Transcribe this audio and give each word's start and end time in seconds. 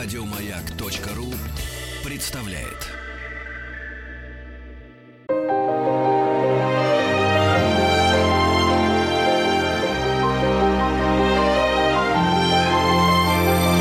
Радиомаяк.ру 0.00 1.34
представляет. 2.08 2.86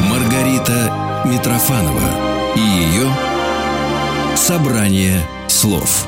Маргарита 0.10 1.24
Митрофанова 1.28 2.56
и 2.56 2.62
ее 2.62 3.14
собрание 4.36 5.24
слов. 5.48 6.08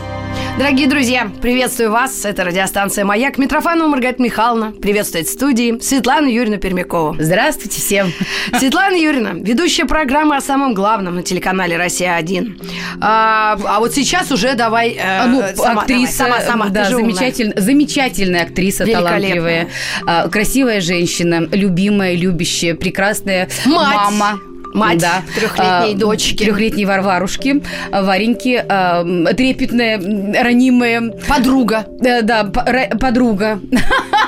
Дорогие 0.57 0.88
друзья, 0.88 1.31
приветствую 1.41 1.91
вас. 1.91 2.25
Это 2.25 2.43
радиостанция 2.43 3.05
«Маяк». 3.05 3.38
Митрофанова 3.38 3.88
Маргарита 3.88 4.21
Михайловна 4.21 4.71
приветствует 4.71 5.27
в 5.27 5.32
студии 5.32 5.79
Светлана 5.79 6.27
Юрьевна 6.27 6.57
Пермякова. 6.57 7.15
Здравствуйте 7.20 7.79
всем. 7.79 8.11
Светлана 8.60 8.96
Юрьевна, 8.96 9.32
ведущая 9.33 9.86
программы 9.86 10.36
о 10.36 10.41
самом 10.41 10.74
главном 10.74 11.15
на 11.15 11.24
телеканале 11.24 11.77
«Россия-1». 11.77 12.97
А, 13.01 13.57
а 13.64 13.79
вот 13.79 13.93
сейчас 13.93 14.32
уже 14.32 14.55
давай... 14.55 14.97
Э, 15.00 15.25
ну, 15.27 15.43
сама, 15.55 15.82
актриса, 15.82 16.25
давай, 16.25 16.41
сама, 16.41 16.52
сама, 16.52 16.69
да, 16.69 16.83
ты 16.83 16.89
же 16.89 16.96
умная. 16.97 17.13
замечатель, 17.13 17.54
замечательная 17.55 18.43
актриса, 18.43 18.86
талантливая, 18.86 19.69
а, 20.05 20.27
красивая 20.27 20.82
женщина, 20.82 21.47
любимая, 21.52 22.16
любящая, 22.16 22.75
прекрасная 22.75 23.50
Мать. 23.66 23.96
мама. 23.96 24.39
Мать 24.73 25.00
да. 25.00 25.23
трехлетней 25.36 25.96
дочки. 25.96 26.43
Трехлетней 26.43 26.86
Варварушки, 26.86 27.64
а, 27.91 28.04
Вареньки, 28.04 28.64
а, 28.68 29.04
трепетная, 29.33 29.97
ранимая. 30.43 31.11
Подруга. 31.27 31.86
Да, 32.00 32.22
да, 32.22 32.44
подруга. 32.44 33.59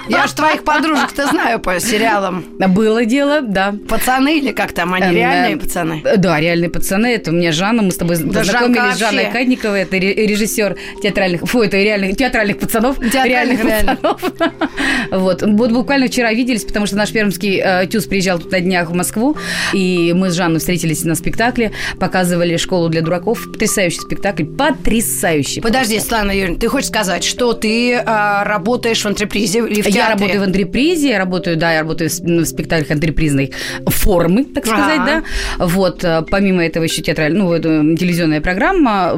Я 0.10 0.28
ж 0.28 0.32
твоих 0.32 0.64
подружек-то 0.64 1.28
знаю 1.28 1.60
по 1.60 1.80
сериалам. 1.80 2.44
Было 2.60 3.06
дело, 3.06 3.42
да. 3.42 3.76
Пацаны 3.88 4.40
или 4.40 4.52
как 4.52 4.74
там, 4.74 4.94
они 4.94 5.06
Эм, 5.08 5.16
реальные 5.16 5.56
э, 5.56 5.58
пацаны? 5.58 6.04
Да, 6.18 6.40
реальные 6.40 6.70
пацаны. 6.70 7.08
Это 7.08 7.32
у 7.32 7.34
меня 7.34 7.52
Жанна. 7.52 7.84
Мы 7.84 7.92
с 7.92 7.98
тобой 7.98 8.18
Да, 8.18 8.40
познакомились 8.40 9.00
вообще. 9.00 9.30
Кадниковой. 9.32 9.82
Это 9.82 9.98
ре- 9.98 10.14
режиссер 10.14 10.76
театральных... 11.02 11.42
Фу, 11.42 11.62
это 11.62 11.78
реальных, 11.78 12.18
театральных 12.18 12.60
пацанов. 12.60 12.98
Театральных, 12.98 13.64
реально. 13.64 13.96
пацанов. 13.96 14.22
Вот. 15.12 15.42
Вот 15.42 15.72
буквально 15.72 16.08
вчера 16.08 16.32
виделись, 16.34 16.64
потому 16.64 16.86
что 16.86 16.96
наш 16.96 17.12
пермский 17.12 17.62
э, 17.64 17.86
ТЮЗ 17.88 18.06
приезжал 18.06 18.40
тут 18.40 18.52
на 18.52 18.60
днях 18.60 18.90
в 18.90 18.94
Москву. 18.94 19.38
И 19.74 20.14
мы 20.16 20.31
с 20.32 20.36
Жанной 20.36 20.60
встретились 20.60 21.04
на 21.04 21.16
спектакле. 21.16 21.72
Показывали 22.00 22.58
«Школу 22.58 22.90
для 22.90 23.02
дураков». 23.02 23.46
Потрясающий 23.52 24.00
спектакль. 24.00 24.46
Потрясающий. 24.46 25.62
Подожди, 25.62 26.00
Светлана 26.00 26.32
Юрьевна, 26.32 26.58
ты 26.60 26.68
хочешь 26.68 26.90
сказать, 26.90 27.24
что 27.24 27.54
ты 27.54 27.96
а, 27.96 28.44
работаешь 28.44 29.02
в 29.04 29.06
антрепризе 29.08 29.60
или 29.60 29.82
в 29.82 29.86
Я 29.88 29.92
театре? 29.92 30.14
работаю 30.14 30.40
в 30.40 30.44
антрепризе, 30.44 31.10
я 31.10 31.18
работаю, 31.20 31.58
да, 31.58 31.74
я 31.74 31.80
работаю 31.82 32.10
в, 32.10 32.14
с- 32.14 32.20
в 32.22 32.46
спектаклях 32.46 32.92
антрепризной 32.92 33.52
формы, 33.88 34.44
так 34.46 34.66
сказать, 34.66 35.00
Ага. 35.00 35.24
да. 35.60 35.66
Вот, 35.66 36.04
э, 36.04 36.24
помимо 36.30 36.66
этого 36.66 36.84
еще 36.84 37.02
театральная, 37.02 37.42
ну, 37.42 37.96
телевизионная 37.96 38.42
программа. 38.42 39.18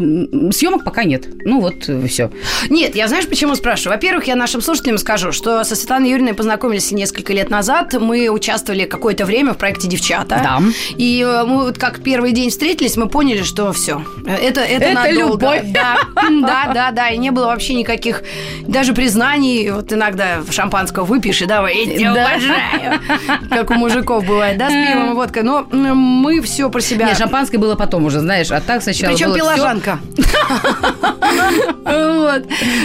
Съемок 0.51 0.83
пока 0.83 1.03
нет. 1.03 1.27
Ну, 1.45 1.61
вот, 1.61 1.89
все. 2.09 2.31
Нет, 2.69 2.95
я 2.95 3.07
знаешь, 3.07 3.27
почему 3.27 3.55
спрашиваю? 3.55 3.95
Во-первых, 3.97 4.25
я 4.27 4.35
нашим 4.35 4.61
слушателям 4.61 4.97
скажу, 4.97 5.31
что 5.31 5.63
со 5.63 5.75
Светланой 5.75 6.09
Юрьевной 6.09 6.33
познакомились 6.33 6.91
несколько 6.91 7.33
лет 7.33 7.49
назад. 7.49 7.93
Мы 7.99 8.29
участвовали 8.29 8.85
какое-то 8.85 9.25
время 9.25 9.53
в 9.53 9.57
проекте 9.57 9.87
«Девчата». 9.87 10.39
Да. 10.43 10.61
И 10.97 11.02
э, 11.25 11.43
мы 11.45 11.65
вот 11.65 11.77
как 11.77 12.01
первый 12.01 12.31
день 12.31 12.49
встретились, 12.49 12.95
мы 12.97 13.07
поняли, 13.07 13.43
что 13.43 13.71
все. 13.73 14.03
Это, 14.25 14.61
это, 14.61 14.85
Это 14.85 14.93
надолго. 14.93 15.19
любовь. 15.55 15.61
Да, 15.73 15.97
да, 16.15 16.71
да, 16.73 16.91
да. 16.91 17.09
И 17.09 17.17
не 17.17 17.31
было 17.31 17.47
вообще 17.47 17.73
никаких 17.73 18.23
даже 18.67 18.93
признаний. 18.93 19.71
Вот 19.71 19.91
иногда 19.91 20.41
шампанского 20.49 21.05
выпьешь 21.05 21.41
и 21.41 21.45
давай, 21.45 21.75
я 21.85 21.97
тебя 21.97 22.13
Да. 22.13 22.21
уважаю. 22.21 23.01
Как 23.49 23.71
у 23.71 23.73
мужиков 23.73 24.25
бывает, 24.25 24.57
да, 24.57 24.69
с 24.69 24.71
пивом 24.73 25.11
и 25.11 25.15
водкой. 25.15 25.43
Но 25.43 25.65
мы 25.71 26.41
все 26.41 26.69
про 26.69 26.81
себя... 26.81 27.07
Нет, 27.07 27.17
шампанское 27.17 27.57
было 27.57 27.75
потом 27.75 28.05
уже, 28.05 28.19
знаешь, 28.19 28.51
а 28.51 28.61
так 28.61 28.81
сначала 28.83 29.11
Причем 29.11 29.33
пила. 29.33 29.57
Жанка. 29.57 29.99
Вот. 31.85 32.43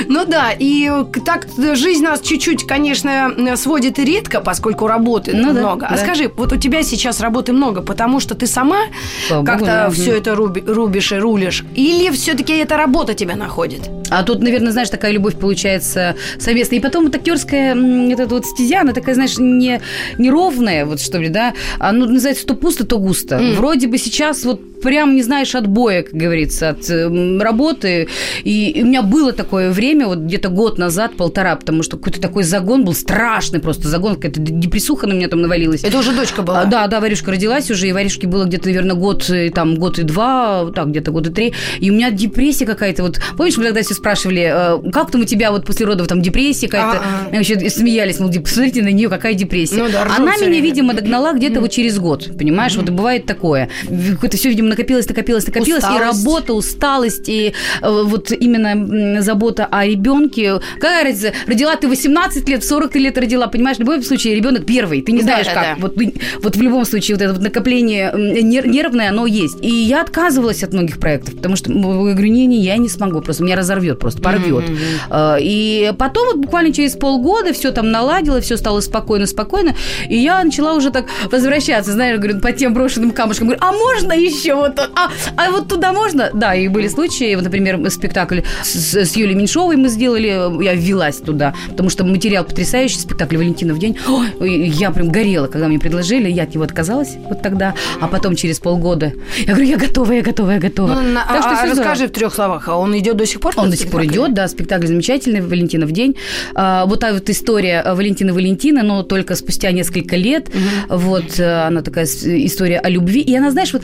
Ну 0.08 0.24
да, 0.26 0.50
и 0.58 0.90
так 1.24 1.46
жизнь 1.74 2.04
нас 2.04 2.20
чуть-чуть, 2.20 2.66
конечно, 2.66 3.32
сводит 3.56 3.98
и 3.98 4.04
редко, 4.04 4.40
поскольку 4.40 4.86
работы 4.86 5.32
Ну 5.34 5.52
много. 5.52 5.86
А 5.86 5.96
скажи, 5.96 6.30
вот 6.36 6.52
у 6.52 6.56
тебя 6.56 6.82
сейчас 6.82 7.20
работы 7.20 7.52
много, 7.52 7.82
потому 7.82 8.07
что 8.20 8.34
ты 8.34 8.46
сама 8.46 8.86
как-то 9.28 9.66
да. 9.66 9.90
все 9.90 10.16
это 10.16 10.34
руби- 10.34 10.64
рубишь 10.66 11.12
и 11.12 11.16
рулишь? 11.16 11.64
Или 11.74 12.10
все-таки 12.10 12.52
эта 12.54 12.76
работа 12.76 13.14
тебя 13.14 13.36
находит? 13.36 13.90
А 14.10 14.22
тут, 14.22 14.42
наверное, 14.42 14.72
знаешь, 14.72 14.88
такая 14.88 15.12
любовь 15.12 15.36
получается 15.36 16.16
совместная. 16.38 16.78
И 16.78 16.82
потом 16.82 17.04
вот 17.04 17.14
актерская 17.14 17.74
вот 17.74 18.20
эта 18.20 18.34
вот 18.34 18.46
стезя, 18.46 18.80
она 18.80 18.92
такая, 18.92 19.14
знаешь, 19.14 19.38
не, 19.38 19.80
неровная, 20.16 20.86
вот 20.86 21.00
что 21.00 21.18
ли, 21.18 21.28
да? 21.28 21.54
А, 21.78 21.92
ну, 21.92 22.06
называется, 22.06 22.46
то 22.46 22.54
пусто, 22.54 22.86
то 22.86 22.98
густо. 22.98 23.38
Вроде 23.56 23.86
бы 23.86 23.98
сейчас 23.98 24.44
вот 24.44 24.60
прям 24.82 25.16
не 25.16 25.22
знаешь 25.22 25.54
отбоя, 25.54 26.02
как 26.02 26.14
говорится, 26.14 26.70
от 26.70 26.88
эм, 26.90 27.40
работы. 27.40 28.08
И, 28.44 28.70
и 28.70 28.82
у 28.82 28.86
меня 28.86 29.02
было 29.02 29.32
такое 29.32 29.70
время, 29.70 30.06
вот 30.06 30.18
где-то 30.18 30.48
год 30.48 30.78
назад, 30.78 31.16
полтора, 31.16 31.56
потому 31.56 31.82
что 31.82 31.96
какой-то 31.96 32.20
такой 32.20 32.44
загон 32.44 32.84
был, 32.84 32.94
страшный 32.94 33.60
просто 33.60 33.88
загон, 33.88 34.16
какая-то 34.16 34.40
депрессуха 34.40 35.06
на 35.06 35.12
меня 35.12 35.28
там 35.28 35.42
навалилась. 35.42 35.84
Это 35.84 35.98
уже 35.98 36.12
дочка 36.12 36.42
была? 36.42 36.62
А, 36.62 36.64
да, 36.64 36.86
да, 36.86 37.00
Варюшка 37.00 37.30
родилась 37.30 37.70
уже, 37.70 37.88
и 37.88 37.92
Варюшке 37.92 38.26
было 38.26 38.44
где-то, 38.44 38.66
наверное, 38.66 38.96
год, 38.96 39.28
и 39.30 39.50
там, 39.50 39.76
год 39.76 39.98
и 39.98 40.02
два, 40.02 40.70
так, 40.74 40.88
где-то 40.90 41.10
год 41.10 41.28
и 41.28 41.30
три. 41.30 41.52
И 41.80 41.90
у 41.90 41.94
меня 41.94 42.10
депрессия 42.10 42.66
какая-то. 42.66 43.02
Вот 43.02 43.20
помнишь, 43.36 43.56
мы 43.56 43.64
тогда 43.64 43.82
все 43.82 43.94
спрашивали, 43.94 44.50
э, 44.86 44.90
как 44.90 45.10
там 45.10 45.22
у 45.22 45.24
тебя 45.24 45.50
вот 45.50 45.66
после 45.66 45.86
родов 45.86 46.06
там 46.08 46.22
депрессия 46.22 46.68
какая-то? 46.68 47.00
А-а. 47.00 47.34
И 47.34 47.36
вообще 47.36 47.70
смеялись, 47.70 48.18
мол, 48.18 48.30
посмотрите 48.32 48.82
на 48.82 48.88
нее, 48.88 49.08
какая 49.08 49.34
депрессия. 49.34 49.76
Ну 49.76 49.88
да, 49.90 50.02
Она 50.04 50.36
меня, 50.36 50.46
время. 50.46 50.60
видимо, 50.60 50.94
догнала 50.94 51.32
где-то 51.32 51.60
вот 51.60 51.70
через 51.70 51.98
год, 51.98 52.30
понимаешь? 52.38 52.76
Вот 52.76 52.88
бывает 52.90 53.26
такое. 53.26 53.68
Какое-то 54.12 54.36
все, 54.36 54.48
видимо, 54.48 54.67
накопилось, 54.68 55.08
накопилось, 55.08 55.46
накопилось. 55.46 55.82
И 55.82 55.86
Усталость. 55.86 56.24
работа, 56.24 56.52
усталость, 56.54 57.28
и 57.28 57.52
э, 57.82 58.02
вот 58.04 58.30
именно 58.32 59.22
забота 59.22 59.66
о 59.70 59.86
ребенке. 59.86 60.60
Какая 60.74 61.04
разница? 61.04 61.32
Родила 61.46 61.76
ты 61.76 61.88
18 61.88 62.48
лет, 62.48 62.64
40 62.64 62.92
ты 62.92 62.98
лет 62.98 63.18
родила, 63.18 63.46
понимаешь? 63.46 63.76
В 63.76 63.80
любом 63.80 64.02
случае 64.02 64.34
ребенок 64.34 64.66
первый. 64.66 65.02
Ты 65.02 65.12
не 65.12 65.18
Да, 65.18 65.24
знаешь, 65.24 65.46
да, 65.46 65.54
как. 65.54 65.64
да. 65.64 65.74
Вот, 65.80 65.94
вот 66.42 66.56
в 66.56 66.62
любом 66.62 66.84
случае 66.84 67.16
вот 67.16 67.22
это 67.22 67.32
вот 67.34 67.42
накопление 67.42 68.12
нервное, 68.42 69.10
оно 69.10 69.26
есть. 69.26 69.58
И 69.62 69.68
я 69.70 70.02
отказывалась 70.02 70.62
от 70.62 70.72
многих 70.72 70.98
проектов, 70.98 71.36
потому 71.36 71.56
что 71.56 71.72
я 71.72 71.78
говорю, 71.78 72.28
не-не, 72.28 72.58
я 72.60 72.76
не 72.76 72.88
смогу, 72.88 73.20
просто 73.20 73.42
меня 73.44 73.56
разорвет, 73.56 73.98
просто 73.98 74.20
порвет. 74.22 74.64
Э, 75.10 75.36
И 75.40 75.92
потом 75.98 76.26
вот 76.28 76.36
буквально 76.36 76.72
через 76.72 76.92
полгода 76.94 77.52
все 77.52 77.70
там 77.72 77.90
наладило, 77.90 78.40
все 78.40 78.56
стало 78.56 78.80
спокойно, 78.80 79.26
спокойно, 79.26 79.74
и 80.08 80.16
я 80.16 80.42
начала 80.44 80.74
уже 80.74 80.90
так 80.90 81.06
возвращаться, 81.30 81.92
знаешь, 81.92 82.18
говорю, 82.18 82.40
по 82.40 82.52
тем 82.52 82.74
брошенным 82.74 83.10
камушкам, 83.12 83.48
говорю, 83.48 83.62
а 83.64 83.72
можно 83.72 84.12
еще 84.12 84.57
вот, 84.58 84.78
а, 84.78 85.10
а 85.36 85.50
вот 85.50 85.68
туда 85.68 85.92
можно? 85.92 86.30
Да, 86.32 86.54
и 86.54 86.68
были 86.68 86.88
случаи, 86.88 87.34
вот, 87.34 87.44
например, 87.44 87.90
спектакль 87.90 88.40
с, 88.62 88.94
с 88.94 89.16
Юлией 89.16 89.36
Меньшовой 89.36 89.76
мы 89.76 89.88
сделали, 89.88 90.62
я 90.62 90.74
ввелась 90.74 91.16
туда, 91.18 91.54
потому 91.68 91.90
что 91.90 92.04
материал 92.04 92.44
потрясающий, 92.44 92.98
спектакль 92.98 93.36
«Валентина 93.36 93.74
в 93.74 93.78
день». 93.78 93.96
Ой, 94.40 94.68
я 94.68 94.90
прям 94.90 95.08
горела, 95.10 95.46
когда 95.46 95.68
мне 95.68 95.78
предложили, 95.78 96.30
я 96.30 96.44
от 96.44 96.54
него 96.54 96.64
отказалась 96.64 97.16
вот 97.28 97.42
тогда, 97.42 97.74
а 98.00 98.08
потом 98.08 98.36
через 98.36 98.58
полгода, 98.58 99.12
я 99.38 99.54
говорю, 99.54 99.68
я 99.68 99.76
готова, 99.76 100.12
я 100.12 100.22
готова, 100.22 100.50
я 100.52 100.58
готова. 100.58 100.94
Ну, 100.94 101.14
Так 101.14 101.42
что 101.42 101.50
а, 101.50 101.56
всё 101.56 101.74
здорово. 101.74 101.90
расскажи 101.90 102.08
в 102.08 102.12
трех 102.12 102.34
словах, 102.34 102.68
а 102.68 102.76
он 102.76 102.96
идет 102.98 103.16
до 103.16 103.26
сих 103.26 103.40
пор? 103.40 103.54
Он 103.56 103.70
до 103.70 103.76
сих 103.76 103.90
пор 103.90 104.04
идет, 104.04 104.34
да, 104.34 104.48
спектакль 104.48 104.86
замечательный, 104.86 105.40
Валентина 105.40 105.86
в 105.86 105.92
день. 105.92 106.16
А, 106.54 106.86
вот 106.86 107.00
та 107.00 107.12
вот 107.12 107.28
история 107.30 107.84
Валентины 107.94 108.32
Валентина, 108.32 108.82
но 108.82 109.02
только 109.02 109.34
спустя 109.34 109.70
несколько 109.72 110.16
лет. 110.16 110.48
Вот 110.88 111.38
э, 111.38 111.66
она 111.66 111.82
такая 111.82 112.04
история 112.04 112.78
о 112.78 112.88
любви. 112.88 113.20
И 113.20 113.34
она, 113.36 113.50
знаешь, 113.50 113.72
вот 113.72 113.82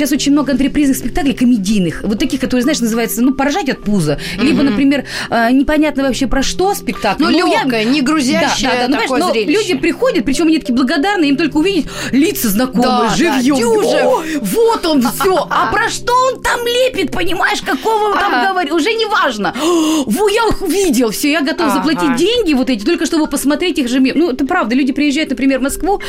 сейчас 0.00 0.12
очень 0.12 0.32
много 0.32 0.52
антрепризных 0.52 0.96
спектаклей 0.96 1.34
комедийных, 1.34 2.02
вот 2.04 2.18
таких, 2.18 2.40
которые, 2.40 2.62
знаешь, 2.62 2.80
называются, 2.80 3.20
ну, 3.20 3.34
поражать 3.34 3.68
от 3.68 3.82
пуза. 3.84 4.18
Либо, 4.38 4.62
например, 4.62 5.04
э, 5.28 5.50
непонятно 5.52 6.04
вообще 6.04 6.26
про 6.26 6.42
что 6.42 6.74
спектакль. 6.74 7.22
Ну, 7.24 7.30
я- 7.30 7.44
легкое, 7.44 7.84
не 7.84 8.00
грузящее 8.00 8.70
да, 8.70 8.76
да, 8.76 8.88
да, 8.88 8.88
ну, 8.88 8.94
такое 8.94 9.08
понимаешь, 9.08 9.20
но 9.20 9.32
зрелище. 9.32 9.58
люди 9.60 9.74
приходят, 9.78 10.24
причем 10.24 10.46
они 10.46 10.58
такие 10.58 10.74
благодарные, 10.74 11.28
им 11.30 11.36
только 11.36 11.58
увидеть 11.58 11.86
лица 12.12 12.48
знакомые, 12.48 12.82
Да, 12.82 13.08
да, 13.10 13.14
живьем. 13.14 13.56
Дюжев. 13.56 14.04
О, 14.04 14.22
вот 14.40 14.86
он 14.86 15.02
все. 15.12 15.46
А 15.50 15.70
про 15.70 15.90
что 15.90 16.14
он 16.32 16.40
там 16.40 16.60
лепит, 16.66 17.12
понимаешь, 17.12 17.60
какого 17.60 18.12
он 18.12 18.18
там 18.18 18.52
говорит, 18.52 18.72
уже 18.72 18.92
не 18.94 19.04
важно. 19.04 19.54
Во, 20.06 20.28
я 20.28 20.46
их 20.48 20.62
видел, 20.62 21.10
все, 21.10 21.30
я 21.30 21.42
готов 21.42 21.74
заплатить 21.74 22.16
деньги 22.16 22.54
вот 22.54 22.70
эти, 22.70 22.84
только 22.86 23.04
чтобы 23.04 23.26
посмотреть 23.26 23.78
их 23.78 23.88
же. 23.88 24.00
Ну, 24.00 24.30
это 24.30 24.46
правда, 24.46 24.74
люди 24.74 24.92
приезжают, 24.92 25.28
например, 25.30 25.58
в 25.58 25.62
Москву, 25.62 26.00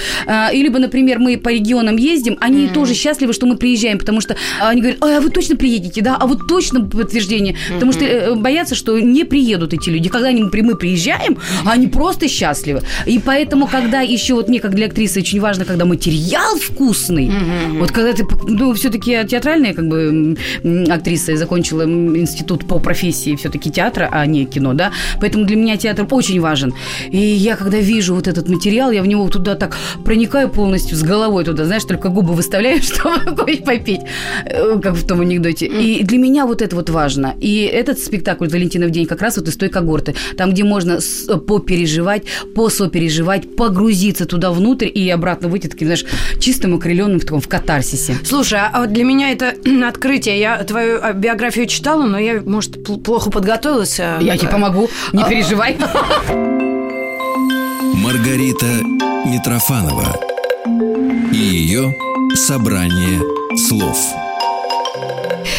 и 0.53 0.63
либо, 0.63 0.79
например, 0.79 1.19
мы 1.19 1.37
по 1.37 1.49
регионам 1.49 1.97
ездим, 1.97 2.37
они 2.39 2.69
тоже 2.69 2.93
счастливы, 2.93 3.33
что 3.33 3.45
мы 3.45 3.57
приезжаем 3.57 3.80
приезжаем, 3.81 3.97
потому 3.97 4.21
что 4.21 4.35
они 4.59 4.81
говорят, 4.81 5.01
а 5.01 5.19
вы 5.21 5.29
точно 5.29 5.55
приедете, 5.55 6.01
да, 6.01 6.17
а 6.19 6.27
вот 6.27 6.47
точно 6.47 6.81
подтверждение, 6.81 7.55
потому 7.73 7.91
что 7.91 8.05
э, 8.05 8.35
боятся, 8.35 8.75
что 8.75 8.99
не 8.99 9.23
приедут 9.23 9.73
эти 9.73 9.89
люди. 9.89 10.09
Когда 10.09 10.29
они, 10.29 10.43
мы 10.43 10.75
приезжаем, 10.75 11.37
они 11.65 11.87
просто 11.87 12.27
счастливы. 12.27 12.81
И 13.05 13.19
поэтому, 13.19 13.67
когда 13.67 14.01
еще 14.01 14.33
вот 14.33 14.49
мне, 14.49 14.59
как 14.59 14.75
для 14.75 14.85
актрисы, 14.85 15.19
очень 15.19 15.39
важно, 15.39 15.65
когда 15.65 15.85
материал 15.85 16.57
вкусный, 16.57 17.31
вот 17.79 17.91
когда 17.91 18.13
ты, 18.13 18.25
ну, 18.47 18.73
все-таки 18.73 19.19
театральная 19.27 19.73
как 19.73 19.87
бы 19.87 20.37
актриса, 20.89 21.31
я 21.31 21.37
закончила 21.37 21.83
институт 21.83 22.67
по 22.67 22.79
профессии 22.79 23.35
все-таки 23.35 23.71
театра, 23.71 24.09
а 24.11 24.25
не 24.25 24.45
кино, 24.45 24.73
да, 24.73 24.91
поэтому 25.19 25.45
для 25.45 25.55
меня 25.55 25.77
театр 25.77 26.07
очень 26.11 26.39
важен. 26.39 26.73
И 27.09 27.17
я, 27.17 27.55
когда 27.55 27.77
вижу 27.77 28.15
вот 28.15 28.27
этот 28.27 28.49
материал, 28.49 28.91
я 28.91 29.01
в 29.01 29.07
него 29.07 29.27
туда 29.29 29.55
так 29.55 29.77
проникаю 30.05 30.49
полностью 30.49 30.97
с 30.97 31.03
головой 31.03 31.43
туда, 31.43 31.65
знаешь, 31.65 31.83
только 31.83 32.09
губы 32.09 32.33
выставляю, 32.33 32.81
чтобы 32.81 33.21
попить, 33.77 34.01
э, 34.45 34.79
как 34.81 34.95
в 34.95 35.05
том 35.05 35.21
анекдоте. 35.21 35.65
И 35.65 36.03
для 36.03 36.17
меня 36.17 36.45
вот 36.45 36.61
это 36.61 36.75
вот 36.75 36.89
важно. 36.89 37.35
И 37.39 37.61
этот 37.63 37.99
спектакль 37.99 38.47
«Валентинов 38.47 38.91
день» 38.91 39.05
как 39.05 39.21
раз 39.21 39.37
вот 39.37 39.47
из 39.47 39.57
той 39.57 39.69
когорты, 39.69 40.15
там, 40.37 40.51
где 40.51 40.63
можно 40.63 40.99
попереживать, 41.47 42.23
посопереживать, 42.55 43.55
погрузиться 43.55 44.25
туда 44.25 44.51
внутрь 44.51 44.89
и 44.93 45.09
обратно 45.09 45.47
выйти 45.47 45.67
таким, 45.67 45.87
знаешь, 45.87 46.05
чистым, 46.39 46.75
окрыленным 46.75 47.19
в 47.19 47.25
таком 47.25 47.41
в 47.41 47.47
катарсисе. 47.47 48.17
Слушай, 48.23 48.59
а 48.61 48.81
вот 48.81 48.93
для 48.93 49.03
меня 49.03 49.31
это 49.31 49.55
открытие. 49.87 50.39
Я 50.39 50.63
твою 50.63 50.99
а, 51.01 51.13
биографию 51.13 51.67
читала, 51.67 52.03
но 52.03 52.17
я, 52.19 52.41
может, 52.45 52.83
плохо 53.03 53.29
подготовилась. 53.29 53.99
А, 53.99 54.19
я 54.21 54.37
тебе 54.37 54.49
помогу, 54.49 54.89
не 55.13 55.23
переживай. 55.23 55.77
Маргарита 57.93 58.65
Митрофанова 59.25 60.19
и 61.31 61.37
ее 61.37 61.95
собрание 62.35 63.21
слов. 63.57 63.97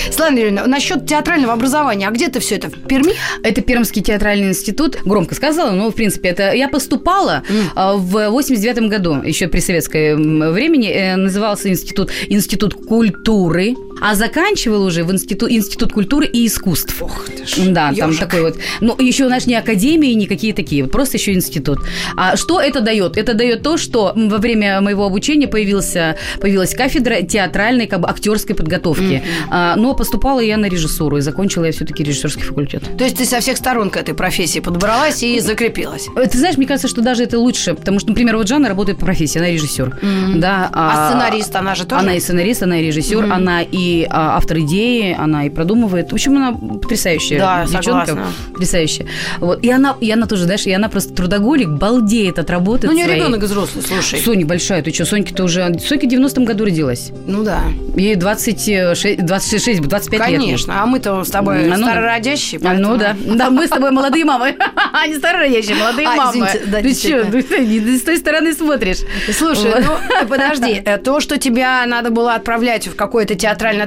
Светлана 0.06 0.38
Юрьевна, 0.38 0.66
насчет 0.66 1.06
театрального 1.06 1.52
образования, 1.52 2.08
а 2.08 2.10
где 2.10 2.28
ты 2.28 2.40
все 2.40 2.56
это? 2.56 2.69
В 2.69 2.86
Перми? 2.86 3.14
Это 3.42 3.60
Пермский 3.60 4.02
театральный 4.02 4.48
институт. 4.48 4.98
Громко 5.04 5.34
сказала, 5.34 5.70
но, 5.70 5.90
в 5.90 5.94
принципе, 5.94 6.28
это 6.28 6.52
я 6.52 6.69
поступала 6.69 7.42
mm. 7.48 7.96
в 7.96 8.28
89 8.28 8.88
году, 8.90 9.22
еще 9.22 9.48
при 9.48 9.60
советском 9.60 10.52
времени, 10.52 10.88
э, 10.88 11.16
назывался 11.16 11.69
институт 11.69 12.10
Институт 12.28 12.74
культуры, 12.74 13.74
а 14.02 14.16
заканчивал 14.16 14.82
уже 14.84 15.04
в 15.04 15.12
институт, 15.12 15.50
институт 15.50 15.93
культуры 15.93 16.26
и 16.26 16.46
искусств. 16.46 17.00
Ох 17.00 17.26
ты 17.26 17.46
ж, 17.46 17.69
Да, 17.69 17.90
ёжик. 17.90 18.00
там 18.00 18.16
такой 18.16 18.43
вот. 18.43 18.58
Ну, 18.81 18.96
еще, 18.99 19.26
знаешь, 19.28 19.46
не 19.46 19.54
академии, 19.54 20.12
никакие 20.14 20.52
такие, 20.52 20.87
просто 20.88 21.19
еще 21.19 21.32
институт. 21.32 21.78
А 22.16 22.37
что 22.37 22.60
это 22.60 22.81
дает? 22.81 23.16
Это 23.16 23.34
дает 23.34 23.62
то, 23.62 23.76
что 23.76 24.12
во 24.16 24.38
время 24.38 24.81
моего 24.81 25.06
обучения 25.06 25.46
появился, 25.46 26.16
появилась 26.40 26.75
кафедра 26.75 27.22
театральной, 27.22 27.87
как 27.87 28.00
бы 28.00 28.08
актерской 28.08 28.56
подготовки. 28.56 29.02
Mm-hmm. 29.02 29.49
А, 29.50 29.76
но 29.76 29.94
поступала 29.94 30.40
я 30.40 30.56
на 30.56 30.66
режиссуру 30.66 31.19
и 31.19 31.20
закончила 31.20 31.66
я 31.66 31.72
все-таки 31.72 32.02
режиссерский 32.02 32.43
факультет. 32.43 32.82
То 32.98 33.05
есть 33.05 33.16
ты 33.16 33.25
со 33.25 33.38
всех 33.38 33.56
сторон 33.56 33.90
к 33.90 33.96
этой 33.96 34.14
профессии 34.14 34.58
подобралась 34.58 35.22
и 35.22 35.38
закрепилась? 35.38 36.08
Э, 36.16 36.26
ты 36.26 36.38
знаешь, 36.38 36.56
мне 36.56 36.66
кажется, 36.66 36.88
что 36.88 37.02
даже 37.02 37.22
это 37.22 37.38
лучше, 37.38 37.75
потому 37.75 38.00
что, 38.00 38.08
например, 38.08 38.37
вот 38.37 38.48
Жанна 38.48 38.69
работает 38.69 38.98
по 38.98 39.06
профессии, 39.06 39.38
она 39.38 39.50
режиссер. 39.50 40.00
Mm-hmm. 40.02 40.38
Да, 40.38 40.69
а, 40.72 41.08
а 41.08 41.10
сценарист, 41.10 41.55
она 41.55 41.76
же 41.76 41.84
тоже? 41.84 42.00
Она 42.02 42.14
и 42.14 42.20
сценарист, 42.20 42.64
она 42.64 42.81
и 42.81 42.87
режиссер, 42.87 43.25
mm-hmm. 43.25 43.32
она 43.32 43.62
и 43.62 43.92
а, 44.11 44.37
автор 44.37 44.59
идеи, 44.61 45.17
она 45.19 45.47
и 45.47 45.50
продумывает. 45.50 46.11
В 46.11 46.15
общем, 46.15 46.37
она 46.37 46.53
потрясающая 46.53 47.39
да, 47.39 47.65
девчонка. 47.67 48.06
Согласна. 48.06 48.33
Потрясающая. 48.53 49.06
Вот. 49.39 49.62
И 49.62 49.71
она, 49.71 49.97
и 50.00 50.11
она 50.11 50.27
тоже, 50.27 50.44
знаешь, 50.44 50.67
и 50.67 50.73
она 50.73 50.89
просто 50.89 51.12
трудоголик, 51.15 51.69
балдеет 51.69 52.39
от 52.39 52.50
работы 52.50 52.87
Ну, 52.87 52.93
не 52.93 53.05
своей. 53.05 53.19
ребенок 53.21 53.41
взрослый, 53.43 53.85
слушай. 53.85 54.21
Соня 54.21 54.47
большая, 54.47 54.83
ты 54.83 54.93
что, 54.93 55.05
Сонька-то 55.05 55.44
уже... 55.44 55.79
Сонька 55.81 56.06
в 56.06 56.11
90-м 56.11 56.44
году 56.44 56.65
родилась. 56.65 57.11
Ну 57.27 57.43
да. 57.44 57.62
Ей 57.97 58.15
26, 58.17 59.25
26 59.25 59.81
25 59.83 60.21
Конечно. 60.21 60.33
лет. 60.33 60.41
Конечно, 60.44 60.83
а 60.83 60.87
мы-то 60.87 61.25
с 61.25 61.31
тобой 61.31 61.71
А, 61.71 61.77
ну, 61.77 61.85
старородящие. 61.87 62.61
А, 62.65 62.75
ну 62.75 62.97
поэтому- 62.97 62.99
да. 62.99 63.17
Да, 63.43 63.50
мы 63.50 63.67
с 63.67 63.71
тобой 63.71 63.91
молодые 63.91 64.25
мамы. 64.25 64.55
А 64.93 65.06
не 65.06 65.15
старородящие, 65.15 65.77
молодые 65.77 66.06
А, 66.09 66.17
мамы. 66.17 66.47
Ты 66.83 66.94
что, 66.94 67.25
ты 67.25 67.99
с 67.99 68.03
той 68.03 68.19
стороны 68.19 68.53
смотришь. 68.55 68.99
Слушай, 69.37 69.73
ну 69.85 70.27
подожди, 70.29 70.83
э, 70.85 70.99
то, 70.99 71.21
что 71.21 71.39
тебя 71.39 71.85
надо 71.87 72.11
было 72.11 72.35
отправлять 72.35 72.87
в 72.87 72.94
какое-то 72.94 73.35
театрально-творческое 73.35 73.81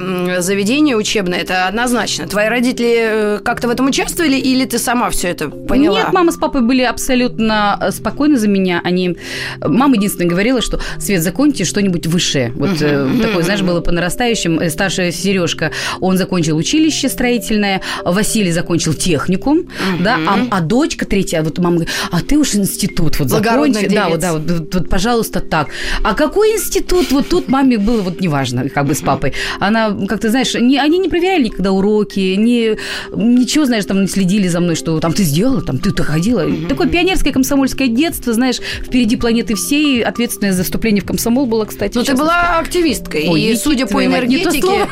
м, 0.00 0.42
заведение 0.42 0.96
учебное, 0.96 1.40
это 1.40 1.66
однозначно. 1.66 2.26
Твои 2.26 2.48
родители 2.48 2.96
э, 2.98 3.40
как-то 3.44 3.68
в 3.68 3.70
этом 3.70 3.86
участвовали 3.86 4.36
или 4.36 4.64
ты 4.64 4.78
сама 4.78 5.10
все 5.10 5.28
это 5.28 5.48
поняла? 5.48 5.98
Нет, 5.98 6.12
мама 6.12 6.32
с 6.32 6.36
папой 6.36 6.62
были 6.62 6.82
абсолютно 6.82 7.78
э, 7.80 7.90
спокойны 7.90 8.36
за 8.38 8.48
меня. 8.48 8.80
Они... 8.84 9.16
Мама 9.64 9.96
единственное 9.96 10.28
говорила, 10.28 10.60
что 10.62 10.80
Свет, 10.98 11.22
закончите 11.22 11.64
что-нибудь 11.64 12.06
высшее. 12.06 12.52
Вот 12.54 12.80
э, 12.80 13.08
такое, 13.22 13.42
знаешь, 13.42 13.62
было 13.62 13.80
по 13.80 13.92
нарастающим. 13.92 14.68
Старший 14.70 15.12
Сережка, 15.12 15.72
он 16.00 16.16
закончил 16.16 16.56
училище 16.56 17.08
строительное, 17.08 17.82
Василий 18.04 18.52
закончил 18.52 18.94
техникум, 18.94 19.68
да, 20.00 20.18
а, 20.26 20.38
а 20.50 20.60
дочка 20.60 21.06
третья, 21.06 21.42
вот 21.42 21.58
мама 21.58 21.76
говорит, 21.76 21.94
а 22.10 22.20
ты 22.20 22.36
уж 22.36 22.54
институт 22.54 23.18
вот 23.18 23.28
Благородных 23.28 23.74
закончи. 23.74 23.94
Да, 23.94 24.08
вот, 24.08 24.20
да, 24.20 24.32
вот, 24.32 24.50
вот, 24.50 24.74
вот, 24.74 24.88
пожалуйста, 24.88 25.40
так. 25.40 25.68
А 26.02 26.14
какой 26.14 26.52
институт? 26.52 27.10
Вот 27.10 27.28
тут 27.28 27.48
маме 27.48 27.78
было 27.78 28.00
вот 28.02 28.20
неважно, 28.20 28.68
как 28.68 28.86
бы 28.88 28.94
с 28.94 29.00
папой. 29.00 29.32
Она, 29.60 29.96
как 30.08 30.20
ты 30.20 30.30
знаешь, 30.30 30.54
не, 30.54 30.78
они 30.78 30.98
не 30.98 31.08
проверяли 31.08 31.44
никогда 31.44 31.70
уроки, 31.72 32.34
не, 32.36 32.76
ничего, 33.14 33.64
знаешь, 33.66 33.84
там 33.84 34.00
не 34.02 34.06
следили 34.08 34.48
за 34.48 34.60
мной, 34.60 34.74
что 34.74 34.98
там 35.00 35.12
ты 35.12 35.22
сделала, 35.22 35.62
там 35.62 35.78
ты-то 35.78 36.02
ходила. 36.02 36.44
Такое 36.68 36.88
пионерское 36.88 37.32
комсомольское 37.32 37.88
детство, 37.88 38.32
знаешь, 38.32 38.56
впереди 38.84 39.16
планеты 39.16 39.54
всей, 39.54 40.02
ответственное 40.02 40.52
за 40.52 40.64
вступление 40.64 41.02
в 41.02 41.06
комсомол 41.06 41.46
было, 41.46 41.64
кстати. 41.64 41.96
Ну, 41.96 42.02
ты 42.04 42.14
была 42.14 42.58
активисткой, 42.58 43.26
Ой, 43.28 43.40
и 43.42 43.56
судя 43.56 43.86
по 43.86 44.04
энергетике... 44.04 44.88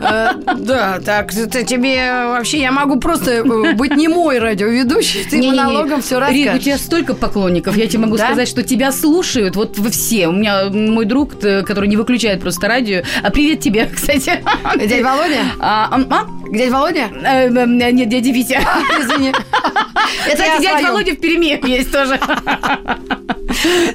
э, 0.00 0.28
Да, 0.58 1.00
так, 1.04 1.32
тебе 1.32 2.26
вообще... 2.26 2.58
Я 2.60 2.72
могу 2.72 2.98
просто 3.00 3.30
э, 3.32 3.74
быть 3.74 3.96
не 3.96 4.08
мой 4.08 4.38
радиоведущий, 4.38 5.24
ты 5.28 5.42
монологом 5.42 6.02
все 6.02 6.18
Рит, 6.18 6.28
у 6.28 6.30
расскажешь. 6.48 6.64
тебя 6.64 6.78
столько 6.78 7.14
поклонников. 7.14 7.76
Я 7.76 7.86
тебе 7.86 8.00
могу 8.00 8.16
сказать, 8.18 8.48
что 8.48 8.62
тебя 8.62 8.92
слушают 8.92 9.56
вот 9.56 9.78
все. 9.90 10.28
У 10.28 10.32
меня 10.32 10.64
мой 10.70 11.04
друг, 11.04 11.38
т- 11.38 11.62
который 11.62 11.88
не 11.88 11.96
выключает 11.96 12.40
просто 12.40 12.68
радио. 12.68 13.02
А 13.38 13.40
привет 13.40 13.60
тебе, 13.60 13.86
кстати. 13.94 14.42
Дядя 14.76 15.04
Володя? 15.04 15.42
А, 15.60 15.88
а, 15.92 16.00
а? 16.10 16.26
Дядя 16.50 16.72
Володя? 16.72 17.08
Э, 17.22 17.48
э, 17.48 17.92
Нет, 17.92 18.08
дядя 18.08 18.30
Витя. 18.32 18.54
Извини. 19.00 19.32
Это 20.26 20.42
я 20.42 20.56
Кстати, 20.56 20.62
дядя. 20.62 20.88
Володя 20.88 21.12
в 21.12 21.20
Перми 21.20 21.68
есть 21.68 21.92
тоже. 21.92 22.18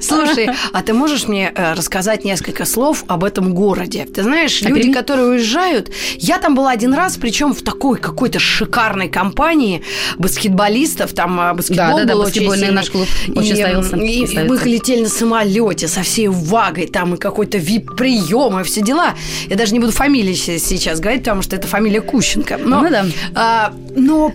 Слушай, 0.00 0.50
а 0.72 0.82
ты 0.82 0.92
можешь 0.92 1.28
мне 1.28 1.52
э, 1.54 1.74
рассказать 1.74 2.24
несколько 2.24 2.64
слов 2.64 3.04
об 3.06 3.24
этом 3.24 3.54
городе? 3.54 4.06
Ты 4.06 4.22
знаешь, 4.22 4.62
О 4.62 4.68
люди, 4.68 4.82
Перми? 4.82 4.92
которые 4.92 5.28
уезжают... 5.28 5.90
Я 6.16 6.38
там 6.38 6.54
была 6.54 6.70
один 6.70 6.92
раз, 6.94 7.16
причем 7.16 7.54
в 7.54 7.62
такой 7.62 7.98
какой-то 7.98 8.38
шикарной 8.38 9.08
компании 9.08 9.82
баскетболистов. 10.18 11.12
Там 11.12 11.40
э, 11.40 11.54
баскетбол 11.54 11.96
Да, 11.98 12.04
да, 12.04 12.04
да, 12.04 12.14
был 12.14 12.20
очень 12.22 12.46
баскетбольный 12.46 12.66
сильный. 12.66 12.74
наш 12.74 12.90
клуб 12.90 13.08
очень 13.36 13.52
и, 13.52 13.56
ставился, 13.56 13.96
И, 13.96 14.24
и 14.24 14.38
мы 14.48 14.58
летели 14.64 15.02
на 15.02 15.08
самолете 15.08 15.88
со 15.88 16.02
всей 16.02 16.28
вагой, 16.28 16.86
там 16.86 17.14
и 17.14 17.16
какой-то 17.16 17.58
вип-прием, 17.58 18.60
и 18.60 18.64
все 18.64 18.82
дела. 18.82 19.14
Я 19.48 19.56
даже 19.56 19.72
не 19.72 19.80
буду 19.80 19.92
фамилии 19.92 20.34
сейчас 20.34 21.00
говорить, 21.00 21.22
потому 21.22 21.42
что 21.42 21.56
это 21.56 21.66
фамилия 21.66 22.00
Кущенко. 22.00 22.58
Но, 22.58 22.80
Ну 22.82 22.90
да. 22.90 23.04
а, 23.34 23.72
но, 23.96 24.32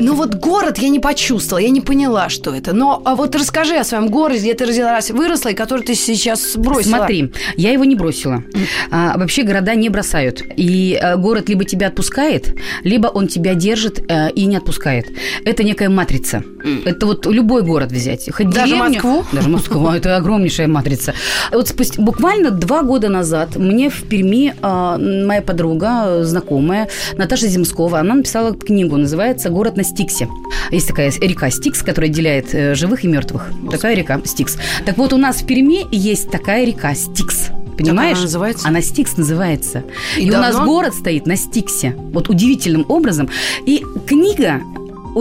но 0.00 0.14
вот 0.14 0.34
город 0.36 0.78
я 0.78 0.88
не 0.88 1.00
почувствовала, 1.00 1.62
я 1.62 1.70
не 1.70 1.80
поняла, 1.80 2.28
что 2.28 2.54
это. 2.54 2.72
Но 2.72 3.02
а 3.04 3.14
вот 3.14 3.34
расскажи 3.34 3.76
о 3.76 3.84
своем 3.84 4.08
городе, 4.08 4.40
где 4.40 4.54
ты 4.54 4.66
родилась, 4.66 5.10
выросла, 5.10 5.50
и 5.50 5.54
который 5.54 5.82
ты 5.82 5.94
сейчас 5.94 6.56
бросила. 6.56 6.96
Смотри, 6.96 7.32
я 7.56 7.70
его 7.72 7.84
не 7.84 7.94
бросила. 7.94 8.42
А, 8.90 9.16
вообще 9.18 9.42
города 9.42 9.74
не 9.74 9.88
бросают. 9.88 10.42
И 10.56 10.98
э, 11.00 11.16
город 11.16 11.48
либо 11.48 11.64
тебя 11.64 11.88
отпускает, 11.88 12.54
либо 12.82 13.08
он 13.08 13.28
тебя 13.28 13.54
держит 13.54 13.98
э, 14.10 14.30
и 14.32 14.46
не 14.46 14.56
отпускает. 14.56 15.06
Это 15.44 15.62
некая 15.64 15.88
матрица. 15.88 16.42
Это 16.84 17.06
вот 17.06 17.26
любой 17.26 17.62
город 17.62 17.92
взять. 17.92 18.28
Хоть 18.32 18.48
Даже 18.50 18.72
деревню- 18.72 18.94
Москву? 18.94 19.24
Даже 19.32 19.48
Москву. 19.48 19.88
Это 19.94 20.16
огромнейшая 20.16 20.68
матрица. 20.68 21.14
Вот 21.52 21.68
спустя- 21.68 22.00
буквально 22.00 22.50
два 22.50 22.82
года 22.82 23.08
назад 23.08 23.56
мне 23.56 23.90
в 23.94 24.04
Перми 24.08 24.54
э, 24.60 25.24
моя 25.26 25.42
подруга, 25.42 26.24
знакомая, 26.24 26.88
Наташа 27.16 27.48
Земскова, 27.48 28.00
она 28.00 28.14
написала 28.14 28.54
книгу, 28.54 28.96
называется 28.96 29.50
«Город 29.50 29.76
на 29.76 29.84
Стиксе». 29.84 30.28
Есть 30.70 30.88
такая 30.88 31.10
река 31.20 31.50
Стикс, 31.50 31.82
которая 31.82 32.10
отделяет 32.10 32.54
э, 32.54 32.74
живых 32.74 33.04
и 33.04 33.08
мертвых. 33.08 33.50
Такая 33.70 33.94
река 33.94 34.20
Стикс. 34.24 34.56
Так 34.84 34.96
вот, 34.98 35.12
у 35.12 35.16
нас 35.16 35.42
в 35.42 35.46
Перми 35.46 35.86
есть 35.94 36.30
такая 36.30 36.64
река 36.64 36.94
Стикс. 36.94 37.50
Понимаешь? 37.76 38.16
она 38.16 38.22
называется? 38.22 38.68
Она 38.68 38.80
Стикс 38.80 39.16
называется. 39.16 39.82
И 40.16 40.26
И, 40.26 40.30
у 40.30 40.34
нас 40.34 40.54
давно? 40.54 40.70
город 40.70 40.94
стоит 40.94 41.26
на 41.26 41.36
Стиксе. 41.36 41.94
Вот 42.12 42.28
удивительным 42.28 42.84
образом. 42.88 43.28
И 43.66 43.84
книга 44.06 44.60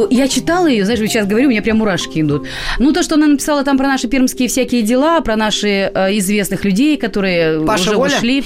я 0.09 0.27
читала 0.27 0.67
ее, 0.67 0.85
знаешь, 0.85 0.99
сейчас 0.99 1.27
говорю, 1.27 1.47
у 1.47 1.49
меня 1.51 1.61
прям 1.61 1.77
мурашки 1.77 2.21
идут. 2.21 2.47
Ну, 2.79 2.91
то, 2.93 3.03
что 3.03 3.15
она 3.15 3.27
написала 3.27 3.63
там 3.63 3.77
про 3.77 3.87
наши 3.87 4.07
пермские 4.07 4.47
всякие 4.47 4.81
дела, 4.81 5.21
про 5.21 5.35
наши 5.35 5.91
э, 5.93 6.17
известных 6.17 6.65
людей, 6.65 6.97
которые 6.97 7.65
Паша 7.65 7.89
уже 7.89 7.97
Воля? 7.97 8.17
ушли. 8.17 8.43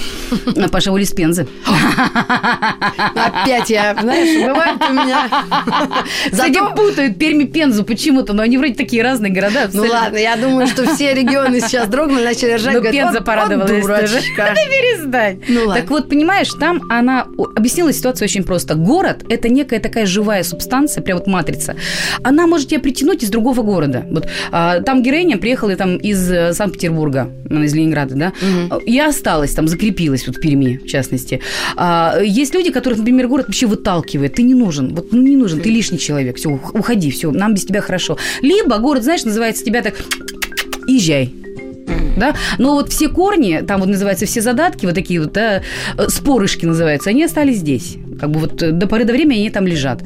А, 0.56 0.68
Паша 0.68 0.90
Воля 0.90 1.04
из 1.04 1.12
Пензы. 1.12 1.46
Опять 3.14 3.70
я, 3.70 3.96
знаешь, 4.00 4.46
бывает 4.46 4.80
у 4.88 4.92
меня. 4.92 5.28
Кстати, 6.30 6.58
путают 6.76 7.18
Перми 7.18 7.44
Пензу 7.44 7.84
почему-то, 7.84 8.32
но 8.32 8.42
они 8.42 8.58
вроде 8.58 8.74
такие 8.74 9.02
разные 9.02 9.32
города. 9.32 9.68
Ну 9.72 9.84
ладно, 9.84 10.16
я 10.16 10.36
думаю, 10.36 10.66
что 10.66 10.94
все 10.94 11.14
регионы 11.14 11.60
сейчас 11.60 11.88
дрогнули, 11.88 12.24
начали 12.24 12.54
ржать. 12.54 12.74
Ну, 12.74 12.82
Пенза 12.82 13.20
порадовалась 13.20 13.70
тоже. 13.70 13.82
дурачка. 13.82 14.20
Да 14.36 14.54
перестань. 14.54 15.42
Ну. 15.48 15.72
Так 15.72 15.90
вот, 15.90 16.08
понимаешь, 16.08 16.50
там 16.58 16.82
она 16.90 17.26
объяснила 17.56 17.92
ситуацию 17.92 18.26
очень 18.26 18.44
просто. 18.44 18.74
Город– 18.74 19.24
это 19.28 19.48
некая 19.48 19.80
такая 19.80 20.06
живая 20.06 20.42
субстанция, 20.42 21.02
прям 21.02 21.18
вот 21.18 21.26
матрица. 21.38 21.76
Она 22.22 22.46
может 22.46 22.68
тебя 22.68 22.80
притянуть 22.80 23.22
из 23.22 23.30
другого 23.30 23.62
города. 23.62 24.04
Вот 24.10 24.28
а, 24.50 24.80
там 24.80 25.02
героиня 25.02 25.38
приехала 25.38 25.76
там 25.76 25.96
из 25.96 26.30
э, 26.30 26.52
Санкт-Петербурга, 26.52 27.30
она 27.50 27.64
из 27.64 27.74
Ленинграда, 27.74 28.14
да? 28.14 28.32
Я 28.86 29.08
осталась 29.08 29.54
там, 29.54 29.68
закрепилась 29.68 30.26
вот 30.26 30.36
в 30.36 30.40
Перми, 30.40 30.80
в 30.84 30.86
частности. 30.86 31.40
А, 31.76 32.18
есть 32.20 32.54
люди, 32.54 32.70
которых, 32.70 32.98
например, 32.98 33.28
город 33.28 33.46
вообще 33.46 33.66
выталкивает. 33.66 34.34
Ты 34.34 34.42
не 34.42 34.54
нужен, 34.54 34.94
вот 34.94 35.12
ну, 35.12 35.22
не 35.22 35.36
нужен, 35.36 35.60
ты 35.60 35.70
лишний 35.70 35.98
человек. 35.98 36.36
Все, 36.36 36.48
уходи, 36.48 37.10
все, 37.10 37.30
нам 37.30 37.54
без 37.54 37.64
тебя 37.64 37.80
хорошо. 37.80 38.18
Либо 38.42 38.78
город, 38.78 39.04
знаешь, 39.04 39.24
называется 39.24 39.64
тебя 39.64 39.82
так 39.82 39.94
езжай. 40.86 41.32
Да? 42.16 42.34
Но 42.58 42.74
вот 42.74 42.90
все 42.90 43.08
корни, 43.08 43.62
там 43.66 43.80
вот 43.80 43.88
называются 43.88 44.26
все 44.26 44.40
задатки, 44.40 44.86
вот 44.86 44.94
такие 44.94 45.20
вот, 45.20 45.32
да, 45.32 45.62
э, 45.96 46.08
спорышки 46.08 46.66
называются, 46.66 47.10
они 47.10 47.24
остались 47.24 47.58
здесь. 47.58 47.96
Как 48.18 48.30
бы 48.30 48.40
вот 48.40 48.62
э, 48.62 48.72
до 48.72 48.86
поры 48.86 49.04
до 49.04 49.12
времени 49.12 49.38
они 49.40 49.50
там 49.50 49.66
лежат. 49.66 50.02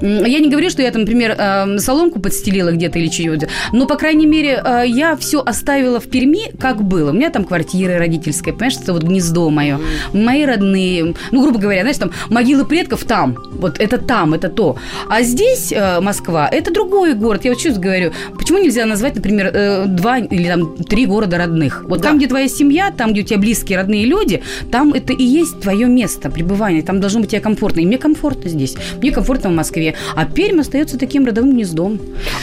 М, 0.00 0.24
Я 0.24 0.38
не 0.40 0.48
говорю, 0.50 0.70
что 0.70 0.82
я 0.82 0.90
там, 0.90 1.02
например, 1.02 1.34
э, 1.38 1.78
соломку 1.78 2.20
подстелила 2.20 2.70
где-то 2.72 2.98
или 2.98 3.08
чего-то, 3.08 3.48
но, 3.72 3.86
по 3.86 3.96
крайней 3.96 4.26
мере, 4.26 4.62
э, 4.64 4.84
я 4.86 5.16
все 5.16 5.42
оставила 5.44 5.98
в 6.00 6.06
Перми, 6.08 6.50
как 6.58 6.82
было. 6.82 7.10
У 7.10 7.14
меня 7.14 7.30
там 7.30 7.44
квартира 7.44 7.98
родительская, 7.98 8.54
понимаешь, 8.54 8.76
это 8.82 8.92
вот 8.92 9.02
гнездо 9.02 9.50
мое. 9.50 9.78
Мои 10.12 10.44
родные, 10.44 11.14
ну, 11.32 11.42
грубо 11.42 11.58
говоря, 11.58 11.80
знаешь, 11.82 11.98
там 11.98 12.10
могилы 12.30 12.64
предков 12.64 13.04
там. 13.04 13.36
Вот 13.52 13.80
это 13.80 13.98
там, 13.98 14.34
это 14.34 14.48
то. 14.48 14.76
А 15.08 15.22
здесь 15.22 15.72
э, 15.72 16.00
Москва, 16.00 16.48
это 16.50 16.72
другой 16.72 17.14
город. 17.14 17.44
Я 17.44 17.50
вот 17.52 17.60
что 17.60 17.72
говорю, 17.72 18.12
почему 18.38 18.58
нельзя 18.58 18.86
назвать, 18.86 19.16
например, 19.16 19.52
два 19.86 20.18
или 20.18 20.46
там 20.48 20.76
три 20.76 21.06
города 21.06 21.38
родных? 21.38 21.84
Вот 21.88 22.00
Да. 22.00 22.08
там, 22.08 22.18
где 22.18 22.26
твоя 22.28 22.48
семья, 22.48 22.90
там, 22.96 23.12
где 23.12 23.22
у 23.22 23.24
тебя 23.24 23.38
близкие, 23.38 23.78
родные 23.78 24.04
люди, 24.06 24.42
там 24.70 24.92
это 24.92 25.12
и 25.12 25.24
есть 25.24 25.60
твое 25.60 25.86
место 25.86 26.30
пребывания. 26.30 26.82
Там 26.82 27.00
должно 27.00 27.20
быть 27.20 27.30
тебе 27.30 27.40
комфортно. 27.40 27.55
И 27.82 27.86
мне 27.86 27.98
комфортно 27.98 28.50
здесь. 28.50 28.76
Мне 29.00 29.10
комфортно 29.12 29.50
в 29.50 29.54
Москве. 29.54 29.94
А 30.14 30.24
Пермь 30.24 30.60
остается 30.60 30.98
таким 30.98 31.24
родовым 31.26 31.52
гнездом. 31.52 31.98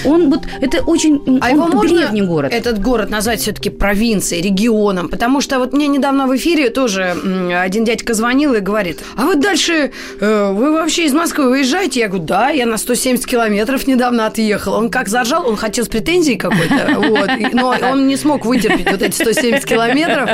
Он 0.05 0.29
вот, 0.29 0.41
это 0.61 0.81
очень, 0.83 1.21
А 1.41 1.49
он 1.49 1.55
его 1.55 1.67
можно, 1.67 1.97
древний 1.97 2.21
город. 2.21 2.51
этот 2.53 2.81
город, 2.81 3.09
назвать 3.09 3.41
все-таки 3.41 3.69
провинцией, 3.69 4.41
регионом? 4.41 5.09
Потому 5.09 5.41
что 5.41 5.59
вот 5.59 5.73
мне 5.73 5.87
недавно 5.87 6.27
в 6.27 6.35
эфире 6.35 6.69
тоже 6.69 7.15
один 7.55 7.85
дядька 7.85 8.13
звонил 8.13 8.53
и 8.53 8.59
говорит, 8.59 8.99
а 9.15 9.25
вы 9.25 9.35
дальше, 9.35 9.91
э, 10.19 10.51
вы 10.51 10.71
вообще 10.73 11.05
из 11.05 11.13
Москвы 11.13 11.49
выезжаете? 11.49 11.99
Я 11.99 12.07
говорю, 12.07 12.25
да, 12.25 12.49
я 12.49 12.65
на 12.65 12.77
170 12.77 13.25
километров 13.25 13.87
недавно 13.87 14.25
отъехал. 14.25 14.73
Он 14.73 14.89
как 14.89 15.07
заржал, 15.09 15.47
он 15.47 15.55
хотел 15.55 15.85
с 15.85 15.89
претензией 15.89 16.37
какой-то, 16.37 16.95
вот, 17.09 17.29
но 17.53 17.75
он 17.91 18.07
не 18.07 18.17
смог 18.17 18.45
вытерпеть 18.45 18.89
вот 18.89 19.01
эти 19.01 19.15
170 19.15 19.65
километров, 19.65 20.29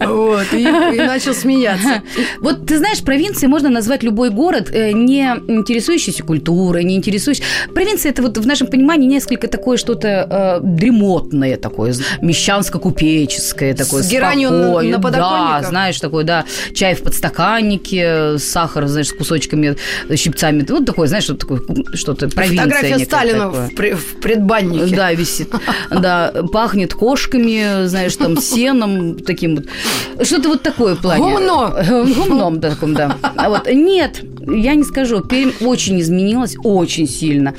вот, 0.00 0.46
и, 0.52 0.62
и 0.62 1.00
начал 1.00 1.34
смеяться. 1.34 2.02
Вот 2.40 2.66
ты 2.66 2.78
знаешь, 2.78 3.00
провинцией 3.02 3.48
можно 3.48 3.68
назвать 3.68 4.02
любой 4.02 4.17
город, 4.30 4.70
э, 4.72 4.92
не 4.92 5.22
интересующийся 5.48 6.22
культурой, 6.24 6.84
не 6.84 6.96
интересующийся... 6.96 7.48
Провинция– 7.74 8.10
это 8.12 8.22
вот 8.22 8.38
в 8.38 8.46
нашем 8.46 8.66
понимании 8.66 9.06
несколько 9.06 9.48
такое 9.48 9.76
что-то 9.76 10.60
э, 10.62 10.66
дремотное 10.66 11.56
такое, 11.56 11.94
мещанско-купеческое 12.22 13.74
такое, 13.74 14.02
С 14.02 14.10
геранью 14.10 14.50
на- 14.50 14.62
спокойное. 14.64 14.92
на 14.96 15.02
подоконниках? 15.02 15.62
Да, 15.62 15.68
знаешь, 15.68 16.00
такой, 16.00 16.24
да, 16.24 16.44
чай 16.74 16.94
в 16.94 17.02
подстаканнике, 17.02 18.38
сахар, 18.38 18.86
знаешь, 18.86 19.08
с 19.08 19.12
кусочками, 19.12 19.76
э, 20.08 20.16
щипцами. 20.16 20.64
Вот 20.68 20.84
такое, 20.84 21.08
знаешь, 21.08 21.24
что 21.24 21.34
такое, 21.34 21.60
что-то 21.94 22.28
провинция. 22.28 22.64
Фотография 22.66 23.04
Сталина 23.04 23.44
такое. 23.50 23.94
в, 23.96 24.00
в 24.00 24.20
предбаннике. 24.20 24.96
Да, 24.96 25.12
висит. 25.12 25.50
Да, 25.90 26.32
пахнет 26.52 26.94
кошками, 26.94 27.86
знаешь, 27.86 28.16
там, 28.16 28.36
сеном 28.40 29.16
таким 29.18 29.56
вот. 29.56 30.26
Что-то 30.26 30.48
вот 30.48 30.62
такое 30.62 30.94
в 30.94 31.00
плане. 31.02 31.22
Гумно. 31.22 31.84
Гумном 32.16 32.60
таком, 32.60 32.94
да. 32.94 33.16
А 33.36 33.48
вот 33.48 33.68
нет, 33.70 34.07
я 34.46 34.74
не 34.74 34.84
скажу. 34.84 35.20
Пермь 35.20 35.52
очень 35.60 36.00
изменилась, 36.00 36.56
очень 36.62 37.08
сильно. 37.08 37.54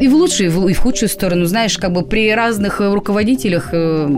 И 0.00 0.06
в 0.08 0.14
лучшую, 0.14 0.48
и 0.48 0.52
в 0.52 0.68
и 0.68 0.72
в 0.74 0.78
худшую 0.78 1.08
сторону. 1.08 1.46
Знаешь, 1.46 1.76
как 1.78 1.92
бы 1.92 2.02
при 2.02 2.32
разных 2.32 2.80
э, 2.80 2.92
руководителях 2.92 3.70
э, 3.72 4.08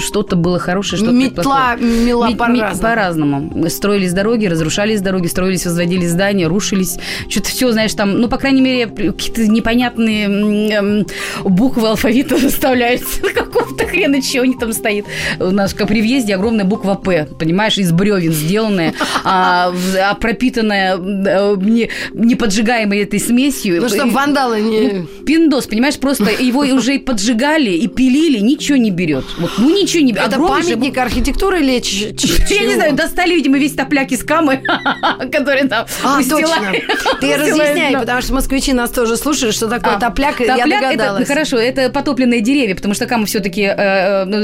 что-то 0.00 0.36
было 0.36 0.58
хорошее, 0.58 0.98
что-то 1.02 1.16
Метла 1.16 1.76
мела 1.76 2.30
по-разному. 2.32 2.82
по-разному. 2.82 3.70
Строились 3.70 4.12
дороги, 4.12 4.46
разрушались 4.46 5.00
дороги, 5.00 5.26
строились, 5.26 5.64
возводились 5.64 6.10
здания, 6.10 6.46
рушились. 6.46 6.98
Что-то 7.28 7.48
все, 7.48 7.72
знаешь, 7.72 7.94
там, 7.94 8.18
ну, 8.20 8.28
по 8.28 8.36
крайней 8.36 8.60
мере, 8.60 8.86
какие-то 8.86 9.46
непонятные 9.46 10.26
эм, 10.26 11.06
буквы 11.44 11.88
алфавита 11.88 12.36
заставляются. 12.38 13.20
Какого-то 13.34 13.86
хрена, 13.86 14.22
чего 14.22 14.44
они 14.44 14.54
там 14.54 14.72
стоит. 14.72 15.06
У 15.38 15.50
нас, 15.50 15.74
как 15.74 15.88
при 15.88 16.00
въезде, 16.00 16.34
огромная 16.34 16.64
буква 16.64 16.94
«П», 16.94 17.28
понимаешь, 17.38 17.78
из 17.78 17.92
бревен 17.92 18.32
сделанная, 18.32 18.94
а, 19.24 19.72
а 20.00 20.14
пропитанная 20.14 20.96
э, 20.96 21.56
не, 21.60 21.90
не 22.12 22.34
поджигаемой 22.34 23.00
этой 23.00 23.20
смесью. 23.20 23.80
Ну, 23.80 23.88
чтобы 23.88 24.10
вандалы 24.10 24.60
не... 24.60 25.06
Пиндос, 25.24 25.66
понимаешь, 25.66 25.98
просто 25.98 26.30
его 26.30 26.60
уже 26.60 26.96
и 26.96 26.98
поджигали, 26.98 27.70
и 27.70 27.88
пилили, 27.88 28.38
ничего 28.38 28.76
не 28.76 28.90
берет. 28.90 29.24
Вот, 29.38 29.52
ну, 29.58 29.70
ничего 29.70 29.85
не 30.02 30.12
берет. 30.12 30.28
Это 30.28 30.36
Огромный 30.36 30.62
же 30.62 30.68
памятник 30.70 30.98
архитектуры 30.98 31.60
или 31.60 31.76
я 31.76 32.66
не 32.66 32.74
знаю, 32.74 32.94
достали, 32.94 33.34
видимо, 33.34 33.58
весь 33.58 33.72
топляк 33.72 34.10
из 34.12 34.24
камы, 34.24 34.62
который 35.32 35.68
там 35.68 35.86
А, 36.02 36.18
точно. 36.22 36.72
Ты 37.20 37.36
разъясняй, 37.36 37.96
потому 37.96 38.22
что 38.22 38.34
москвичи 38.34 38.72
нас 38.72 38.90
тоже 38.90 39.16
слушают, 39.16 39.54
что 39.54 39.68
такое 39.68 39.94
А, 39.94 40.00
топляк, 40.00 40.40
я 40.40 40.64
догадалась. 40.66 41.20
ну, 41.20 41.26
хорошо, 41.26 41.58
это 41.58 41.90
потопленные 41.90 42.40
деревья, 42.40 42.74
потому 42.74 42.94
что 42.94 43.06
Кама 43.06 43.26
все-таки 43.26 43.66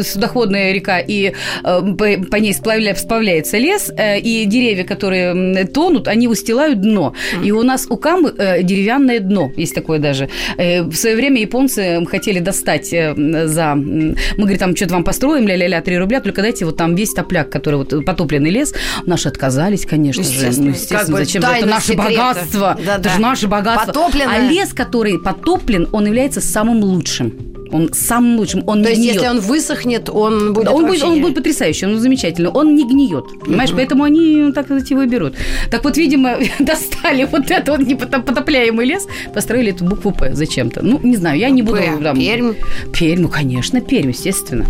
судоходная 0.03 0.73
река, 0.73 0.99
и 1.01 1.33
э, 1.65 1.81
по, 2.31 2.37
ней 2.37 2.53
сплавля- 2.53 2.97
сплавляется 2.97 3.59
лес, 3.59 3.91
э, 3.97 4.19
и 4.21 4.45
деревья, 4.45 4.85
которые 4.85 5.65
тонут, 5.67 6.09
они 6.09 6.29
устилают 6.29 6.81
дно. 6.81 7.15
И 7.43 7.51
у 7.53 7.63
нас 7.63 7.87
у 7.89 7.97
Камы 7.97 8.33
э, 8.37 8.63
деревянное 8.63 9.21
дно, 9.21 9.51
есть 9.57 9.75
такое 9.75 9.99
даже. 9.99 10.29
Э, 10.59 10.83
в 10.83 10.95
свое 10.95 11.17
время 11.17 11.41
японцы 11.41 12.05
хотели 12.07 12.39
достать 12.41 12.93
э, 12.93 13.15
за... 13.47 13.75
Мы, 13.75 14.15
говорим, 14.37 14.59
там 14.59 14.77
что-то 14.77 14.95
вам 14.95 15.05
построим, 15.33 15.49
ля-ля-ля, 15.49 15.81
3 15.81 15.99
рубля, 15.99 16.21
только 16.21 16.43
дайте 16.43 16.65
вот 16.65 16.77
там 16.77 16.95
весь 16.95 17.12
топляк, 17.12 17.51
который 17.51 17.77
вот 17.77 18.05
потопленный 18.05 18.51
лес. 18.51 18.75
Наши 19.07 19.29
отказались, 19.29 19.87
конечно 19.87 20.23
же. 20.23 20.31
Естественно. 20.31 20.67
Ну, 20.67 20.73
естественно, 20.73 21.17
Как 21.19 21.27
зачем 21.27 21.43
же? 21.43 21.49
Это 21.49 21.67
наше 21.67 21.87
секрета. 21.89 22.11
богатство. 22.11 22.79
Да-да. 22.85 23.01
Это 23.01 23.09
же 23.11 23.21
наше 23.21 23.49
богатство. 23.49 23.93
Потопленное. 23.93 24.37
А 24.37 24.51
лес, 24.51 24.73
который 24.73 25.19
потоплен, 25.19 25.89
он 25.93 26.07
является 26.07 26.41
самым 26.41 26.81
лучшим. 26.81 27.51
Он 27.73 27.93
самым 27.93 28.38
лучшим. 28.38 28.62
Он 28.67 28.83
То 28.83 28.88
не 28.88 28.91
есть, 28.91 29.00
гниет. 29.00 29.14
если 29.14 29.29
он 29.29 29.41
высохнет, 29.41 30.09
он 30.11 30.52
будет 30.52 30.69
он, 30.69 30.87
будет, 30.87 31.02
он 31.02 31.21
будет 31.21 31.35
потрясающий, 31.35 31.87
он 31.87 31.99
замечательный, 31.99 32.50
он 32.50 32.75
не 32.75 32.85
гниет, 32.85 33.25
понимаешь, 33.45 33.71
поэтому 33.75 34.05
они 34.05 34.52
так 34.52 34.69
вот 34.71 34.87
его 34.91 35.02
и 35.02 35.07
берут. 35.07 35.35
Так 35.71 35.85
вот, 35.85 35.97
видимо, 35.97 36.37
достали 36.59 37.25
вот 37.25 37.50
этот 37.50 37.69
вот 37.69 37.87
непотопляемый 37.87 38.87
лес, 38.87 39.07
построили 39.35 39.73
эту 39.73 39.85
букву 39.85 40.12
П 40.12 40.35
зачем-то. 40.35 40.83
Ну, 40.83 41.00
не 41.02 41.17
знаю, 41.17 41.38
я 41.38 41.50
не 41.50 41.62
буду... 41.62 41.79
П, 41.79 41.99
там- 42.02 42.17
Пермь. 42.17 42.55
Пермь, 42.93 43.23
ну, 43.23 43.29
конечно, 43.29 43.81
Пермь, 43.81 44.11
естественно. 44.11 44.67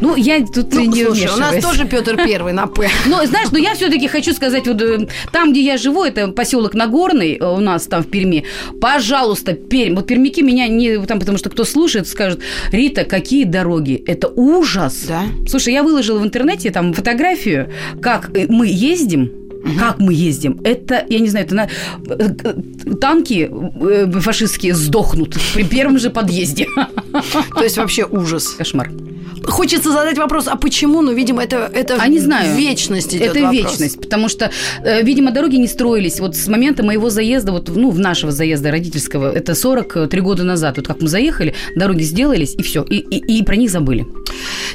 Ну, 0.00 0.16
я 0.16 0.44
тут 0.44 0.72
Ну, 0.72 0.80
не 0.80 1.04
слушай, 1.04 1.30
у 1.34 1.36
нас 1.38 1.62
тоже 1.62 1.86
Петр 1.86 2.16
Первый 2.16 2.52
на 2.52 2.66
П. 2.66 2.88
Но, 3.06 3.24
знаешь, 3.26 3.50
но 3.52 3.58
я 3.58 3.74
все-таки 3.74 4.08
хочу 4.08 4.32
сказать, 4.32 4.66
вот 4.66 4.80
э, 4.82 5.06
там, 5.32 5.52
где 5.52 5.62
я 5.62 5.76
живу, 5.76 6.04
это 6.04 6.28
поселок 6.28 6.74
Нагорный, 6.74 7.36
э, 7.36 7.44
у 7.44 7.60
нас 7.60 7.86
там 7.86 8.02
в 8.02 8.08
Перми. 8.08 8.44
Пожалуйста, 8.80 9.52
Пермь. 9.52 9.94
Вот 9.94 10.06
пермяки 10.06 10.42
меня 10.42 10.68
не... 10.68 10.98
Там, 11.06 11.18
потому 11.20 11.38
что 11.38 11.50
кто 11.50 11.64
слушает, 11.64 12.08
скажет, 12.08 12.31
Рита, 12.72 13.04
какие 13.04 13.44
дороги? 13.44 14.02
Это 14.06 14.28
ужас. 14.28 15.04
Да? 15.08 15.22
Слушай, 15.48 15.74
я 15.74 15.82
выложила 15.82 16.18
в 16.18 16.24
интернете 16.24 16.70
там 16.70 16.92
фотографию, 16.92 17.70
как 18.00 18.30
э, 18.36 18.46
мы 18.48 18.66
ездим, 18.68 19.30
Как 19.78 20.00
мы 20.00 20.12
ездим? 20.12 20.60
Это, 20.64 21.04
я 21.08 21.20
не 21.20 21.28
знаю, 21.28 21.46
это 21.46 21.54
на... 21.54 21.68
э, 22.08 22.94
танки 23.00 23.48
э, 23.50 24.20
фашистские 24.20 24.74
сдохнут 24.74 25.36
при 25.54 25.64
первом 25.64 25.98
же 25.98 26.10
подъезде. 26.10 26.66
То 27.54 27.62
есть 27.62 27.76
вообще 27.78 28.04
ужас. 28.04 28.48
Кошмар. 28.58 28.90
Хочется 29.46 29.92
задать 29.92 30.18
вопрос, 30.18 30.46
а 30.48 30.56
почему? 30.56 31.02
Ну, 31.02 31.12
видимо, 31.12 31.42
это, 31.42 31.70
это 31.72 31.96
А 31.98 32.08
не 32.08 32.18
знаю. 32.20 32.56
вечность 32.56 33.14
идет 33.14 33.28
Это 33.36 33.40
вопрос. 33.40 33.54
вечность, 33.54 34.00
потому 34.00 34.28
что, 34.28 34.50
э, 34.84 35.02
видимо, 35.02 35.30
дороги 35.32 35.56
не 35.56 35.66
строились. 35.68 36.20
Вот 36.20 36.36
с 36.36 36.48
момента 36.48 36.82
моего 36.82 37.10
заезда, 37.10 37.52
вот, 37.52 37.68
ну, 37.68 37.90
в 37.90 37.98
нашего 37.98 38.32
заезда 38.32 38.70
родительского, 38.70 39.32
это 39.32 39.54
43 39.54 40.20
года 40.20 40.44
назад. 40.44 40.76
Вот 40.76 40.86
как 40.86 41.00
мы 41.00 41.08
заехали, 41.08 41.54
дороги 41.76 42.02
сделались, 42.02 42.54
и 42.54 42.62
все, 42.62 42.82
и, 42.82 42.96
и, 42.98 43.38
и 43.38 43.42
про 43.44 43.56
них 43.56 43.70
забыли. 43.70 44.06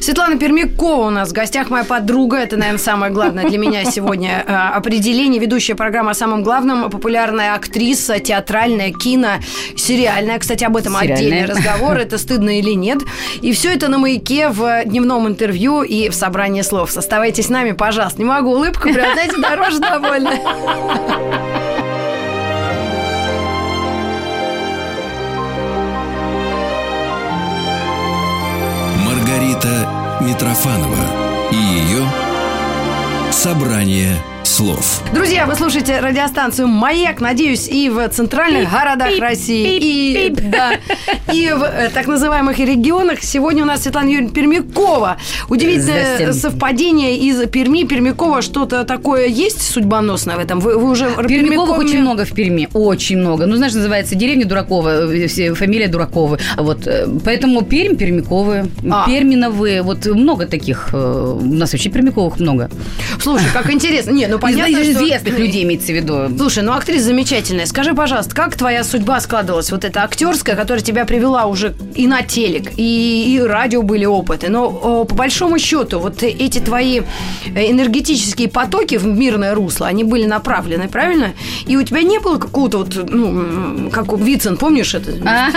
Светлана 0.07 0.37
Пермякова 0.39 1.07
у 1.07 1.09
нас 1.09 1.31
в 1.31 1.33
гостях, 1.33 1.69
моя 1.69 1.83
подруга. 1.83 2.37
Это, 2.37 2.55
наверное, 2.55 2.79
самое 2.79 3.11
главное 3.11 3.43
для 3.43 3.57
меня 3.57 3.83
сегодня 3.83 4.41
э, 4.47 4.53
определение. 4.53 5.37
Ведущая 5.37 5.75
программа 5.75 6.11
о 6.11 6.13
самом 6.13 6.43
главном. 6.43 6.89
Популярная 6.89 7.55
актриса, 7.55 8.17
театральная, 8.19 8.93
кино, 8.93 9.31
сериальная. 9.75 10.39
Кстати, 10.39 10.63
об 10.63 10.77
этом 10.77 10.93
Сериальная. 10.93 11.17
отдельный 11.17 11.45
разговор. 11.45 11.97
Это 11.97 12.17
стыдно 12.17 12.57
или 12.57 12.71
нет. 12.71 12.99
И 13.41 13.51
все 13.51 13.73
это 13.73 13.89
на 13.89 13.97
маяке 13.97 14.47
в 14.47 14.85
дневном 14.85 15.27
интервью 15.27 15.83
и 15.83 16.07
в 16.07 16.15
собрании 16.15 16.61
слов. 16.61 16.95
Оставайтесь 16.95 17.47
с 17.47 17.49
нами, 17.49 17.73
пожалуйста. 17.73 18.19
Не 18.19 18.25
могу 18.29 18.51
улыбку, 18.51 18.83
прям, 18.83 19.11
знаете, 19.11 19.35
дороже 19.41 19.79
довольно. 19.79 20.31
Митрофанова 30.67 31.49
и 31.51 31.55
ее 31.55 32.05
«Собрание 33.31 34.21
слов». 34.57 35.01
Друзья, 35.13 35.45
вы 35.45 35.53
слушаете 35.55 35.99
радиостанцию 35.99 36.67
«Маяк», 36.67 37.21
надеюсь, 37.21 37.67
и 37.67 37.89
в 37.89 38.07
центральных 38.09 38.71
городах 38.71 39.19
России, 39.19 39.77
и, 39.77 40.29
да, 40.29 40.71
и 41.31 41.51
в 41.55 41.63
э, 41.63 41.89
так 41.93 42.07
называемых 42.07 42.57
регионах. 42.59 43.21
Сегодня 43.21 43.63
у 43.63 43.65
нас 43.67 43.83
Светлана 43.83 44.09
Юрьевна 44.09 44.33
Пермякова. 44.33 45.17
Удивительное 45.49 46.15
Здрасте. 46.17 46.33
совпадение 46.33 47.17
из 47.17 47.47
Перми. 47.49 47.83
Пермякова 47.83 48.41
что-то 48.41 48.83
такое 48.83 49.27
есть 49.27 49.61
судьбоносное 49.61 50.35
в 50.37 50.39
этом? 50.39 50.59
Вы, 50.59 50.77
вы 50.77 50.89
уже 50.89 51.05
Пермяковых 51.05 51.29
Пермяковыми- 51.77 51.85
очень 51.85 52.01
много 52.01 52.25
в 52.25 52.33
Перми, 52.33 52.67
очень 52.73 53.17
много. 53.17 53.45
Ну, 53.45 53.55
знаешь, 53.57 53.73
называется 53.75 54.15
деревня 54.15 54.45
Дуракова, 54.45 55.11
э, 55.13 55.27
все- 55.27 55.53
фамилия 55.53 55.87
Дураковы. 55.87 56.39
Вот, 56.57 56.87
э, 56.87 57.07
поэтому 57.23 57.61
Пермь, 57.61 57.95
Пермяковые, 57.95 58.67
А. 58.91 59.05
Перминовые, 59.07 59.83
вот 59.83 60.05
много 60.07 60.45
таких. 60.47 60.89
э, 60.93 61.37
У 61.39 61.53
нас 61.53 61.73
вообще 61.73 61.89
Пермяковых 61.89 62.39
много. 62.39 62.69
Слушай, 63.21 63.45
как 63.53 63.71
интересно. 63.71 64.11
Не, 64.11 64.27
ну 64.27 64.39
понятно, 64.51 64.77
Из 64.77 64.91
что- 64.91 65.03
известных 65.03 65.37
людей 65.39 65.63
имеется 65.63 65.91
в 65.91 65.95
виду. 65.95 66.29
Слушай, 66.37 66.63
ну 66.63 66.73
актриса 66.73 67.05
замечательная. 67.05 67.65
Скажи, 67.65 67.93
пожалуйста, 67.93 68.35
как 68.35 68.55
твоя 68.55 68.83
судьба 68.83 69.19
складывалась? 69.19 69.71
Вот 69.71 69.83
эта 69.85 70.03
актерская, 70.03 70.55
которая 70.55 70.83
тебя 70.83 71.05
привела 71.05 71.45
уже 71.45 71.73
и 71.95 72.07
на 72.07 72.21
телек, 72.23 72.71
и, 72.77 73.35
и 73.35 73.41
радио 73.41 73.81
были 73.81 74.05
опыты. 74.05 74.49
Но 74.49 74.67
о, 74.67 75.05
по 75.05 75.15
большому 75.15 75.59
счету, 75.59 75.99
вот 75.99 76.23
эти 76.23 76.59
твои 76.59 77.01
э, 77.53 77.71
энергетические 77.71 78.49
потоки 78.49 78.95
в 78.95 79.05
мирное 79.05 79.53
русло, 79.55 79.87
они 79.87 80.03
были 80.03 80.25
направлены, 80.25 80.87
правильно? 80.87 81.33
И 81.65 81.75
у 81.75 81.83
тебя 81.83 82.01
не 82.01 82.19
было 82.19 82.37
какого-то 82.37 82.79
вот, 82.79 83.09
ну, 83.09 83.89
как 83.91 84.13
у 84.13 84.17
Вицин, 84.17 84.57
помнишь 84.57 84.93
это? 84.93 85.11
А, 85.25 85.49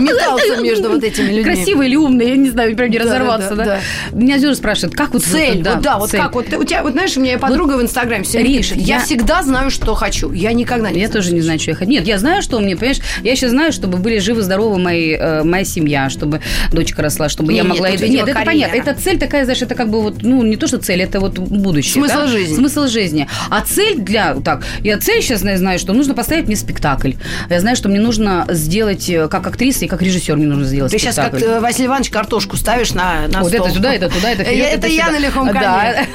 Метался 0.00 0.56
между 0.62 0.90
вот 0.90 1.02
этими 1.02 1.28
людьми. 1.28 1.44
Красивый 1.44 1.88
или 1.88 1.96
умный, 1.96 2.28
я 2.28 2.36
не 2.36 2.50
знаю, 2.50 2.76
прям 2.76 2.90
не 2.90 2.98
разорваться, 2.98 3.54
да. 3.54 3.80
Меня 4.12 4.38
Зюра 4.38 4.54
спрашивает, 4.54 4.94
как 4.96 5.12
вот... 5.12 5.22
Цель, 5.24 5.62
да, 5.62 5.98
вот 5.98 6.10
как 6.10 6.34
вот 6.34 6.52
у 6.52 6.64
тебя, 6.64 6.82
вот 6.82 6.92
знаешь, 6.92 7.16
у 7.16 7.20
меня 7.20 7.38
подруга 7.38 7.74
в 7.76 7.82
Инстаграме 7.82 8.24
все 8.44 8.56
пишет, 8.56 8.76
я, 8.78 8.96
я- 8.98 9.04
всегда 9.04 9.42
знаю, 9.42 9.70
что 9.70 9.94
хочу, 9.94 10.32
я 10.32 10.52
никогда 10.52 10.90
не 10.90 11.00
Я 11.00 11.08
тоже 11.08 11.32
не 11.32 11.40
знаю, 11.40 11.58
что 11.58 11.70
я 11.70 11.76
хочу. 11.76 11.90
Нет, 11.90 12.06
я 12.06 12.18
знаю, 12.18 12.42
что 12.42 12.58
мне, 12.60 12.76
понимаешь, 12.76 12.98
я 13.22 13.36
сейчас 13.36 13.50
знаю, 13.50 13.72
чтобы 13.72 13.98
были 13.98 14.18
живы-здоровы 14.18 14.78
мои, 14.78 15.12
э, 15.12 15.42
моя 15.44 15.64
семья, 15.64 16.08
чтобы 16.10 16.40
дочка 16.72 17.02
росла, 17.02 17.28
чтобы 17.28 17.52
Не, 17.52 17.58
я 17.58 17.62
нет, 17.64 17.70
могла... 17.72 17.88
тут, 17.88 17.96
это- 17.96 18.08
нет, 18.08 18.28
это 18.28 18.40
понятно. 18.44 18.76
Это 18.76 18.94
цель 18.94 19.18
такая, 19.18 19.44
знаешь, 19.44 19.62
это 19.62 19.74
как 19.74 19.90
бы 19.90 20.00
вот, 20.02 20.22
ну, 20.22 20.42
не 20.42 20.56
то, 20.56 20.66
что 20.66 20.78
цель, 20.78 21.02
это 21.02 21.20
вот 21.20 21.38
будущее. 21.38 21.94
Смысл 21.94 22.14
да? 22.20 22.26
жизни. 22.26 22.54
Смысл 22.56 22.86
жизни. 22.86 23.28
А 23.50 23.60
цель 23.62 23.98
для... 23.98 24.34
Так, 24.36 24.64
я 24.82 24.98
цель 24.98 25.22
сейчас 25.22 25.40
знаю, 25.40 25.78
что 25.78 25.92
нужно 25.92 26.14
поставить 26.14 26.46
мне 26.46 26.56
спектакль. 26.56 27.12
Я 27.50 27.60
знаю, 27.60 27.76
что 27.76 27.88
мне 27.88 28.00
нужно 28.00 28.46
сделать, 28.50 29.08
э, 29.08 29.28
как 29.28 29.46
актриса 29.46 29.84
и 29.84 29.88
как 29.88 30.02
режиссер 30.02 30.36
мне 30.36 30.46
нужно 30.46 30.64
сделать 30.64 30.92
Ты 30.92 30.98
сейчас 30.98 31.16
как 31.16 31.28
спектакль. 31.28 31.52
э, 31.52 31.60
Василий 31.60 31.86
Иванович 31.86 32.10
картошку 32.10 32.56
ставишь 32.56 32.92
на, 32.94 33.28
на 33.28 33.40
Вот 33.42 33.52
стол. 33.52 33.66
это 33.66 33.74
туда, 33.74 33.94
это 33.94 34.08
туда, 34.08 34.30
это 34.30 34.42
Э, 34.42 34.46
вперед, 34.46 34.66
Это 34.72 34.86
я 34.88 35.06
сюда. 35.06 35.18
на 35.18 35.22
лихом 35.24 35.46
коне. 35.48 35.60
Да, 35.60 35.92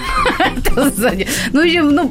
это. 0.56 1.16
Ну, 1.54 1.64
ну, 1.92 2.11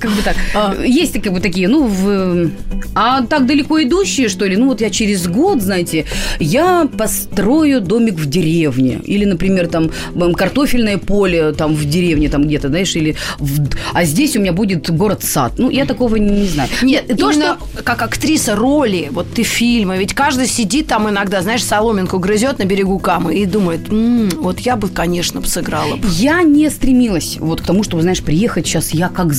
как 0.00 0.10
бы 0.10 0.22
так. 0.22 0.36
А. 0.54 0.74
Есть 0.84 1.20
как 1.22 1.32
бы 1.32 1.40
такие, 1.40 1.68
ну, 1.68 1.86
в... 1.86 2.50
А 2.94 3.22
так 3.22 3.46
далеко 3.46 3.82
идущие, 3.82 4.28
что 4.28 4.46
ли? 4.46 4.56
Ну, 4.56 4.68
вот 4.68 4.80
я 4.80 4.90
через 4.90 5.26
год, 5.26 5.60
знаете, 5.62 6.04
я 6.38 6.88
построю 6.98 7.80
домик 7.80 8.14
в 8.14 8.26
деревне. 8.26 9.00
Или, 9.04 9.24
например, 9.24 9.68
там 9.68 9.90
картофельное 10.34 10.98
поле 10.98 11.52
там 11.52 11.74
в 11.74 11.84
деревне, 11.88 12.28
там 12.28 12.44
где-то, 12.44 12.68
знаешь, 12.68 12.94
или... 12.96 13.16
в- 13.38 13.68
А 13.92 14.04
здесь 14.04 14.36
у 14.36 14.40
меня 14.40 14.52
будет 14.52 14.90
город-сад. 14.90 15.54
Ну, 15.58 15.70
я 15.70 15.84
такого 15.86 16.16
не, 16.16 16.46
знаю. 16.46 16.68
Нет, 16.82 17.06
то, 17.08 17.30
именно 17.30 17.56
что... 17.72 17.82
как 17.82 18.02
актриса 18.02 18.54
роли, 18.56 19.08
вот 19.10 19.26
ты 19.34 19.42
фильмы, 19.42 19.96
ведь 19.98 20.14
каждый 20.14 20.46
сидит 20.46 20.86
там 20.86 21.08
иногда, 21.08 21.42
знаешь, 21.42 21.64
соломинку 21.64 22.18
грызет 22.18 22.58
на 22.58 22.64
берегу 22.64 22.98
Камы 22.98 23.34
и 23.34 23.46
думает, 23.46 23.90
«М, 23.90 24.28
вот 24.40 24.60
я 24.60 24.76
бы, 24.76 24.88
конечно, 24.88 25.42
сыграла 25.44 25.96
бы. 25.96 26.06
Я 26.12 26.42
не 26.42 26.70
стремилась 26.70 27.36
вот 27.40 27.60
к 27.60 27.64
тому, 27.64 27.82
чтобы, 27.82 28.02
знаешь, 28.02 28.22
приехать 28.22 28.66
сейчас, 28.66 28.90
я 28.94 29.08
как 29.08 29.32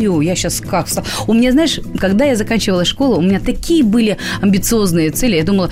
завоюю, 0.00 0.20
я 0.22 0.34
сейчас 0.34 0.60
как... 0.60 0.88
ста- 0.88 1.04
У 1.26 1.32
меня, 1.34 1.52
знаешь, 1.52 1.80
когда 1.98 2.24
я 2.24 2.36
заканчивала 2.36 2.84
школу, 2.84 3.18
у 3.18 3.22
меня 3.22 3.40
такие 3.40 3.82
были 3.84 4.16
амбициозные 4.40 5.10
цели. 5.10 5.36
Я 5.36 5.44
думала, 5.44 5.70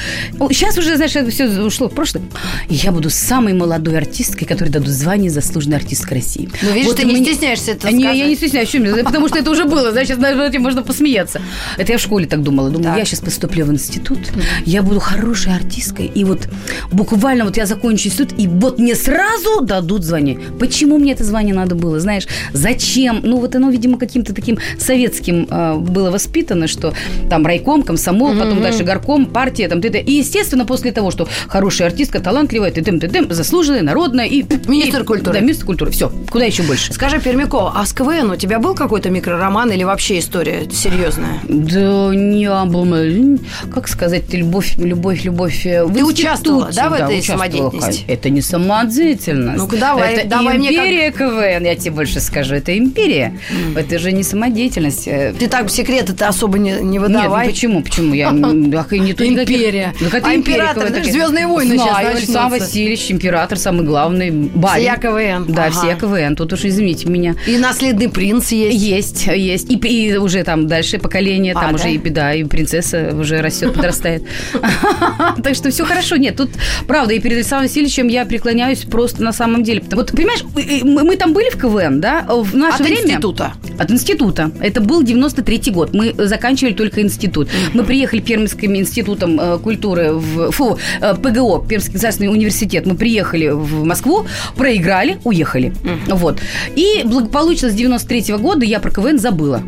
сейчас 0.51 0.77
уже, 0.79 0.97
знаешь, 0.97 1.17
это 1.17 1.31
все 1.31 1.47
ушло 1.63 1.89
в 1.89 1.95
прошлое. 1.95 2.23
Я 2.69 2.93
буду 2.93 3.11
самой 3.11 3.55
молодой 3.55 3.97
артисткой, 3.99 4.47
которой 4.47 4.69
дадут 4.71 4.89
звание 4.89 5.31
заслуженной 5.31 5.77
артистка 5.79 6.15
России. 6.15 6.49
Ну, 6.63 6.73
видишь, 6.73 6.95
ты 6.95 7.05
не 7.05 7.13
мне- 7.17 7.25
стесняешься 7.25 7.73
это 7.73 7.91
не, 7.91 8.03
сказать. 8.05 8.19
я 8.19 8.27
не 8.29 8.37
стесняюсь, 8.37 9.05
потому 9.05 9.29
что 9.29 9.39
это 9.39 9.51
уже 9.51 9.65
было, 9.65 9.93
сейчас 10.05 10.19
над 10.19 10.39
этим 10.41 10.63
можно 10.63 10.83
посмеяться. 10.83 11.41
Это 11.77 11.93
я 11.93 11.99
в 11.99 12.01
школе 12.01 12.27
так 12.27 12.43
думала. 12.43 12.71
Думаю, 12.71 12.97
я 12.99 13.05
сейчас 13.05 13.21
поступлю 13.21 13.65
в 13.67 13.73
институт, 13.73 14.19
я 14.65 14.83
буду 14.83 15.01
хорошей 15.01 15.55
артисткой, 15.55 16.07
и 16.07 16.25
вот 16.25 16.49
буквально 16.93 17.45
вот 17.45 17.57
я 17.57 17.67
закончу 17.67 18.09
институт, 18.09 18.39
и 18.39 18.47
вот 18.47 18.79
мне 18.79 18.95
сразу 18.95 19.61
дадут 19.63 20.05
звание. 20.05 20.39
Почему 20.59 20.99
мне 20.99 21.13
это 21.13 21.25
звание 21.25 21.55
надо 21.55 21.75
было, 21.75 22.01
знаешь? 22.01 22.27
Зачем? 22.53 23.21
Ну, 23.23 23.39
вот 23.39 23.55
оно, 23.57 23.71
видимо, 23.71 23.99
каким-то 24.09 24.35
таким 24.35 24.59
советским 24.79 25.47
э, 25.51 25.75
было 25.77 26.11
воспитано, 26.11 26.67
что 26.67 26.93
там 27.31 27.47
райком, 27.47 27.83
комсомол, 27.83 28.33
потом 28.37 28.61
дальше 28.63 28.83
горком, 28.85 29.27
партия, 29.27 29.69
там, 29.69 29.81
т.д. 29.81 30.01
И, 30.01 30.13
естественно, 30.13 30.65
после 30.65 30.93
того, 30.93 31.11
что 31.11 31.29
хорошая 31.47 31.89
артистка, 31.89 32.21
талантливая, 32.21 32.71
ты 32.71 32.83
ты 32.83 32.99
ты 32.99 33.35
заслуженная, 33.35 33.83
народная 33.83 34.27
и... 34.27 34.43
Министр 34.67 35.03
и- 35.03 35.05
культуры. 35.05 35.33
Да, 35.35 35.41
министр 35.41 35.67
культуры. 35.67 35.91
Все, 35.91 36.11
куда 36.31 36.45
еще 36.45 36.63
больше? 36.63 36.93
Скажи, 36.93 37.21
Пермякова, 37.21 37.73
а 37.77 37.85
с 37.87 37.93
КВН 37.93 38.31
у 38.31 38.37
тебя 38.37 38.59
был 38.59 38.75
какой-то 38.75 39.11
микророман 39.11 39.71
или 39.71 39.85
вообще 39.85 40.19
история 40.19 40.63
серьезная? 40.73 41.39
Да 41.49 42.11
не 42.15 42.49
было. 42.67 43.39
Как 43.73 43.89
сказать, 43.89 44.33
любовь, 44.33 44.75
любовь, 44.79 45.25
любовь. 45.25 45.67
э, 45.67 45.85
в 45.85 45.95
Ты 45.95 46.05
участвовала, 46.05 46.71
да, 46.75 46.89
в 46.89 46.95
этой 46.95 47.23
самодеятельности? 47.23 48.05
Это 48.09 48.31
не 48.31 48.41
самодеятельность. 48.41 49.59
Ну-ка, 49.59 49.77
давай, 49.77 50.15
это 50.15 50.29
давай 50.29 50.59
мне 50.59 50.69
как- 50.69 50.79
империя 50.87 51.11
КВН, 51.13 51.65
я 51.67 51.75
тебе 51.77 51.91
больше 51.93 52.21
скажу. 52.21 52.55
Это 52.55 52.77
империя. 52.77 53.39
Это 53.77 53.98
же 53.99 54.13
не 54.13 54.23
самодеятельность. 54.23 55.07
Э, 55.09 55.35
Ты 55.39 55.49
так 55.49 55.71
секреты-то 55.71 56.29
особо 56.29 56.59
не, 56.59 56.73
не 56.73 56.99
Нет, 56.99 57.03
выдавай. 57.03 57.47
ну 57.47 57.53
почему? 57.53 57.83
Почему? 57.83 58.15
Я 58.15 58.29
м, 58.31 58.71
так 58.73 58.93
и 58.93 58.99
не 59.01 59.13
то 59.15 59.27
никаких- 59.27 59.57
Империя. 59.57 59.95
Ну, 60.01 60.09
какая 60.11 60.33
А 60.35 60.37
император, 60.37 60.85
такая? 60.89 61.05
«Звездные 61.05 61.47
войны» 61.47 61.75
сейчас 61.77 61.89
Знаю, 61.91 62.07
начнутся. 62.07 62.27
Александр 62.41 62.59
Васильевич, 62.65 63.11
император, 63.11 63.59
самый 63.59 63.85
главный. 63.85 64.31
Барин. 64.31 64.77
Всея 64.83 64.97
КВН. 64.97 65.53
Да, 65.53 65.65
Ага. 65.67 65.71
все 65.73 65.97
КВН. 65.97 66.37
Тут 66.37 66.53
уж 66.53 66.65
извините 66.65 67.09
меня. 67.09 67.35
И 67.47 67.57
наследный 67.59 68.09
принц 68.09 68.53
есть. 68.53 68.77
Есть, 68.79 69.27
есть. 69.27 69.71
И, 69.71 69.77
и 69.77 70.17
уже 70.17 70.43
там 70.45 70.67
дальше 70.67 70.99
поколение, 70.99 71.53
А, 71.57 71.61
там 71.61 71.71
да? 71.71 71.77
уже 71.77 71.93
и 71.93 71.99
беда, 71.99 72.35
и 72.35 72.45
принцесса 72.45 73.15
уже 73.19 73.41
растет, 73.41 73.75
подрастает. 73.75 74.25
Так 75.43 75.55
что 75.55 75.71
все 75.71 75.85
хорошо. 75.85 76.17
Нет, 76.17 76.37
тут 76.37 76.51
правда, 76.87 77.15
и 77.15 77.19
перед 77.21 77.37
Александром 77.37 77.69
Васильевичем 77.69 78.09
я 78.09 78.25
преклоняюсь 78.27 78.81
просто 78.85 79.23
на 79.23 79.33
самом 79.33 79.63
деле. 79.63 79.83
Вот, 79.93 80.13
понимаешь, 80.13 80.43
мы 80.85 81.05
мы 81.05 81.17
там 81.17 81.33
были 81.33 81.51
в 81.51 81.57
КВН, 81.59 82.01
да, 82.01 82.25
в 82.29 82.55
наше 82.57 82.75
От 82.77 82.81
время... 82.89 83.03
института. 83.03 83.53
От 83.89 83.93
института. 83.93 84.51
Это 84.61 84.81
был 84.81 85.03
93-й 85.03 85.71
год. 85.73 85.95
Мы 85.95 86.15
заканчивали 86.19 86.75
только 86.75 87.01
институт. 87.01 87.49
Мы 87.73 87.85
приехали 87.85 88.21
Пермским 88.21 88.77
институтом 88.77 89.41
э, 89.41 89.59
культуры 89.59 90.13
в 90.13 90.51
фу, 90.51 90.79
э, 91.01 91.15
ПГО, 91.15 91.65
Пермский 91.67 91.95
государственный 91.95 92.29
университет. 92.29 92.87
Мы 92.87 92.95
приехали 92.97 93.49
в 93.49 93.85
Москву, 93.85 94.27
проиграли, 94.57 95.19
уехали. 95.25 95.73
Вот. 96.09 96.41
И 96.77 97.03
благополучно 97.05 97.71
с 97.71 97.75
93-го 97.75 98.39
года 98.39 98.65
я 98.65 98.79
про 98.81 98.91
КВН 98.91 99.19
забыла. 99.19 99.63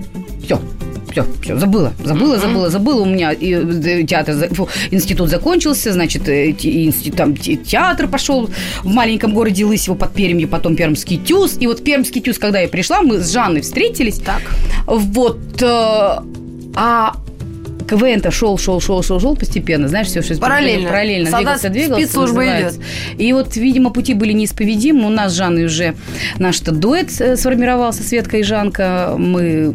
Все. 0.44 0.60
Все, 1.10 1.24
все, 1.42 1.58
забыла, 1.58 1.92
забыла, 2.04 2.38
забыла, 2.38 2.70
забыла. 2.70 3.02
У 3.02 3.04
меня 3.06 3.32
и, 3.32 3.52
э, 3.54 4.04
театр, 4.04 4.34
фу, 4.54 4.68
институт 4.90 5.28
закончился, 5.28 5.92
значит, 5.92 6.28
э, 6.28 6.52
те- 6.52 6.86
инсти- 6.86 7.14
там 7.14 7.36
те- 7.36 7.56
театр 7.56 8.08
пошел 8.08 8.48
в 8.84 8.86
маленьком 8.86 9.34
городе 9.34 9.64
Лысево 9.64 9.94
под 9.94 10.12
Пермью, 10.12 10.48
потом 10.48 10.76
Пермский 10.76 11.18
ТЮЗ. 11.18 11.56
И 11.60 11.66
вот 11.66 11.82
Пермский 11.82 12.20
ТЮЗ, 12.20 12.38
когда 12.38 12.60
я 12.60 12.68
пришла, 12.68 13.02
мы 13.02 13.18
с 13.18 13.32
Жанной 13.32 13.60
встретились. 13.62 14.18
Так. 14.18 14.42
Вот. 14.86 15.38
э, 15.62 16.18
А 16.76 17.14
КВН-то 17.90 18.30
шел, 18.30 18.56
шел, 18.56 18.80
шел, 18.80 19.02
шел, 19.02 19.18
шел 19.18 19.36
постепенно, 19.36 19.88
знаешь, 19.88 20.06
все, 20.06 20.22
что 20.22 20.36
Параллельно. 20.36 20.88
параллельно 20.88 21.28
Солдат 21.30 21.56
двигался, 21.56 21.68
двигался. 21.70 22.04
спецслужбы 22.06 22.44
называется. 22.44 22.80
И 23.18 23.32
вот, 23.32 23.56
видимо, 23.56 23.90
пути 23.90 24.14
были 24.14 24.32
неисповедимы. 24.32 25.06
У 25.06 25.10
нас 25.10 25.32
с 25.32 25.36
Жанной 25.36 25.64
уже 25.64 25.96
наш-то 26.38 26.70
дуэт 26.70 27.08
э, 27.20 27.36
сформировался, 27.36 28.04
Светка 28.04 28.36
и 28.36 28.44
Жанка. 28.44 29.16
Мы 29.18 29.74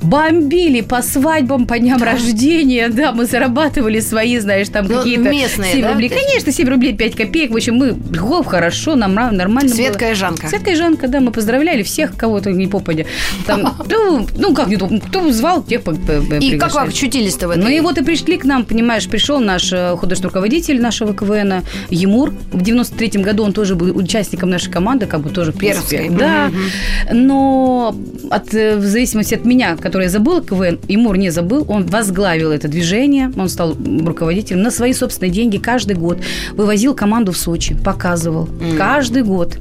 бомбили 0.00 0.80
по 0.80 1.02
свадьбам, 1.02 1.66
по 1.66 1.78
дням 1.78 2.02
рождения, 2.02 2.88
да, 2.88 3.12
мы 3.12 3.26
зарабатывали 3.26 4.00
свои, 4.00 4.38
знаешь, 4.38 4.68
там 4.68 4.86
Ну, 4.86 4.98
какие-то... 4.98 5.22
местные, 5.30 5.72
7 5.72 5.82
да, 5.82 5.92
рублей. 5.92 6.08
Конечно, 6.08 6.50
7 6.50 6.68
рублей 6.68 6.96
5 6.96 7.14
копеек. 7.14 7.52
В 7.52 7.56
общем, 7.56 7.76
мы 7.76 7.92
гоп, 7.92 8.46
хорошо, 8.46 8.96
нам 8.96 9.14
нормально 9.14 9.72
Светка 9.72 10.06
было. 10.06 10.10
и 10.10 10.14
Жанка. 10.14 10.48
Светка 10.48 10.70
и 10.70 10.74
Жанка, 10.74 11.06
да, 11.06 11.20
мы 11.20 11.30
поздравляли 11.30 11.84
всех, 11.84 12.16
кого-то 12.16 12.50
не 12.50 12.66
попадя. 12.66 13.04
Там, 13.46 13.76
ну, 13.88 14.26
ну, 14.36 14.52
как 14.52 14.66
не 14.66 14.76
то, 14.76 14.88
кто 14.88 15.30
звал, 15.30 15.62
тех 15.62 15.82
И 16.40 16.58
как 16.58 16.74
вы 16.74 16.80
очутились-то 16.80 17.46
в? 17.46 17.51
Ну 17.56 17.68
и 17.68 17.80
вот 17.80 17.98
и 17.98 18.04
пришли 18.04 18.36
к 18.38 18.44
нам, 18.44 18.64
понимаешь, 18.64 19.08
пришел 19.08 19.40
наш 19.40 19.72
э, 19.72 19.96
художественный 19.96 20.30
руководитель 20.30 20.80
нашего 20.80 21.14
КВН 21.14 21.62
Емур. 21.90 22.32
В 22.52 22.62
93-м 22.62 23.22
году 23.22 23.44
он 23.44 23.52
тоже 23.52 23.74
был 23.74 23.96
участником 23.96 24.50
нашей 24.50 24.70
команды, 24.70 25.06
как 25.06 25.20
бы 25.20 25.30
тоже, 25.30 25.52
в 25.52 25.56
принципе. 25.56 25.98
Пермской. 25.98 26.18
Да. 26.18 26.50
Но 27.12 27.94
от, 28.30 28.54
э, 28.54 28.76
в 28.76 28.84
зависимости 28.84 29.34
от 29.34 29.44
меня, 29.44 29.76
которая 29.76 30.08
забыла 30.08 30.42
КВН, 30.42 30.78
Емур 30.88 31.16
не 31.16 31.30
забыл, 31.30 31.64
он 31.68 31.86
возглавил 31.86 32.50
это 32.50 32.68
движение, 32.68 33.32
он 33.36 33.48
стал 33.48 33.76
руководителем 34.04 34.62
на 34.62 34.70
свои 34.70 34.92
собственные 34.92 35.32
деньги 35.32 35.58
каждый 35.58 35.96
год. 35.96 36.18
Вывозил 36.52 36.94
команду 36.94 37.32
в 37.32 37.36
Сочи, 37.36 37.74
показывал. 37.74 38.48
Каждый 38.76 39.22
год. 39.22 39.58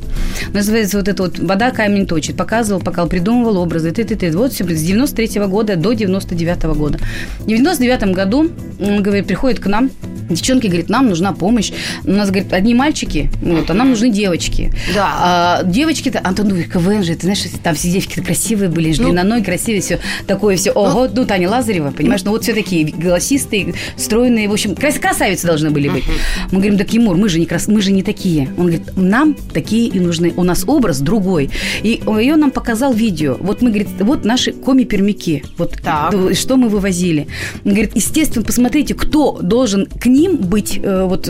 Называется 0.54 0.98
вот 0.98 1.08
это 1.08 1.24
вот 1.24 1.40
«Вода 1.40 1.72
камень 1.72 2.06
точит». 2.06 2.38
Показывал, 2.38 2.82
пока 2.82 3.06
придумывал 3.06 3.58
образы. 3.58 3.92
Ты, 3.92 4.04
ты, 4.04 4.16
ты. 4.16 4.36
Вот 4.36 4.54
все, 4.54 4.64
с 4.64 4.82
93 4.82 5.42
года 5.42 5.76
до 5.76 5.94
99 5.94 6.64
года. 6.78 7.00
В 7.40 7.48
99 7.48 7.81
году, 8.14 8.50
он 8.80 9.04
говорит, 9.04 9.28
приходит 9.28 9.60
к 9.60 9.68
нам, 9.68 9.90
Девчонки, 10.36 10.68
говорит, 10.68 10.90
нам 10.90 11.08
нужна 11.08 11.34
помощь. 11.34 11.72
У 12.04 12.12
нас, 12.12 12.30
говорит, 12.30 12.54
одни 12.54 12.74
мальчики, 12.74 13.30
вот, 13.42 13.70
а 13.70 13.74
нам 13.74 13.90
нужны 13.90 14.10
девочки. 14.10 14.72
Да. 14.96 15.10
А, 15.20 15.64
девочки-то, 15.64 16.22
Антон, 16.24 16.50
ну, 16.50 16.56
КВН 16.64 17.04
же, 17.04 17.14
ты 17.16 17.22
знаешь, 17.22 17.44
там 17.64 17.76
все 17.76 17.90
девочки 17.90 18.20
красивые 18.22 18.70
были, 18.70 18.90
Ну. 18.98 19.06
длинноной, 19.06 19.44
красивые, 19.44 19.82
все 19.82 20.00
такое 20.28 20.56
все. 20.58 20.72
Ого, 20.72 21.08
ну, 21.14 21.26
Таня 21.26 21.50
Лазарева, 21.50 21.92
понимаешь, 21.92 22.24
ну, 22.24 22.32
вот 22.32 22.44
все 22.44 22.54
такие 22.54 22.86
голосистые, 22.86 23.74
стройные, 23.98 24.48
в 24.50 24.54
общем, 24.54 24.76
крас- 24.76 25.00
красавицы 25.00 25.48
должны 25.48 25.70
были 25.72 25.90
быть. 25.90 26.04
Мы 26.52 26.60
говорим, 26.60 26.78
так, 26.78 26.92
Емур, 26.94 27.18
мы 27.18 27.30
же 27.30 27.40
не 27.40 27.46
крас... 27.46 27.68
мы 27.68 27.82
же 27.82 27.92
не 27.92 28.04
такие. 28.04 28.48
Он 28.58 28.68
говорит, 28.68 28.84
нам 28.96 29.36
такие 29.54 29.88
и 29.90 30.00
нужны. 30.00 30.34
У 30.36 30.44
нас 30.44 30.64
образ 30.68 31.00
другой. 31.00 31.50
И 31.84 32.02
он 32.06 32.40
нам 32.40 32.52
показал 32.52 32.94
видео. 32.94 33.38
Вот 33.40 33.62
мы, 33.62 33.70
говорит, 33.70 33.88
вот 34.00 34.26
наши 34.26 34.52
коми-пермяки. 34.52 35.44
Вот 35.58 35.76
Так. 35.84 36.12
д- 36.12 36.34
что 36.36 36.58
мы 36.58 36.70
вывозили. 36.70 37.28
Он 37.66 37.72
говорит, 37.72 37.92
естественно, 37.96 38.46
посмотрите, 38.46 38.94
кто 38.94 39.40
должен 39.42 39.86
к 39.88 40.06
ним 40.06 40.21
быть, 40.30 40.80
э, 40.82 41.04
вот, 41.06 41.30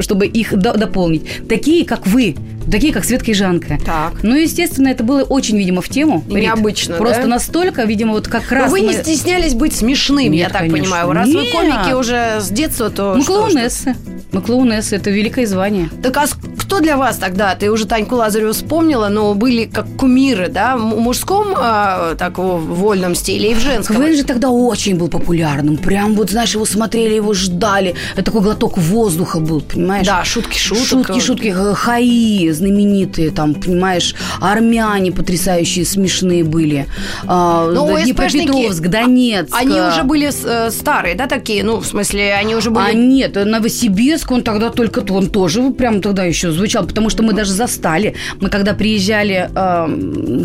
чтобы 0.00 0.26
их 0.26 0.56
до- 0.58 0.76
дополнить. 0.76 1.24
Такие, 1.48 1.84
как 1.84 2.06
вы. 2.06 2.34
Такие, 2.70 2.92
как 2.92 3.04
Светка 3.04 3.30
и 3.30 3.34
Жанка. 3.34 3.78
Так. 3.84 4.14
Ну, 4.22 4.34
естественно, 4.36 4.88
это 4.88 5.04
было 5.04 5.22
очень, 5.22 5.56
видимо, 5.56 5.80
в 5.82 5.88
тему. 5.88 6.24
И 6.28 6.34
Рит. 6.34 6.44
необычно, 6.44 6.96
Просто 6.96 7.22
да? 7.22 7.28
настолько, 7.28 7.84
видимо, 7.84 8.12
вот 8.12 8.28
как 8.28 8.42
Но 8.50 8.56
раз... 8.56 8.70
вы 8.70 8.80
не 8.80 8.88
мы- 8.88 8.92
стеснялись 9.02 9.54
быть 9.54 9.74
смешными, 9.74 10.36
я 10.36 10.44
Нет, 10.44 10.52
так 10.52 10.62
конечно. 10.62 10.82
понимаю. 10.82 11.12
Раз 11.12 11.28
вы 11.28 11.42
Нет. 11.42 11.52
комики 11.52 11.92
уже 11.94 12.38
с 12.40 12.48
детства, 12.50 12.90
то 12.90 13.14
Мы 13.16 13.22
что 13.22 13.32
клоунессы. 13.34 13.94
Мы 14.32 14.42
клоунессы. 14.42 14.96
Это 14.96 15.10
великое 15.10 15.46
звание. 15.46 15.88
Так 16.02 16.16
а 16.16 16.26
кто 16.58 16.80
для 16.80 16.98
вас 16.98 17.16
тогда? 17.16 17.54
Ты 17.54 17.70
уже 17.70 17.86
Таньку 17.86 18.16
Лазареву 18.16 18.52
вспомнила, 18.52 19.08
но 19.08 19.32
были 19.34 19.64
как 19.64 19.86
кумиры, 19.96 20.48
да? 20.48 20.76
В 20.76 20.98
мужском 21.00 21.54
а, 21.56 22.14
так 22.16 22.36
вольном 22.36 23.14
стиле 23.14 23.52
и 23.52 23.54
в 23.54 23.58
женском. 23.60 23.96
КВН 23.96 24.14
же 24.14 24.24
тогда 24.24 24.50
очень 24.50 24.96
был 24.98 25.08
популярным. 25.08 25.78
Прям 25.78 26.14
вот, 26.14 26.30
знаешь, 26.30 26.52
его 26.52 26.66
смотрели, 26.66 27.14
его 27.14 27.32
ждали. 27.32 27.94
Это 28.14 28.24
такой 28.24 28.42
глоток 28.42 28.76
воздуха 28.76 29.40
был, 29.40 29.62
понимаешь? 29.62 30.06
Да, 30.06 30.22
шутки 30.24 30.58
шуток. 30.58 30.86
Шутки, 30.86 31.20
шутки, 31.20 31.48
Х- 31.48 31.74
хаи 31.74 32.50
знаменитые, 32.58 33.30
там, 33.30 33.54
понимаешь, 33.54 34.14
армяне 34.40 35.12
потрясающие, 35.12 35.84
смешные 35.84 36.44
были. 36.44 36.86
А, 37.26 37.70
Ну, 37.70 37.86
да, 37.94 38.02
Днепропетровск, 38.02 38.82
Донецк. 38.82 39.54
Они 39.54 39.80
уже 39.80 40.02
были 40.02 40.30
э, 40.44 40.70
старые, 40.70 41.14
да, 41.14 41.26
такие? 41.26 41.64
Ну, 41.64 41.78
в 41.78 41.86
смысле, 41.86 42.34
они 42.34 42.54
уже 42.54 42.70
были... 42.70 42.84
А 42.84 42.92
нет, 42.92 43.34
Новосибирск, 43.34 44.30
он 44.30 44.42
тогда 44.42 44.70
только, 44.70 45.00
он 45.12 45.28
тоже 45.28 45.70
прям 45.70 46.00
тогда 46.00 46.24
еще 46.24 46.50
звучал, 46.50 46.86
потому 46.86 47.10
что 47.10 47.22
мы 47.22 47.32
даже 47.32 47.52
застали. 47.52 48.14
Мы 48.40 48.50
когда 48.50 48.74
приезжали, 48.74 49.48
э, 49.54 49.86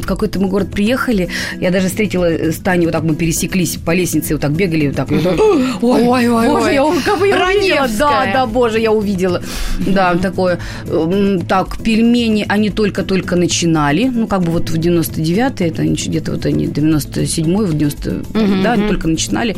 в 0.02 0.06
какой-то 0.06 0.40
мы 0.40 0.48
город 0.48 0.72
приехали, 0.72 1.30
я 1.60 1.72
даже 1.72 1.88
встретила 1.88 2.26
с 2.26 2.58
Таней, 2.58 2.86
вот 2.86 2.94
так 2.94 3.04
мы 3.04 3.16
пересеклись 3.16 3.78
по 3.78 3.92
лестнице, 3.92 4.34
вот 4.34 4.42
так 4.42 4.52
бегали, 4.52 4.88
вот 4.88 4.96
так. 4.96 5.12
вот 5.12 5.24
так, 5.24 5.40
Ой, 5.82 6.04
Ой, 6.04 6.28
ой, 6.30 6.48
боже, 6.48 6.66
ой. 6.66 6.74
я, 6.74 7.02
как 7.06 7.20
бы 7.20 7.28
я 7.28 7.46
увидела. 7.46 7.88
Да, 7.98 8.26
да, 8.34 8.46
боже, 8.46 8.80
я 8.80 8.92
увидела. 8.92 9.42
Да, 9.80 10.16
такое. 10.16 10.60
Так, 11.48 11.78
пельмени, 12.04 12.46
они 12.50 12.70
только-только 12.70 13.36
начинали, 13.36 14.06
ну, 14.14 14.28
как 14.28 14.42
бы 14.42 14.52
вот 14.52 14.70
в 14.70 14.76
99-е, 14.76 15.68
это 15.70 15.82
они 15.82 15.94
где-то 15.96 16.32
вот 16.32 16.46
они, 16.46 16.66
97-й, 16.66 17.66
в 17.66 17.74
90 17.78 18.24
да, 18.64 18.74
они 18.74 18.88
только 18.88 19.08
начинали. 19.08 19.56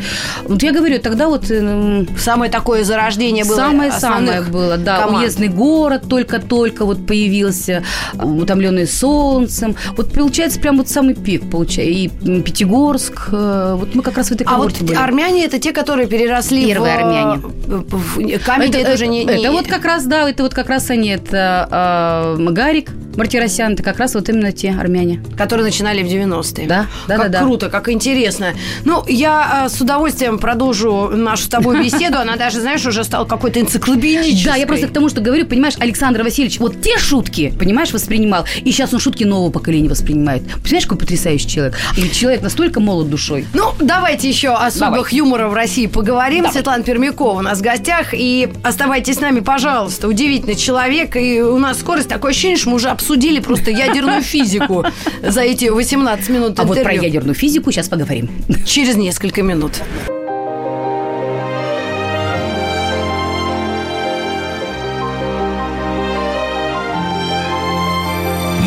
Вот 0.47 0.63
я 0.63 0.71
говорю, 0.71 0.99
тогда 0.99 1.27
вот 1.27 1.45
э, 1.49 2.05
Самое 2.17 2.51
такое 2.51 2.83
зарождение 2.83 3.45
было 3.45 3.55
Самое-самое 3.55 4.41
было, 4.41 4.77
да. 4.77 5.01
команд. 5.01 5.23
Уездный 5.23 5.47
город 5.47 6.03
только-только 6.09 6.85
вот 6.85 7.05
появился, 7.05 7.83
утомленный 8.13 8.87
солнцем. 8.87 9.75
Вот 9.97 10.11
получается 10.11 10.59
прям 10.59 10.77
вот 10.77 10.87
самый 10.89 11.15
пик, 11.15 11.49
получается. 11.49 11.81
И 11.91 12.09
Пятигорск, 12.41 13.29
э, 13.31 13.75
вот 13.79 13.95
мы 13.95 14.01
как 14.03 14.17
раз 14.17 14.29
в 14.29 14.31
этой 14.31 14.43
А 14.45 14.51
вот 14.57 14.73
когорте 14.73 14.83
были. 14.85 14.95
армяне 14.97 15.45
это 15.45 15.59
те, 15.59 15.71
которые 15.71 16.07
переросли 16.07 16.65
Первые 16.67 16.95
в... 16.95 16.99
армяне. 16.99 17.41
в- 17.41 17.95
в- 17.95 18.39
Камеди 18.45 18.77
это, 18.77 18.93
уже 18.93 19.07
не... 19.07 19.23
это 19.23 19.37
не- 19.37 19.49
вот 19.49 19.67
как 19.67 19.85
раз, 19.85 20.05
да, 20.05 20.29
это 20.29 20.43
вот 20.43 20.53
как 20.53 20.69
раз 20.69 20.89
они, 20.89 21.09
это 21.09 22.34
э, 22.34 22.34
Гарик 22.37 22.91
Мартиросян, 23.17 23.73
это 23.73 23.83
как 23.83 23.99
раз 23.99 24.15
вот 24.15 24.29
именно 24.29 24.51
те 24.51 24.71
армяне. 24.71 25.21
которые 25.37 25.65
начинали 25.65 26.03
в 26.03 26.07
90-е. 26.07 26.67
Да, 26.67 26.87
да, 27.07 27.17
как 27.17 27.31
да, 27.31 27.39
да. 27.39 27.45
круто, 27.45 27.69
как 27.69 27.89
интересно. 27.89 28.53
Ну, 28.83 29.03
я 29.07 29.65
э, 29.65 29.69
с 29.69 29.79
удовольствием 29.81 30.37
продолжу 30.39 31.09
нашу 31.13 31.43
с 31.43 31.47
тобой 31.47 31.83
беседу. 31.83 32.17
Она 32.17 32.35
даже, 32.35 32.61
знаешь, 32.61 32.85
уже 32.85 33.03
стала 33.03 33.25
какой-то 33.25 33.59
энциклопедической. 33.59 34.51
Да, 34.51 34.55
я 34.55 34.67
просто 34.67 34.87
к 34.87 34.91
тому, 34.91 35.09
что 35.09 35.21
говорю, 35.21 35.45
понимаешь, 35.45 35.75
Александр 35.79 36.23
Васильевич 36.23 36.59
вот 36.59 36.81
те 36.81 36.97
шутки, 36.97 37.53
понимаешь, 37.57 37.91
воспринимал, 37.91 38.45
и 38.61 38.71
сейчас 38.71 38.93
он 38.93 38.99
шутки 38.99 39.23
нового 39.23 39.51
поколения 39.51 39.89
воспринимает. 39.89 40.43
Понимаешь, 40.63 40.85
какой 40.85 40.97
потрясающий 40.99 41.47
человек? 41.47 41.77
И 41.97 42.09
человек 42.09 42.41
настолько 42.41 42.79
молод 42.79 43.09
душой. 43.09 43.45
Ну, 43.53 43.73
давайте 43.79 44.29
еще 44.29 44.49
о 44.49 44.69
судьбах 44.71 44.89
Давай. 44.91 45.13
юмора 45.15 45.47
в 45.47 45.53
России 45.53 45.87
поговорим. 45.87 46.45
Светлана 46.51 46.83
Пермякова 46.83 47.39
у 47.39 47.41
нас 47.41 47.59
в 47.59 47.61
гостях. 47.61 48.13
И 48.13 48.49
оставайтесь 48.63 49.15
с 49.15 49.21
нами, 49.21 49.39
пожалуйста. 49.39 50.07
Удивительный 50.07 50.55
человек. 50.55 51.15
И 51.15 51.41
у 51.41 51.57
нас 51.57 51.79
скорость, 51.79 52.09
такое 52.09 52.31
ощущение, 52.31 52.57
что 52.57 52.69
мы 52.69 52.75
уже 52.75 52.89
обсудили 53.05 53.39
просто 53.39 53.69
ядерную 53.69 54.23
физику 54.23 54.83
за 55.21 55.41
эти 55.41 55.65
18 55.65 56.29
минут 56.29 56.59
А 56.59 56.63
вот 56.63 56.81
про 56.81 56.91
ядерную 56.91 57.35
физику 57.35 57.71
сейчас 57.71 57.87
поговорим. 57.87 58.29
Через 58.65 58.95
несколько 58.95 59.43
минут. 59.43 59.73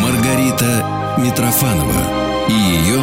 Маргарита 0.01 0.87
Митрофанова 1.19 2.49
и 2.49 2.53
ее 2.53 3.01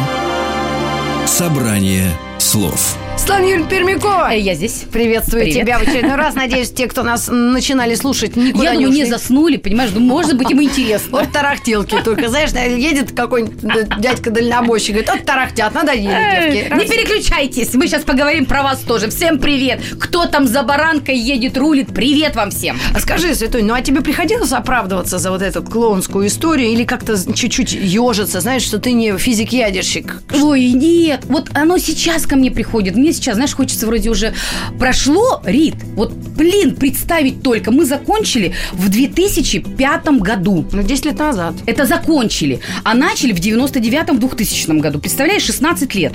«Собрание 1.26 2.12
слов». 2.38 2.96
Светлана 3.16 3.44
Юрьевна 3.46 3.66
Пермякова. 3.68 4.30
Я 4.34 4.54
здесь. 4.54 4.84
Приветствую 4.92 5.44
Привет. 5.44 5.62
тебя 5.62 5.78
в 5.78 5.82
очередной 5.82 6.14
раз. 6.16 6.34
Надеюсь, 6.34 6.70
те, 6.70 6.86
кто 6.86 7.02
нас 7.02 7.28
начинали 7.32 7.94
слушать, 7.94 8.36
никуда 8.36 8.64
Я 8.64 8.70
не 8.72 8.84
думаю, 8.84 8.92
не 8.94 9.02
ушли. 9.04 9.10
заснули, 9.10 9.56
понимаешь, 9.56 9.90
ну, 9.94 10.00
может 10.00 10.36
быть, 10.36 10.50
им 10.50 10.62
интересно. 10.62 11.08
Вот 11.20 11.32
тарахтелки 11.32 11.96
только, 12.04 12.28
знаешь, 12.28 12.50
едет 12.52 13.12
какой-нибудь 13.12 13.98
дядька-дальнобойщик, 13.98 14.90
говорит, 14.90 15.10
вот 15.10 15.24
тарахтят, 15.24 15.74
надоели 15.74 16.02
девки. 16.04 16.68
Э, 16.72 16.76
Не 16.78 16.86
переключайтесь, 16.86 17.72
мы 17.74 17.88
сейчас 17.88 18.02
поговорим 18.04 18.44
про 18.44 18.62
вас 18.62 18.80
тоже. 18.80 19.08
Всем 19.08 19.38
привет. 19.38 19.80
Кто 19.98 20.26
там 20.26 20.46
за 20.46 20.62
баранкой 20.62 21.16
едет, 21.16 21.56
рулит, 21.56 21.88
привет 21.94 22.36
вам 22.36 22.50
всем. 22.50 22.78
А 22.94 23.00
скажи, 23.00 23.34
Светунь, 23.34 23.64
ну 23.64 23.72
а 23.74 23.80
тебе 23.80 24.02
приходилось 24.02 24.52
оправдываться 24.52 25.18
за 25.18 25.30
вот 25.30 25.40
эту 25.40 25.62
клоунскую 25.62 26.26
историю 26.28 26.68
или 26.68 26.84
как-то 26.84 27.16
чуть-чуть 27.34 27.72
ежиться, 27.72 28.40
знаешь, 28.40 28.62
что 28.62 28.78
ты 28.78 28.92
не 28.92 29.16
физик-ядерщик? 29.16 30.22
Ой, 30.40 30.66
нет, 30.72 31.22
вот 31.24 31.48
оно 31.54 31.78
сейчас 31.78 32.25
ко 32.26 32.36
мне 32.36 32.50
приходит. 32.50 32.96
Мне 32.96 33.12
сейчас, 33.12 33.36
знаешь, 33.36 33.54
хочется 33.54 33.86
вроде 33.86 34.10
уже 34.10 34.34
прошло, 34.78 35.40
Рит. 35.44 35.74
Вот, 35.94 36.12
блин, 36.12 36.76
представить 36.76 37.42
только. 37.42 37.70
Мы 37.70 37.84
закончили 37.84 38.54
в 38.72 38.88
2005 38.88 40.06
году. 40.20 40.64
Ну, 40.72 40.82
10 40.82 41.04
лет 41.06 41.18
назад. 41.18 41.54
Это 41.66 41.84
закончили. 41.86 42.60
А 42.84 42.94
начали 42.94 43.32
в 43.32 43.40
99-м, 43.40 44.18
2000 44.18 44.80
году. 44.80 44.98
Представляешь, 44.98 45.42
16 45.42 45.94
лет. 45.94 46.12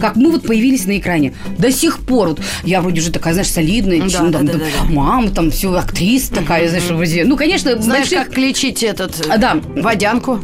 Как 0.00 0.16
мы 0.16 0.30
вот 0.30 0.46
появились 0.46 0.86
на 0.86 0.98
экране. 0.98 1.34
До 1.58 1.70
сих 1.72 1.98
пор. 2.00 2.28
Вот 2.30 2.40
я 2.64 2.80
вроде 2.80 3.00
уже 3.00 3.10
такая, 3.10 3.32
знаешь, 3.34 3.50
солидная. 3.50 4.00
Да, 4.02 4.08
чин, 4.08 4.30
да, 4.30 4.38
там, 4.38 4.46
да, 4.46 4.52
да, 4.54 4.58
да. 4.58 4.84
Мама, 4.92 5.30
там, 5.30 5.50
все, 5.50 5.72
актриса 5.74 6.32
такая, 6.34 6.68
знаешь, 6.68 6.84
вроде. 6.84 7.24
Ну, 7.24 7.36
конечно, 7.36 7.80
Знаешь, 7.80 8.10
больших- 8.10 8.26
как 8.28 8.38
лечить 8.38 8.82
этот... 8.82 9.20
э, 9.26 9.30
А, 9.30 9.38
да. 9.38 9.56
Водянку? 9.76 10.40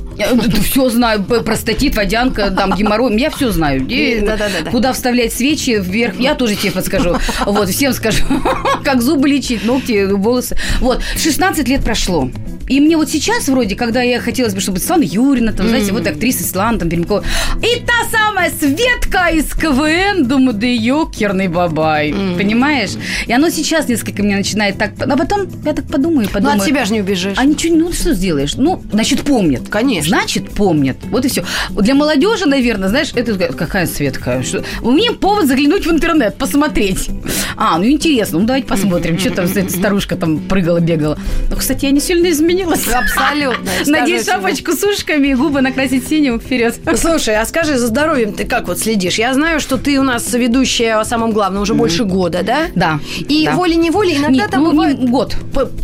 все 0.64 0.88
знаю, 0.90 1.22
простатит, 1.24 1.96
водянка, 1.96 2.50
там, 2.50 2.74
геморрой, 2.74 3.18
я 3.20 3.30
все 3.30 3.50
знаю. 3.50 3.86
И 3.88 4.20
Да-да-да-да. 4.20 4.70
Куда 4.70 4.92
вставлять 5.10 5.32
свечи, 5.32 5.80
вверх. 5.80 6.20
Я 6.20 6.36
тоже 6.36 6.54
тебе 6.54 6.70
подскажу. 6.70 7.16
Вот, 7.44 7.68
всем 7.68 7.92
скажу, 7.92 8.24
как 8.84 9.02
зубы 9.02 9.28
лечить, 9.28 9.64
ногти, 9.64 10.04
волосы. 10.04 10.56
Вот, 10.78 11.02
16 11.16 11.66
лет 11.66 11.82
прошло. 11.82 12.30
И 12.70 12.78
мне 12.78 12.96
вот 12.96 13.10
сейчас 13.10 13.48
вроде, 13.48 13.74
когда 13.74 14.00
я 14.00 14.20
хотелось 14.20 14.54
бы, 14.54 14.60
чтобы 14.60 14.78
Светлана 14.78 15.02
Юрьевна, 15.02 15.52
там, 15.52 15.66
знаете, 15.66 15.90
вот 15.90 16.06
актриса 16.06 16.44
Светлана 16.44 16.78
там, 16.78 16.88
Пермякова, 16.88 17.24
и 17.56 17.80
та 17.80 18.08
самая 18.16 18.48
Светка 18.48 19.26
из 19.30 19.52
КВН, 19.52 20.28
думаю, 20.28 20.52
да 20.52 20.68
ёкерный 20.68 21.48
бабай, 21.48 22.14
понимаешь? 22.38 22.90
И 23.26 23.32
оно 23.32 23.50
сейчас 23.50 23.88
несколько 23.88 24.22
меня 24.22 24.36
начинает 24.36 24.78
так... 24.78 24.92
А 25.00 25.16
потом 25.16 25.48
я 25.64 25.72
так 25.72 25.86
подумаю, 25.88 26.28
Ну, 26.28 26.32
подумаю. 26.32 26.58
от 26.60 26.64
себя 26.64 26.84
же 26.84 26.92
не 26.92 27.00
убежишь. 27.00 27.34
А 27.36 27.44
ничего, 27.44 27.74
ну 27.76 27.92
что 27.92 28.14
сделаешь? 28.14 28.54
Ну, 28.54 28.80
значит, 28.92 29.22
помнят. 29.22 29.68
Конечно. 29.68 30.16
Значит, 30.16 30.50
помнят. 30.50 30.96
Вот 31.10 31.24
и 31.24 31.28
все. 31.28 31.44
Для 31.70 31.96
молодежи, 31.96 32.46
наверное, 32.46 32.88
знаешь, 32.88 33.10
это 33.16 33.34
какая 33.52 33.86
Светка? 33.86 34.44
Что... 34.44 34.62
У 34.80 34.92
меня 34.92 35.10
повод 35.10 35.46
заглянуть 35.48 35.86
в 35.86 35.90
интернет, 35.90 36.36
посмотреть. 36.36 37.08
А, 37.56 37.78
ну 37.78 37.84
интересно, 37.86 38.38
ну 38.38 38.46
давайте 38.46 38.68
посмотрим, 38.68 39.18
что 39.18 39.30
там 39.30 39.46
эта 39.46 39.68
старушка 39.68 40.14
там 40.14 40.38
прыгала, 40.38 40.78
бегала. 40.78 41.18
Ну, 41.50 41.56
кстати, 41.56 41.86
я 41.86 41.90
не 41.90 42.00
сильно 42.00 42.30
изменилась. 42.30 42.59
Абсолютно. 42.64 43.70
Надеть 43.86 44.26
шапочку 44.26 44.72
с 44.72 44.82
ушками 44.82 45.28
и 45.28 45.34
губы 45.34 45.60
накрасить 45.60 46.06
синим 46.08 46.40
вперед. 46.40 46.78
Слушай, 46.96 47.36
а 47.36 47.44
скажи, 47.46 47.76
за 47.76 47.86
здоровьем 47.86 48.32
ты 48.32 48.44
как 48.44 48.68
вот 48.68 48.78
следишь? 48.78 49.16
Я 49.16 49.34
знаю, 49.34 49.60
что 49.60 49.76
ты 49.76 49.98
у 49.98 50.02
нас 50.02 50.32
ведущая 50.32 50.96
о 50.96 51.04
самом 51.04 51.32
главном 51.32 51.62
уже 51.62 51.74
больше 51.74 52.04
года, 52.04 52.42
да? 52.42 52.66
Да. 52.74 53.00
И 53.28 53.48
волей-неволей 53.52 54.16
иногда 54.18 54.48
там 54.48 54.64
ну, 54.64 54.70
бывают... 54.70 55.00
год. 55.00 55.34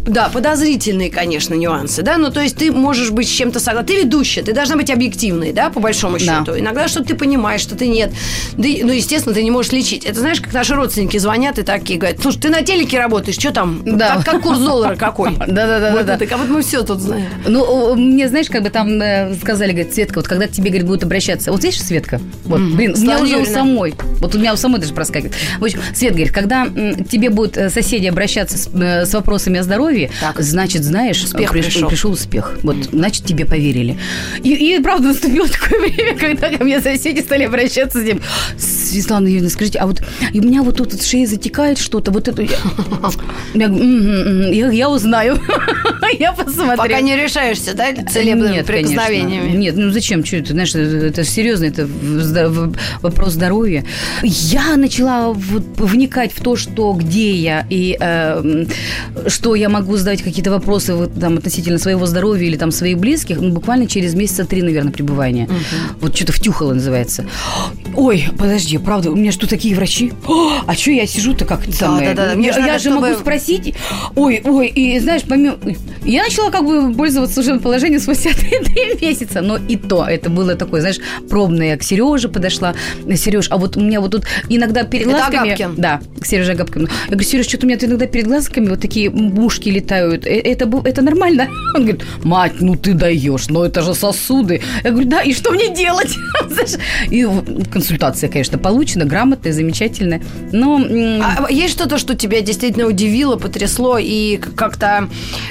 да, 0.07 0.29
подозрительные, 0.29 1.11
конечно, 1.11 1.55
нюансы, 1.55 2.03
да, 2.03 2.17
ну, 2.17 2.31
то 2.31 2.41
есть 2.41 2.57
ты 2.57 2.73
можешь 2.73 3.11
быть 3.11 3.29
с 3.29 3.33
чем-то 3.33 3.61
согласна. 3.61 3.87
Ты 3.87 4.03
ведущая, 4.03 4.43
ты 4.43 4.53
должна 4.53 4.77
быть 4.77 4.91
объективной, 4.91 5.53
да, 5.53 5.71
по 5.71 5.81
большому 5.81 6.19
счету. 6.19 6.59
Иногда 6.59 6.89
что-то 6.89 7.09
ты 7.09 7.15
понимаешь, 7.15 7.61
что 7.61 7.77
ты 7.77 7.87
нет. 7.89 8.13
Ну, 8.57 8.65
естественно, 8.65 9.35
ты 9.35 9.43
не 9.43 9.51
можешь 9.51 9.73
лечить. 9.73 10.05
Это 10.05 10.21
знаешь, 10.21 10.41
как 10.41 10.53
наши 10.53 10.75
родственники 10.75 11.19
звонят 11.19 11.59
и 11.59 11.63
такие 11.63 11.99
говорят, 11.99 12.21
слушай, 12.21 12.41
ты 12.41 12.51
на 12.51 12.63
телеке 12.63 12.99
работаешь, 12.99 13.37
что 13.39 13.53
там? 13.53 13.83
Да. 13.85 14.17
Как, 14.17 14.25
как 14.25 14.43
курс 14.43 14.59
доллара 14.59 14.97
какой? 14.97 15.31
Да-да-да, 15.47 15.93
Вот 15.93 16.07
да. 16.07 16.15
это, 16.15 16.27
как 16.27 16.39
вот 16.39 16.49
мы 16.49 16.63
все 16.67 16.83
тут 16.83 17.01
знаем. 17.01 17.27
Ну, 17.47 17.95
мне, 17.95 18.29
знаешь, 18.29 18.49
как 18.49 18.63
бы 18.63 18.71
там 18.71 19.01
э, 19.01 19.35
сказали, 19.41 19.73
говорит, 19.73 19.95
Светка, 19.95 20.19
вот 20.19 20.29
когда 20.29 20.47
к 20.47 20.51
тебе, 20.51 20.71
говорит, 20.71 20.87
будут 20.87 21.05
обращаться, 21.05 21.53
вот 21.53 21.63
видишь, 21.63 21.81
Светка, 21.83 22.21
вот, 22.45 22.61
блин, 22.61 22.95
у 22.97 23.01
меня 23.01 23.19
уже 23.21 23.37
у 23.39 23.47
самой, 23.47 23.95
вот 24.21 24.35
у 24.35 24.39
меня 24.39 24.53
у 24.53 24.57
самой 24.57 24.81
даже 24.81 24.93
проскакивает. 24.95 25.35
В 25.59 25.65
общем, 25.65 25.81
Свет 25.95 26.13
говорит, 26.13 26.33
когда 26.33 26.67
тебе 26.67 27.31
будут 27.31 27.57
э, 27.57 27.71
соседи 27.71 28.07
обращаться 28.07 28.59
с, 28.59 28.69
э, 28.75 29.07
с 29.07 29.15
вопросами 29.15 29.59
о 29.61 29.63
здоровье, 29.63 30.11
Так. 30.21 30.41
значит, 30.41 30.83
знаешь, 30.85 31.23
Успех 31.23 31.53
приш- 31.55 31.65
пришел. 31.65 31.89
пришел 31.89 32.11
успех. 32.13 32.59
Вот, 32.63 32.77
значит, 32.93 33.25
тебе 33.25 33.45
поверили. 33.45 33.99
И, 34.43 34.77
и, 34.77 34.83
правда, 34.83 35.09
наступило 35.09 35.49
такое 35.49 35.81
время, 35.81 36.19
когда 36.19 36.51
ко 36.51 36.65
мне 36.65 36.81
соседи 36.81 37.21
стали 37.21 37.45
обращаться 37.45 38.01
с 38.01 38.05
ним. 38.05 38.21
Светлана 38.59 39.27
Юрьевна, 39.29 39.51
скажите, 39.51 39.79
а 39.79 39.87
вот 39.87 40.03
у 40.35 40.39
меня 40.39 40.63
вот 40.63 40.77
тут 40.77 41.01
шеи 41.03 41.25
затекает 41.27 41.79
что-то, 41.79 42.11
вот 42.11 42.29
это... 42.29 42.43
Я, 42.43 42.49
я 43.55 43.69
говорю, 43.69 43.85
«Мгм, 43.85 44.21
мгм, 44.21 44.53
я, 44.53 44.71
я 44.71 44.91
узнаю. 44.91 45.39
Я 46.19 46.33
посмотрю. 46.57 46.77
Пока 46.83 47.01
не 47.01 47.17
решаешься, 47.17 47.75
да, 47.75 47.87
целебными 48.11 48.55
Нет, 48.55 48.67
прикосновениями. 48.67 49.41
конечно. 49.41 49.59
Нет, 49.59 49.77
ну 49.77 49.91
зачем? 49.91 50.25
Что 50.25 50.37
это? 50.37 50.53
Знаешь, 50.53 50.75
это, 50.75 51.25
серьезно, 51.25 51.65
это 51.67 51.89
вопрос 53.03 53.33
здоровья. 53.35 53.85
Я 54.23 54.77
начала 54.77 55.33
вникать 55.33 56.33
в 56.33 56.41
то, 56.43 56.57
что 56.57 56.93
где 56.93 57.33
я 57.33 57.67
и 57.71 57.97
э, 57.99 58.65
что 59.29 59.55
я 59.55 59.69
могу 59.69 59.97
задавать 59.97 60.23
какие-то 60.23 60.51
вопросы 60.51 60.95
вот, 60.95 61.19
там, 61.19 61.39
относительно 61.39 61.79
своего 61.79 62.07
здоровья 62.07 62.47
или 62.47 62.57
там 62.57 62.71
своих 62.71 62.99
близких, 62.99 63.41
ну, 63.41 63.51
буквально 63.51 63.87
через 63.87 64.15
месяца 64.15 64.45
три, 64.45 64.63
наверное, 64.63 64.93
пребывания. 64.93 65.49
Вот 66.01 66.17
что-то 66.17 66.33
втюхало 66.33 66.75
называется. 66.75 67.27
Ой, 67.95 68.25
подожди, 68.39 68.79
правда, 68.79 69.11
у 69.11 69.17
меня 69.17 69.33
что 69.33 69.49
такие 69.49 69.75
врачи? 69.75 70.13
О, 70.27 70.53
а 70.67 70.75
что 70.75 70.91
я 70.91 71.07
сижу-то 71.07 71.45
как 71.45 71.61
самое? 71.73 72.15
да, 72.15 72.31
да, 72.31 72.35
мне 72.35 72.49
Я, 72.49 72.59
я 72.67 72.79
же 72.79 72.91
чтобы- 72.91 73.01
могу 73.09 73.15
спросить. 73.19 73.75
Ой, 74.15 74.41
ой, 74.45 74.69
и 74.69 74.99
знаешь, 75.01 75.23
помимо... 75.29 75.57
Я 76.05 76.29
начала 76.37 76.51
как 76.51 76.65
бы 76.67 76.95
пользоваться 76.95 77.35
служебным 77.35 77.63
положением 77.63 78.01
спустя 78.01 78.31
три, 78.31 78.99
месяца, 79.01 79.41
но 79.41 79.57
и 79.57 79.77
то 79.77 80.05
это 80.07 80.29
было 80.29 80.55
такое, 80.55 80.81
знаешь, 80.81 80.99
пробное. 81.31 81.69
Я 81.69 81.77
к 81.79 81.83
Сереже 81.83 82.29
подошла. 82.29 82.75
Сереж, 83.15 83.49
а 83.51 83.57
вот 83.57 83.77
у 83.77 83.81
меня 83.81 84.01
вот 84.01 84.11
тут 84.13 84.25
иногда 84.49 84.83
перед 84.85 85.07
Это 85.07 85.17
глазками... 85.17 85.53
Агапкин? 85.53 85.75
Да, 85.77 86.01
к 86.21 86.27
Сереже 86.27 86.53
Агапкину. 86.53 86.89
Я 86.89 87.11
говорю, 87.11 87.25
Сереж, 87.25 87.47
что-то 87.47 87.67
у 87.67 87.69
меня 87.69 87.79
тут 87.79 87.89
иногда 87.89 88.07
перед 88.07 88.27
глазками 88.27 88.69
вот 88.69 88.81
такие 88.81 89.11
мушки 89.11 89.71
летают. 89.71 90.27
Э, 90.27 90.41
Это, 90.41 90.71
это 90.85 91.03
нормально? 91.03 91.49
Он 91.75 91.83
говорит, 91.83 92.05
мать, 92.23 92.53
ну 92.61 92.77
ты 92.77 92.93
даешь, 92.93 93.49
но 93.49 93.65
это 93.65 93.83
же 93.83 93.95
сосуды. 93.95 94.61
Я 94.85 94.91
говорю, 94.91 95.09
да, 95.09 95.23
и 95.23 95.33
что 95.33 95.53
мне 95.53 95.75
делать? 95.75 96.15
И 97.11 97.27
консультация, 97.73 98.29
конечно, 98.29 98.59
получена, 98.59 99.05
грамотная, 99.05 99.53
замечательная. 99.53 100.21
Но 100.53 100.81
А 101.23 101.51
есть 101.51 101.73
что-то, 101.73 101.99
что 101.99 102.15
тебя 102.15 102.41
действительно 102.41 102.87
удивило, 102.87 103.37
потрясло 103.37 103.99
и 103.99 104.37
как-то 104.37 105.09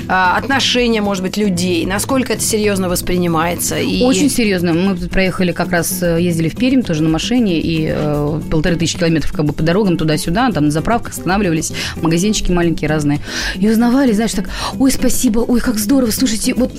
а, 0.07 0.37
отношение, 0.37 0.74
может 1.01 1.23
быть, 1.23 1.38
людей? 1.38 1.85
Насколько 1.85 2.33
это 2.33 2.41
серьезно 2.41 2.89
воспринимается? 2.89 3.77
И... 3.77 4.03
Очень 4.03 4.29
серьезно. 4.29 4.73
Мы 4.73 4.95
проехали 4.95 5.51
как 5.51 5.71
раз, 5.71 6.01
э, 6.03 6.21
ездили 6.21 6.49
в 6.49 6.55
Пермь 6.55 6.81
тоже 6.81 7.01
на 7.01 7.09
машине, 7.09 7.59
и 7.59 7.88
э, 7.89 8.41
полторы 8.51 8.75
тысячи 8.75 8.97
километров 8.97 9.31
как 9.31 9.45
бы 9.45 9.53
по 9.53 9.63
дорогам 9.63 9.97
туда-сюда, 9.97 10.51
там 10.51 10.65
на 10.65 10.71
заправках 10.71 11.13
останавливались, 11.13 11.71
магазинчики 12.01 12.51
маленькие 12.51 12.89
разные. 12.89 13.19
И 13.55 13.69
узнавали, 13.69 14.11
знаешь, 14.11 14.33
так, 14.33 14.49
ой, 14.77 14.91
спасибо, 14.91 15.39
ой, 15.39 15.59
как 15.61 15.79
здорово, 15.79 16.11
слушайте, 16.11 16.53
вот, 16.53 16.71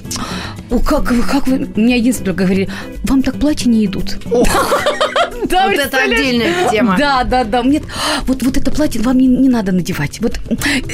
о, 0.70 0.78
как 0.78 1.10
вы, 1.10 1.22
как 1.22 1.46
вы, 1.46 1.68
меня 1.76 1.96
единственное 1.96 2.34
говорили, 2.34 2.68
вам 3.04 3.22
так 3.22 3.36
платья 3.36 3.70
не 3.70 3.86
идут. 3.86 4.18
Да, 5.50 5.66
Вот 5.68 5.76
это 5.76 5.98
отдельная 5.98 6.70
тема. 6.70 6.96
Да, 6.98 7.24
да, 7.24 7.44
да. 7.44 7.62
Мне 7.62 7.82
вот, 8.26 8.42
вот 8.42 8.56
это 8.56 8.70
платье 8.70 9.00
вам 9.00 9.18
не, 9.18 9.26
не 9.26 9.48
надо 9.48 9.72
надевать. 9.72 10.20
Вот 10.20 10.40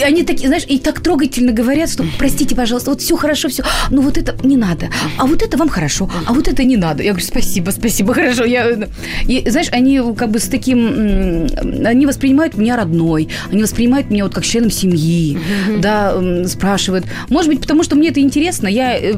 они 0.05 0.23
такие, 0.25 0.49
знаешь, 0.49 0.65
и 0.69 0.79
так 0.79 1.01
трогательно 1.01 1.53
говорят, 1.53 1.91
что 1.91 2.05
простите, 2.19 2.55
пожалуйста, 2.55 2.91
вот 2.91 3.01
все 3.01 3.17
хорошо, 3.17 3.49
все. 3.49 3.65
Но 3.91 4.03
вот 4.03 4.19
это 4.19 4.35
не 4.47 4.57
надо. 4.57 4.89
А 5.19 5.27
вот 5.27 5.43
это 5.43 5.57
вам 5.57 5.69
хорошо, 5.69 6.11
а 6.27 6.33
вот 6.33 6.49
это 6.49 6.65
не 6.65 6.77
надо. 6.77 7.03
Я 7.03 7.11
говорю, 7.11 7.27
спасибо, 7.27 7.71
спасибо, 7.71 8.15
хорошо. 8.15 8.45
Я... 8.45 8.89
И 9.27 9.49
знаешь, 9.49 9.69
они 9.73 10.01
как 10.17 10.31
бы 10.31 10.39
с 10.39 10.49
таким... 10.49 11.47
Они 11.85 12.07
воспринимают 12.07 12.57
меня 12.57 12.77
родной, 12.77 13.29
они 13.51 13.63
воспринимают 13.63 14.11
меня 14.11 14.25
вот 14.25 14.35
как 14.35 14.45
членом 14.45 14.71
семьи, 14.71 15.39
да, 15.79 16.15
спрашивают. 16.47 17.07
Может 17.29 17.49
быть, 17.51 17.61
потому 17.61 17.83
что 17.83 17.97
мне 17.97 18.09
это 18.11 18.21
интересно, 18.21 18.69
я... 18.69 18.97
э, 18.99 19.15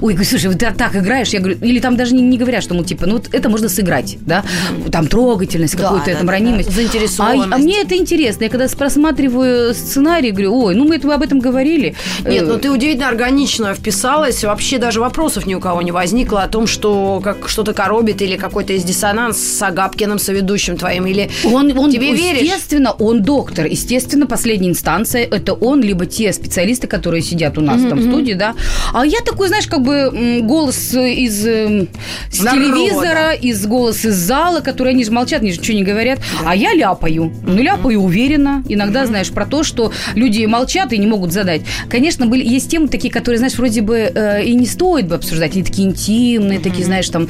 Ой, 0.00 0.24
слушай, 0.24 0.52
ты 0.54 0.70
так 0.72 0.96
играешь, 0.96 1.28
я 1.28 1.40
говорю, 1.40 1.58
или 1.60 1.80
там 1.80 1.96
даже 1.96 2.14
не, 2.14 2.22
не 2.22 2.38
говорят, 2.38 2.62
что, 2.62 2.74
мол, 2.74 2.84
типа, 2.84 3.06
ну 3.06 3.14
вот 3.14 3.28
это 3.32 3.48
можно 3.54 3.68
сыграть, 3.68 4.18
да, 4.26 4.42
там 4.90 5.06
трогательность, 5.06 5.76
Да, 5.76 5.84
какую-то 5.84 6.10
да, 6.10 6.16
там 6.16 6.26
да, 6.26 6.32
ранимость. 6.32 6.68
да. 6.70 6.74
Заинтересованность. 6.74 7.52
А, 7.52 7.54
а 7.54 7.58
мне 7.58 7.80
это 7.82 7.96
интересно. 7.96 8.44
Я 8.44 8.50
когда 8.50 8.66
просматриваю 8.68 9.74
сценарий, 9.74 10.30
говорю, 10.32 10.54
ой, 10.64 10.74
ну 10.74 10.84
мы 10.88 10.96
это 10.96 11.14
об 11.14 11.22
этом 11.22 11.38
говорили. 11.38 11.94
Нет, 12.26 12.42
Э, 12.42 12.46
ну 12.46 12.58
ты 12.58 12.70
удивительно 12.70 13.08
органично 13.08 13.74
вписалась. 13.74 14.42
Вообще 14.44 14.78
даже 14.78 14.98
вопросов 15.00 15.46
ни 15.46 15.54
у 15.54 15.60
кого 15.60 15.82
не 15.82 15.92
возникло 15.92 16.42
о 16.42 16.48
том, 16.48 16.66
что 16.66 17.20
как 17.22 17.48
что-то 17.48 17.72
коробит 17.74 18.22
или 18.22 18.36
какой-то 18.36 18.72
есть 18.72 18.86
диссонанс 18.86 19.38
с 19.38 19.62
Агапкиным, 19.62 20.18
соведущим 20.18 20.76
твоим. 20.76 21.06
Или 21.06 21.30
Он, 21.44 21.76
он, 21.78 21.92
тебе 21.92 22.12
веришь? 22.12 22.42
естественно, 22.42 22.90
он 22.92 23.22
доктор. 23.22 23.66
Естественно, 23.66 24.26
последняя 24.26 24.70
инстанция– 24.70 25.22
это 25.30 25.52
он, 25.54 25.80
либо 25.82 26.06
те 26.06 26.32
специалисты, 26.32 26.86
которые 26.88 27.22
сидят 27.22 27.56
у 27.58 27.60
нас 27.60 27.80
там 27.82 27.98
в 28.00 28.02
студии, 28.02 28.34
да. 28.34 28.54
А 28.92 29.06
я 29.06 29.20
такой, 29.20 29.48
знаешь, 29.48 29.66
как 29.66 29.82
бы 29.82 30.40
голос 30.42 30.92
из 30.94 31.46
э, 31.46 31.86
с 32.30 32.40
Народа. 32.42 32.62
телевизора, 32.64 33.32
из 33.48 33.66
голос 33.66 34.04
из 34.04 34.14
зала, 34.14 34.60
которые 34.60 34.92
они 34.94 35.04
же 35.04 35.10
молчат, 35.12 35.40
они 35.42 35.52
же 35.52 35.60
ничего 35.60 35.76
не 35.76 35.84
говорят. 35.84 36.20
А 36.44 36.54
я 36.54 36.74
ляпаю. 36.74 37.32
Ну, 37.46 37.62
ляпаю 37.62 38.00
уверенно. 38.00 38.62
Иногда, 38.68 39.06
знаешь, 39.06 39.30
про 39.30 39.46
то, 39.46 39.62
что 39.62 39.92
люди 40.14 40.44
молчат 40.46 40.92
и 40.92 40.98
не 40.98 41.06
могут 41.06 41.32
задать. 41.32 41.62
Конечно, 41.88 42.26
были, 42.26 42.44
есть 42.44 42.70
темы 42.70 42.88
такие, 42.88 43.12
которые, 43.12 43.38
знаешь, 43.38 43.54
вроде 43.56 43.80
бы 43.82 43.96
э, 43.98 44.44
и 44.44 44.54
не 44.54 44.66
стоит 44.66 45.08
бы 45.08 45.14
обсуждать. 45.16 45.54
Они 45.54 45.62
такие 45.62 45.88
интимные, 45.88 46.58
такие, 46.58 46.84
знаешь, 46.84 47.08
там. 47.08 47.28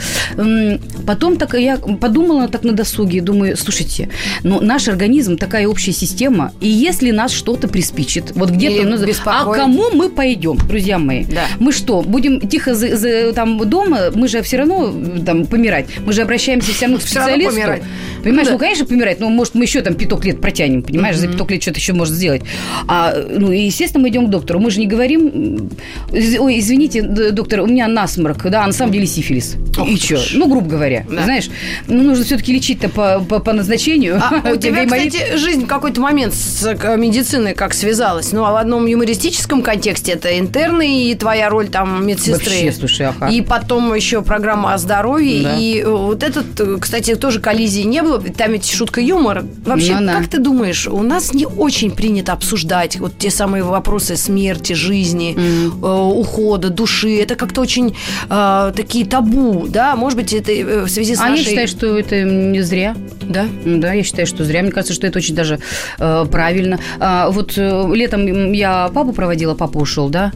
Потом 1.07 1.37
так 1.37 1.55
я 1.55 1.77
подумала 1.77 2.49
так 2.49 2.65
на 2.65 2.73
досуге, 2.73 3.21
думаю, 3.21 3.57
слушайте, 3.57 4.09
ну, 4.43 4.61
наш 4.61 4.89
организм 4.89 5.37
такая 5.37 5.69
общая 5.69 5.93
система, 5.93 6.53
и 6.61 6.69
если 6.69 7.11
нас 7.11 7.33
что-то 7.33 7.69
приспичит, 7.69 8.33
вот 8.35 8.51
где-то... 8.51 8.75
Ну, 8.85 8.97
а 9.41 9.45
кому 9.61 9.91
мы 9.93 10.09
пойдем, 10.09 10.57
друзья 10.57 10.99
мои? 10.99 11.25
Да. 11.25 11.45
Мы 11.59 11.73
что, 11.73 12.03
будем 12.03 12.41
тихо 12.41 12.75
за- 12.75 12.97
за- 12.97 13.33
там 13.33 13.59
дома? 13.69 14.11
Мы 14.15 14.29
же 14.29 14.43
все 14.43 14.59
равно 14.59 14.93
там 15.25 15.47
помирать. 15.47 15.87
Мы 16.05 16.13
же 16.13 16.23
обращаемся 16.23 16.73
все 16.73 16.87
равно 16.87 16.99
к 16.99 17.03
равно 17.03 17.09
специалисту. 17.25 17.55
помирать. 17.55 17.83
Понимаешь, 18.23 18.47
Ну 18.49 18.53
ну, 18.55 18.59
конечно, 18.59 18.87
помирать, 18.87 19.21
но 19.21 19.29
может 19.29 19.55
мы 19.55 19.65
еще 19.65 19.81
там 19.83 19.95
пяток 19.95 20.25
лет 20.25 20.41
протянем, 20.41 20.83
понимаешь, 20.83 21.17
за 21.17 21.29
пяток 21.29 21.51
лет 21.51 21.63
что-то 21.63 21.79
еще 21.79 21.93
может 21.93 22.15
сделать. 22.15 22.43
А, 22.89 23.15
ну, 23.29 23.53
и, 23.53 23.61
естественно, 23.63 24.03
мы 24.03 24.09
идем 24.09 24.27
к 24.27 24.31
доктору. 24.31 24.61
Мы 24.61 24.71
же 24.71 24.81
не 24.81 24.87
говорим, 24.87 25.71
ой, 26.13 26.59
извините, 26.59 27.03
доктор, 27.03 27.61
у 27.61 27.67
меня 27.67 27.87
насморк, 27.89 28.43
да, 28.45 28.65
а 28.65 28.67
на 28.67 28.73
самом 28.73 28.93
деле 28.93 29.07
сифилис. 29.07 29.57
Ох 29.79 29.89
и 29.89 29.97
что? 29.99 30.21
Ну, 30.35 30.49
грубо 30.49 30.69
говоря, 30.69 31.05
Да. 31.11 31.25
знаешь, 31.25 31.51
ну, 31.87 32.03
нужно 32.03 32.25
все-таки 32.25 32.53
лечить-то 32.53 32.89
по, 32.89 33.21
по, 33.21 33.41
по 33.41 33.53
назначению. 33.53 34.21
А 34.45 34.53
у 34.53 34.57
тебя, 34.57 34.85
кстати, 34.85 35.37
жизнь 35.37 35.65
в 35.65 35.67
какой-то 35.67 36.01
момент 36.01 36.35
с 36.35 36.65
медициной 36.97 37.55
как 37.55 37.75
связалась? 37.75 38.33
Ну, 38.33 38.45
а 38.45 38.53
в 38.53 38.57
одном 38.57 38.87
юмористическом 38.87 39.63
контексте 39.63 40.13
это 40.13 40.39
интерны 40.39 41.11
и 41.11 41.15
твоя 41.15 41.49
роль 41.49 41.69
там 41.69 42.07
медсестры. 42.07 42.51
Вообще, 42.51 42.73
слушай, 42.73 43.07
ага. 43.07 43.29
И 43.29 43.41
потом 43.43 43.95
еще 43.95 44.23
программа 44.23 44.75
о 44.75 44.79
здоровье. 44.79 45.43
Да. 45.43 45.57
И 45.59 45.81
э, 45.81 45.85
вот 45.99 46.23
этот, 46.23 46.81
кстати, 46.81 47.15
тоже 47.15 47.41
коллизии 47.41 47.83
не 47.83 48.03
было. 48.03 48.21
Там 48.21 48.53
ведь 48.53 48.71
шутка 48.71 49.01
юмора. 49.01 49.45
Вообще, 49.65 49.97
Ну 49.99 50.07
да. 50.07 50.19
как 50.19 50.29
ты 50.29 50.39
думаешь, 50.39 50.87
у 50.87 51.03
нас 51.03 51.35
не 51.35 51.47
очень 51.47 51.91
принято 51.91 52.33
обсуждать 52.33 52.99
вот 52.99 53.19
те 53.19 53.31
самые 53.31 53.63
вопросы 53.65 54.17
смерти, 54.17 54.73
жизни, 54.73 55.37
э, 55.37 55.87
ухода, 55.87 56.71
души. 56.71 57.21
Это 57.21 57.35
как-то 57.37 57.61
очень 57.61 57.97
э, 58.29 58.73
такие 58.75 59.07
табу, 59.07 59.67
да? 59.69 59.97
Может 59.97 60.19
быть, 60.19 60.33
это 60.33 60.53
э, 60.53 60.85
в 60.85 60.89
связи 60.89 61.15
с 61.15 61.21
А 61.21 61.25
я 61.25 61.31
нашей... 61.31 61.45
считаю, 61.45 61.69
что 61.69 61.99
это 61.99 62.23
не 62.23 62.63
зря. 62.63 62.97
Да? 63.23 63.47
Ну 63.65 63.81
Да, 63.81 63.93
я 63.93 64.03
считаю, 64.03 64.27
что 64.27 64.45
зря. 64.45 64.63
Мне 64.63 64.71
кажется, 64.71 64.95
что 64.95 65.07
это 65.07 65.19
очень 65.19 65.35
даже 65.35 65.59
э, 65.99 66.27
правильно. 66.31 66.79
А, 67.01 67.31
вот 67.31 67.55
э, 67.57 67.91
летом 67.95 68.53
я 68.53 68.91
папу 68.95 69.13
проводила, 69.13 69.55
папа 69.55 69.79
ушел, 69.79 70.09
да, 70.09 70.33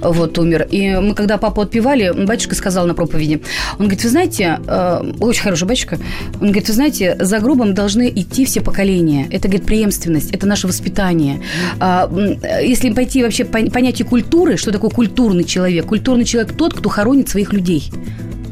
вот 0.00 0.38
умер. 0.38 0.68
И 0.70 0.96
мы, 0.96 1.14
когда 1.14 1.38
папу 1.38 1.60
отпевали, 1.60 2.12
батюшка 2.26 2.54
сказал 2.54 2.86
на 2.86 2.94
проповеди, 2.94 3.42
он 3.78 3.86
говорит, 3.86 4.02
вы 4.04 4.08
знаете, 4.10 4.60
э, 4.66 5.01
очень 5.20 5.42
хороший 5.42 5.66
батюшка, 5.68 5.98
он 6.40 6.48
говорит, 6.48 6.68
вы 6.68 6.74
знаете, 6.74 7.16
за 7.20 7.38
гробом 7.40 7.74
должны 7.74 8.08
идти 8.08 8.44
все 8.44 8.60
поколения. 8.60 9.26
Это, 9.30 9.48
говорит, 9.48 9.66
преемственность, 9.66 10.30
это 10.32 10.46
наше 10.46 10.66
воспитание. 10.66 11.40
А, 11.80 12.10
если 12.62 12.90
пойти 12.92 13.22
вообще 13.22 13.44
по 13.44 13.58
понятие 13.70 14.06
культуры, 14.06 14.56
что 14.56 14.70
такое 14.72 14.90
культурный 14.90 15.44
человек? 15.44 15.86
Культурный 15.86 16.24
человек 16.24 16.56
тот, 16.56 16.74
кто 16.74 16.88
хоронит 16.88 17.28
своих 17.28 17.52
людей 17.52 17.90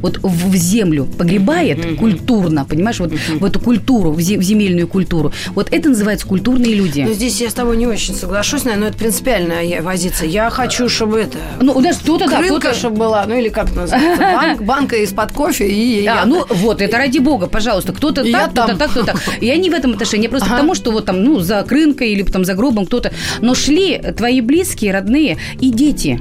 вот 0.02 0.16
в 0.22 0.50
в 0.50 0.56
землю 0.56 1.04
погребает 1.04 1.98
культурно, 1.98 2.64
понимаешь, 2.64 2.98
вот 3.00 3.12
в 3.12 3.44
эту 3.44 3.60
культуру, 3.60 4.12
в 4.12 4.18
зе- 4.18 4.38
в 4.38 4.42
земельную 4.42 4.88
культуру. 4.88 5.30
Вот 5.54 5.68
это 5.70 5.90
называется 5.90 6.26
культурные 6.26 6.74
люди. 6.74 7.02
Но 7.06 7.12
здесь 7.12 7.38
я 7.42 7.50
с 7.50 7.52
тобой 7.52 7.76
не 7.76 7.86
очень 7.86 8.14
соглашусь, 8.14 8.64
наверное, 8.64 8.84
но 8.84 8.88
это 8.88 8.96
принципиально 8.98 9.62
я- 9.62 9.82
возиться. 9.82 10.24
Я 10.24 10.48
хочу, 10.48 10.88
чтобы 10.88 11.20
это... 11.20 11.36
Ну, 11.60 11.74
у 11.74 11.80
нас 11.80 11.98
кто-то, 11.98 12.30
да, 12.30 12.42
кто-то... 12.42 12.72
чтобы 12.72 12.96
была, 12.96 13.26
ну 13.26 13.38
или 13.38 13.50
как 13.50 13.74
называется, 13.76 14.22
банк- 14.34 14.62
банка 14.62 14.96
из-под 14.96 15.32
кофе 15.32 15.68
и 15.68 16.02
я. 16.02 16.24
Ну 16.48 16.54
вот, 16.56 16.80
это 16.80 16.96
ради 16.98 17.18
бога, 17.18 17.46
пожалуйста. 17.46 17.92
Кто-то 17.92 18.30
так, 18.30 18.50
кто-то 18.52 18.76
так, 18.76 18.90
кто-то 18.90 19.06
так. 19.06 19.22
Я 19.40 19.56
не 19.56 19.70
в 19.70 19.74
этом 19.74 19.92
отношении. 19.92 20.24
Я 20.24 20.30
просто 20.30 20.48
Ага. 20.48 20.56
к 20.56 20.60
тому, 20.60 20.74
что 20.74 20.90
вот 20.90 21.06
там, 21.06 21.22
ну, 21.22 21.40
за 21.40 21.62
крынкой 21.62 22.10
или 22.10 22.22
там 22.22 22.44
за 22.44 22.54
гробом 22.54 22.86
кто-то. 22.86 23.12
Но 23.40 23.54
шли 23.54 23.98
твои 24.16 24.40
близкие, 24.40 24.92
родные 24.92 25.38
и 25.60 25.70
дети. 25.70 26.20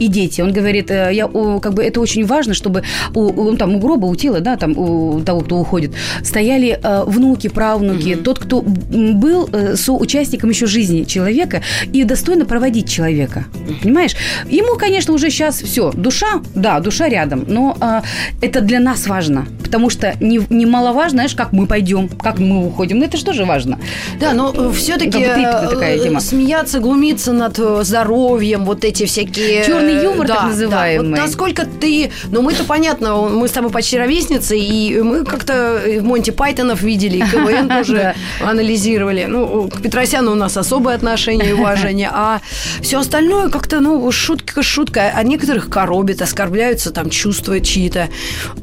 И 0.00 0.08
дети. 0.08 0.40
Он 0.40 0.52
говорит, 0.52 0.90
э, 0.90 1.10
я, 1.12 1.28
как 1.60 1.74
бы 1.74 1.82
это 1.84 2.00
очень 2.00 2.24
важно, 2.24 2.54
чтобы 2.54 2.82
у, 3.14 3.54
там, 3.56 3.76
у 3.76 3.78
гроба, 3.78 4.06
у 4.06 4.16
тела, 4.16 4.40
да, 4.40 4.56
там, 4.56 4.76
у 4.76 5.20
того, 5.20 5.40
кто 5.40 5.56
уходит, 5.58 5.92
стояли 6.22 6.78
э, 6.82 7.04
внуки, 7.06 7.48
правнуки, 7.48 8.16
тот, 8.16 8.38
кто 8.38 8.62
был 8.62 9.48
э, 9.52 9.76
соучастником 9.76 10.50
еще 10.50 10.66
жизни 10.66 11.04
человека 11.04 11.62
и 11.92 12.04
достойно 12.04 12.44
проводить 12.46 12.88
человека. 12.88 13.44
Понимаешь? 13.82 14.12
Ему, 14.48 14.76
конечно, 14.78 15.14
уже 15.14 15.30
сейчас 15.30 15.60
все. 15.62 15.92
Душа, 15.92 16.40
да, 16.54 16.80
душа 16.80 17.08
рядом, 17.08 17.44
но 17.46 17.76
а, 17.80 18.02
это 18.40 18.60
для 18.60 18.80
нас 18.80 19.06
важно, 19.06 19.46
потому 19.62 19.90
что 19.90 20.14
не- 20.20 20.40
немаловажно, 20.50 21.10
знаешь, 21.10 21.34
как 21.34 21.52
мы 21.52 21.66
пойдем, 21.66 22.08
как 22.08 22.38
мы 22.38 22.66
уходим. 22.66 22.98
Ну, 22.98 23.04
это 23.04 23.16
же 23.18 23.24
тоже 23.24 23.44
важно. 23.44 23.78
Да, 24.18 24.32
но 24.32 24.72
все-таки 24.72 25.10
Как 25.10 25.20
бы 25.20 25.26
трепетная 25.26 25.68
такая 25.68 25.98
тема. 25.98 26.20
смеяться, 26.20 26.80
глумиться 26.80 27.32
над 27.32 27.58
здоровьем, 27.84 28.64
вот 28.64 28.84
эти 28.84 29.04
всякие... 29.04 29.64
Черный 29.90 30.00
э, 30.00 30.04
юмор, 30.04 30.26
да, 30.26 30.34
так 30.34 30.42
да. 30.42 30.48
называемый. 30.48 31.10
Вот 31.10 31.18
насколько 31.18 31.66
ты... 31.66 32.10
Ну, 32.28 32.42
мы-то 32.42 32.64
понятно, 32.64 33.16
мы 33.16 33.48
с 33.48 33.52
тобой 33.52 33.70
почти 33.70 33.98
ровесницы, 33.98 34.58
и 34.58 35.00
мы 35.00 35.24
как-то 35.24 35.78
и 35.86 36.00
Монти 36.00 36.30
Пайтонов 36.30 36.82
видели, 36.82 37.18
и 37.18 37.20
КВН 37.20 37.68
тоже 37.76 38.14
анализировали. 38.40 39.26
Ну, 39.28 39.68
к 39.68 39.80
Петросяну 39.80 40.32
у 40.32 40.34
нас 40.34 40.56
особое 40.56 40.94
отношение 40.94 41.50
и 41.50 41.52
уважение, 41.52 42.10
а 42.12 42.40
все 42.80 43.00
остальное 43.00 43.50
как-то, 43.50 43.80
ну, 43.80 44.10
шутка 44.10 44.62
шутка, 44.62 45.12
а 45.14 45.22
некоторых 45.22 45.68
коробит, 45.68 46.22
оскорбляются 46.22 46.90
там 46.90 47.10
чувства 47.10 47.60
чьи-то 47.60 48.08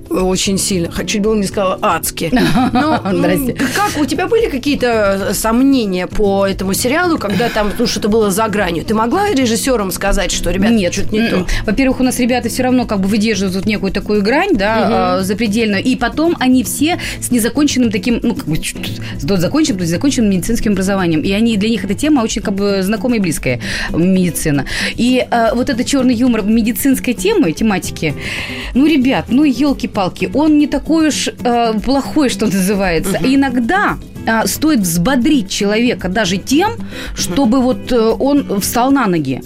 очень 0.09 0.57
сильно. 0.57 0.89
Чуть 1.05 1.21
было 1.21 1.35
не 1.35 1.45
сказала 1.47 1.77
адски. 1.81 2.31
Ну, 2.73 2.95
Здрасте. 3.19 3.53
как, 3.53 3.97
у 4.01 4.05
тебя 4.05 4.27
были 4.27 4.49
какие-то 4.49 5.29
сомнения 5.33 6.07
по 6.07 6.45
этому 6.45 6.73
сериалу, 6.73 7.17
когда 7.17 7.49
там 7.49 7.71
ну, 7.77 7.87
что-то 7.87 8.09
было 8.09 8.29
за 8.29 8.47
гранью? 8.47 8.83
Ты 8.83 8.93
могла 8.93 9.31
режиссерам 9.31 9.91
сказать, 9.91 10.31
что, 10.31 10.51
ребят, 10.51 10.71
Нет, 10.71 10.93
что-то 10.93 11.13
не 11.13 11.19
м-м. 11.19 11.45
то? 11.45 11.51
Во-первых, 11.65 11.99
у 11.99 12.03
нас 12.03 12.19
ребята 12.19 12.49
все 12.49 12.63
равно 12.63 12.85
как 12.85 12.99
бы 12.99 13.07
выдерживают 13.07 13.55
вот 13.55 13.65
некую 13.65 13.91
такую 13.91 14.21
грань, 14.21 14.55
да, 14.55 15.17
а, 15.17 15.23
запредельную. 15.23 15.83
И 15.83 15.95
потом 15.95 16.35
они 16.39 16.63
все 16.63 16.99
с 17.19 17.31
незаконченным 17.31 17.91
таким, 17.91 18.19
ну, 18.21 18.35
как 18.35 18.45
бы, 18.45 18.57
с 18.57 19.21
законченным, 19.21 19.77
то 19.77 19.83
есть 19.83 19.91
законченным 19.91 20.31
медицинским 20.31 20.73
образованием. 20.73 21.21
И 21.21 21.31
они, 21.31 21.57
для 21.57 21.69
них 21.69 21.83
эта 21.83 21.93
тема 21.93 22.21
очень 22.21 22.41
как 22.41 22.53
бы 22.53 22.81
знакомая 22.81 23.19
и 23.19 23.21
близкая, 23.21 23.61
медицина. 23.91 24.65
И 24.95 25.25
а, 25.29 25.53
вот 25.53 25.69
этот 25.69 25.85
черный 25.85 26.13
юмор 26.15 26.43
медицинской 26.43 27.13
темы, 27.13 27.51
тематики, 27.51 28.13
ну, 28.73 28.85
ребят, 28.87 29.25
ну, 29.29 29.43
елки-палки, 29.43 29.97
он 30.33 30.57
не 30.57 30.67
такой 30.67 31.09
уж 31.09 31.27
э, 31.27 31.79
плохой, 31.79 32.29
что 32.29 32.45
называется. 32.45 33.19
Иногда 33.23 33.97
а, 33.97 34.16
стоит 34.45 34.79
взбодрить 34.79 35.49
человека 35.49 36.09
даже 36.09 36.37
тем, 36.37 36.71
чтобы 37.15 37.61
вот 37.61 37.91
э, 37.91 37.97
он 37.97 38.59
встал 38.59 38.91
на 38.91 39.07
ноги. 39.07 39.41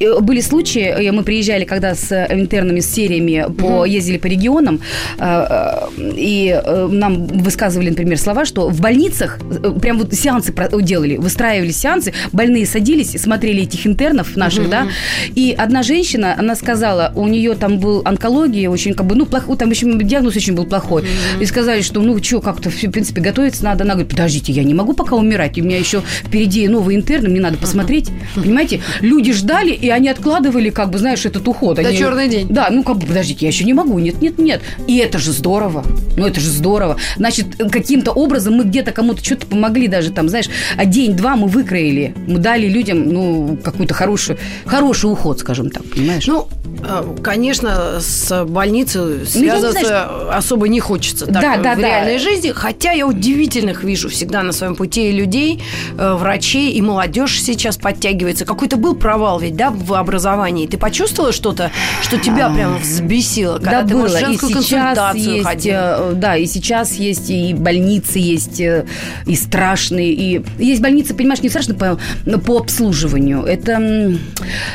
Э, 0.00 0.20
Были 0.20 0.40
случаи, 0.40 0.80
э, 0.80 1.12
мы 1.12 1.22
приезжали 1.22 1.64
когда 1.64 1.94
с 1.94 2.12
интернами, 2.30 2.80
с 2.80 2.90
сериями, 2.90 3.46
по, 3.58 3.84
ездили 3.84 4.18
по 4.18 4.26
регионам, 4.26 4.80
э, 5.18 5.88
и 6.16 6.60
нам 6.90 7.26
высказывали, 7.26 7.90
например, 7.90 8.18
слова, 8.18 8.44
что 8.44 8.68
в 8.68 8.80
больницах 8.80 9.38
прям 9.80 9.98
вот 9.98 10.12
сеансы 10.14 10.54
делали, 10.82 11.16
выстраивали 11.16 11.70
сеансы, 11.70 12.12
больные 12.32 12.66
садились, 12.66 13.10
смотрели 13.20 13.62
этих 13.62 13.86
интернов 13.86 14.36
наших, 14.36 14.68
да, 14.68 14.88
и 15.34 15.54
одна 15.56 15.82
женщина, 15.82 16.34
она 16.38 16.54
сказала, 16.56 17.12
у 17.14 17.26
нее 17.28 17.54
там 17.54 17.78
был 17.78 18.02
онкология, 18.04 18.68
очень 18.70 18.94
как 18.94 19.06
бы, 19.06 19.14
ну, 19.14 19.26
плохой, 19.26 19.56
там 19.56 19.70
еще 19.70 19.86
диагноз 20.02 20.36
очень 20.36 20.54
был 20.54 20.66
плохой, 20.66 21.04
и 21.40 21.46
сказали, 21.46 21.82
что, 21.82 22.00
ну, 22.00 22.22
что, 22.22 22.40
как-то, 22.40 22.70
в 22.70 22.90
принципе, 22.90 23.20
готовиться 23.20 23.64
надо. 23.64 23.84
Она 23.84 23.94
говорит, 23.94 24.13
подождите, 24.14 24.52
я 24.52 24.62
не 24.62 24.74
могу 24.74 24.92
пока 24.92 25.16
умирать, 25.16 25.58
у 25.58 25.64
меня 25.64 25.76
еще 25.76 26.02
впереди 26.24 26.68
новые 26.68 26.96
интерны, 26.96 27.28
мне 27.28 27.40
надо 27.40 27.58
посмотреть, 27.58 28.10
понимаете? 28.36 28.80
Люди 29.00 29.32
ждали, 29.32 29.72
и 29.72 29.88
они 29.88 30.08
откладывали, 30.08 30.70
как 30.70 30.90
бы, 30.90 30.98
знаешь, 30.98 31.26
этот 31.26 31.46
уход. 31.48 31.76
Да, 31.76 31.88
Они- 31.88 31.98
черный 31.98 32.28
день. 32.28 32.46
Да, 32.48 32.68
ну, 32.70 32.84
как 32.84 32.98
бы, 32.98 33.06
подождите, 33.06 33.44
я 33.44 33.48
еще 33.48 33.64
не 33.64 33.74
могу, 33.74 33.98
нет, 33.98 34.22
нет, 34.22 34.38
нет. 34.38 34.62
И 34.86 34.98
это 34.98 35.18
же 35.18 35.32
здорово, 35.32 35.84
ну, 36.16 36.26
это 36.26 36.38
же 36.40 36.48
здорово. 36.48 36.96
Значит, 37.16 37.46
каким-то 37.70 38.12
образом 38.12 38.54
мы 38.54 38.64
где-то 38.64 38.92
кому-то 38.92 39.24
что-то 39.24 39.46
помогли 39.46 39.88
даже, 39.88 40.12
там, 40.12 40.28
знаешь, 40.28 40.46
а 40.76 40.84
день-два 40.84 41.34
мы 41.34 41.48
выкроили, 41.48 42.14
мы 42.28 42.38
дали 42.38 42.68
людям, 42.68 43.08
ну, 43.08 43.58
какую-то 43.62 43.94
хорошую, 43.94 44.38
хороший 44.64 45.10
уход, 45.10 45.40
скажем 45.40 45.70
так, 45.70 45.82
понимаешь? 45.84 46.26
Ну, 46.28 46.46
э, 46.64 46.73
конечно, 47.22 48.00
с 48.00 48.44
больницей 48.44 49.18
Ну, 49.18 49.26
связываться 49.26 50.36
особо 50.36 50.68
не 50.68 50.80
хочется 50.80 51.26
так 51.26 51.40
Да, 51.40 51.54
э, 51.56 51.62
да, 51.62 51.74
в 51.74 51.80
да. 51.80 51.88
реальной 51.88 52.18
жизни. 52.18 52.50
Хотя 52.50 52.92
я 52.92 53.06
удивительных 53.06 53.84
вижу 53.84 54.08
всегда 54.08 54.42
на 54.42 54.52
своем 54.52 54.74
пути 54.74 55.08
и 55.08 55.12
людей, 55.12 55.62
э, 55.96 56.14
врачей, 56.14 56.72
и 56.72 56.82
молодежь 56.82 57.40
сейчас 57.40 57.76
подтягивается. 57.76 58.44
Какой-то 58.44 58.76
был 58.76 58.94
провал 58.94 59.38
ведь, 59.40 59.56
да, 59.56 59.70
в 59.70 59.94
образовании. 59.94 60.66
Ты 60.66 60.78
почувствовала 60.78 61.32
что-то, 61.32 61.70
что 62.02 62.18
тебя 62.18 62.48
прям 62.50 62.78
взбесило, 62.78 63.58
когда 63.58 63.82
да, 63.82 63.88
ты, 63.88 63.94
было. 63.94 64.06
и 64.06 64.20
женскую 64.20 64.62
сейчас 64.62 64.96
консультацию 64.96 65.34
есть, 65.34 65.44
ходила? 65.44 65.96
э, 65.98 66.12
да, 66.14 66.36
и 66.36 66.46
сейчас 66.46 66.92
есть 66.94 67.30
и 67.30 67.54
больницы 67.54 68.18
есть, 68.18 68.60
э, 68.60 68.86
и 69.26 69.36
страшные, 69.36 70.12
и 70.12 70.44
есть 70.58 70.80
больницы, 70.80 71.14
понимаешь, 71.14 71.42
не 71.42 71.48
страшно 71.48 71.74
по, 71.74 71.98
по 72.38 72.58
обслуживанию. 72.58 73.44
Это 73.44 74.14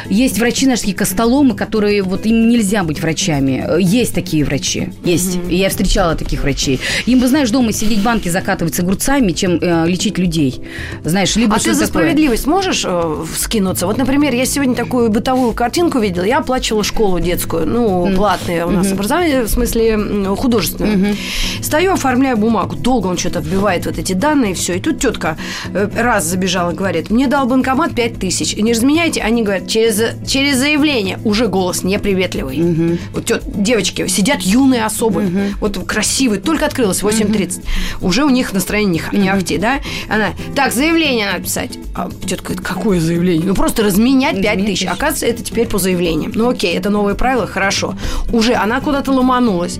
есть 0.10 0.40
врачи 0.40 0.68
наши 0.68 0.92
костоломы, 0.94 1.56
которые 1.56 1.99
вот 2.02 2.26
им 2.26 2.50
нельзя 2.50 2.84
быть 2.84 3.02
врачами. 3.02 3.66
Э, 3.68 3.78
Есть 3.82 4.14
такие 4.16 4.44
врачи, 4.44 4.90
есть. 5.04 5.38
И 5.50 5.56
я 5.56 5.70
встречала 5.70 6.16
таких 6.16 6.42
врачей. 6.44 6.80
Им 7.06 7.20
бы, 7.20 7.28
знаешь, 7.28 7.50
дома 7.50 7.72
сидеть 7.72 8.02
банки 8.02 8.30
закатывать 8.30 8.76
с 8.76 8.80
огурцами, 8.80 9.32
чем 9.32 9.60
э, 9.62 9.88
лечить 9.88 10.18
людей. 10.18 10.62
Знаешь, 11.04 11.36
либо 11.36 11.56
А 11.56 11.60
ты 11.60 11.74
за 11.74 11.86
такое. 11.86 11.88
справедливость 11.88 12.48
можешь 12.48 12.84
э, 12.86 13.24
вскинуться? 13.36 13.88
Вот, 13.88 13.98
например, 13.98 14.34
я 14.34 14.46
сегодня 14.46 14.76
такую 14.76 15.10
бытовую 15.10 15.54
картинку 15.54 16.00
видела. 16.00 16.24
Я 16.24 16.40
оплачивала 16.40 16.84
школу 16.84 17.20
детскую, 17.20 17.66
ну, 17.66 18.12
платное 18.16 18.66
у 18.66 18.72
нас 18.72 18.92
образование, 18.92 19.44
в 19.44 19.50
смысле 19.50 19.98
художественное. 20.38 21.16
Стою, 21.62 21.94
оформляю 21.94 22.38
бумагу. 22.38 22.76
Долго 22.76 23.08
он 23.08 23.18
что-то 23.18 23.40
вбивает 23.40 23.86
вот 23.86 23.98
эти 23.98 24.14
данные, 24.14 24.54
все. 24.54 24.76
И 24.76 24.80
тут 24.80 25.00
тетка 25.00 25.38
э, 25.74 25.90
раз 25.96 26.26
забежала, 26.26 26.72
говорит, 26.72 27.10
мне 27.10 27.28
дал 27.28 27.46
банкомат 27.48 27.94
5 27.96 28.20
тысяч. 28.20 28.54
И 28.54 28.62
не 28.62 28.74
разменяйте, 28.74 29.22
они 29.22 29.44
говорят, 29.44 29.68
через, 29.68 30.02
через 30.28 30.58
заявление. 30.58 31.20
Уже 31.24 31.48
голос 31.48 31.84
неприветливый. 31.90 32.98
Вот 33.14 33.26
тет- 33.26 33.44
девочки, 33.46 34.08
сидят 34.08 34.42
юные 34.42 34.86
особы, 34.86 35.52
вот 35.60 35.78
красивые, 35.86 36.40
только 36.40 36.66
открылось 36.66 37.02
8.30. 37.04 37.64
Уже 38.02 38.24
у 38.24 38.30
них 38.30 38.54
настроение 38.54 38.94
не, 38.94 39.00
х- 39.00 39.16
не 39.18 39.30
ахти, 39.30 39.58
да? 39.58 39.80
Она, 40.08 40.30
так, 40.56 40.74
заявление 40.74 41.28
надо 41.32 41.44
писать. 41.44 41.78
А 41.96 42.10
тетка 42.26 42.54
говорит, 42.54 42.62
какое 42.68 43.00
заявление? 43.00 43.48
Ну, 43.48 43.56
просто 43.56 43.84
разменять 43.84 44.36
5 44.36 44.46
Разменять 44.46 44.66
тысяч. 44.66 44.80
тысяч. 44.80 44.92
Оказывается, 44.92 45.26
это 45.26 45.44
теперь 45.44 45.68
по 45.68 45.78
заявлениям. 45.80 46.32
Ну, 46.36 46.50
окей, 46.50 46.76
это 46.76 46.90
новые 46.90 47.16
правила, 47.16 47.46
хорошо. 47.48 47.96
Уже 48.32 48.54
она 48.54 48.80
куда-то 48.82 49.12
ломанулась. 49.12 49.80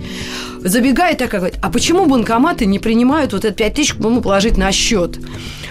Забегает 0.64 1.18
такая, 1.18 1.42
говорит, 1.42 1.60
а 1.62 1.70
почему 1.70 2.06
банкоматы 2.06 2.66
не 2.66 2.80
принимают 2.80 3.34
вот 3.34 3.46
это 3.46 3.54
5 3.54 3.74
тысяч, 3.74 3.96
ну, 4.00 4.22
положить 4.22 4.58
на 4.58 4.72
счет? 4.72 5.18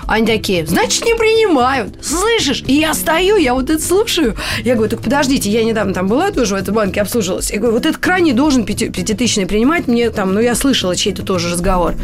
Они 0.07 0.27
такие, 0.27 0.67
значит, 0.67 1.05
не 1.05 1.15
принимают. 1.15 1.99
Слышишь? 2.03 2.65
И 2.67 2.73
я 2.73 2.95
стою, 2.95 3.37
я 3.37 3.53
вот 3.53 3.69
это 3.69 3.83
слушаю. 3.83 4.37
Я 4.65 4.75
говорю, 4.75 4.89
так 4.91 5.03
подождите, 5.03 5.51
я 5.51 5.63
недавно 5.65 5.93
там 5.93 6.09
была 6.09 6.31
тоже 6.31 6.55
в 6.55 6.59
этой 6.59 6.73
банке, 6.73 7.03
обслуживалась. 7.03 7.51
Я 7.51 7.59
говорю, 7.59 7.75
вот 7.75 7.85
этот 7.85 8.01
крайний 8.01 8.33
должен 8.33 8.65
пяти- 8.65 8.89
пятитысячный 8.89 9.45
принимать. 9.45 9.87
Мне 9.87 10.09
там, 10.09 10.33
ну, 10.33 10.41
я 10.41 10.55
слышала 10.55 10.97
чей-то 10.97 11.23
тоже 11.25 11.51
разговор. 11.51 11.95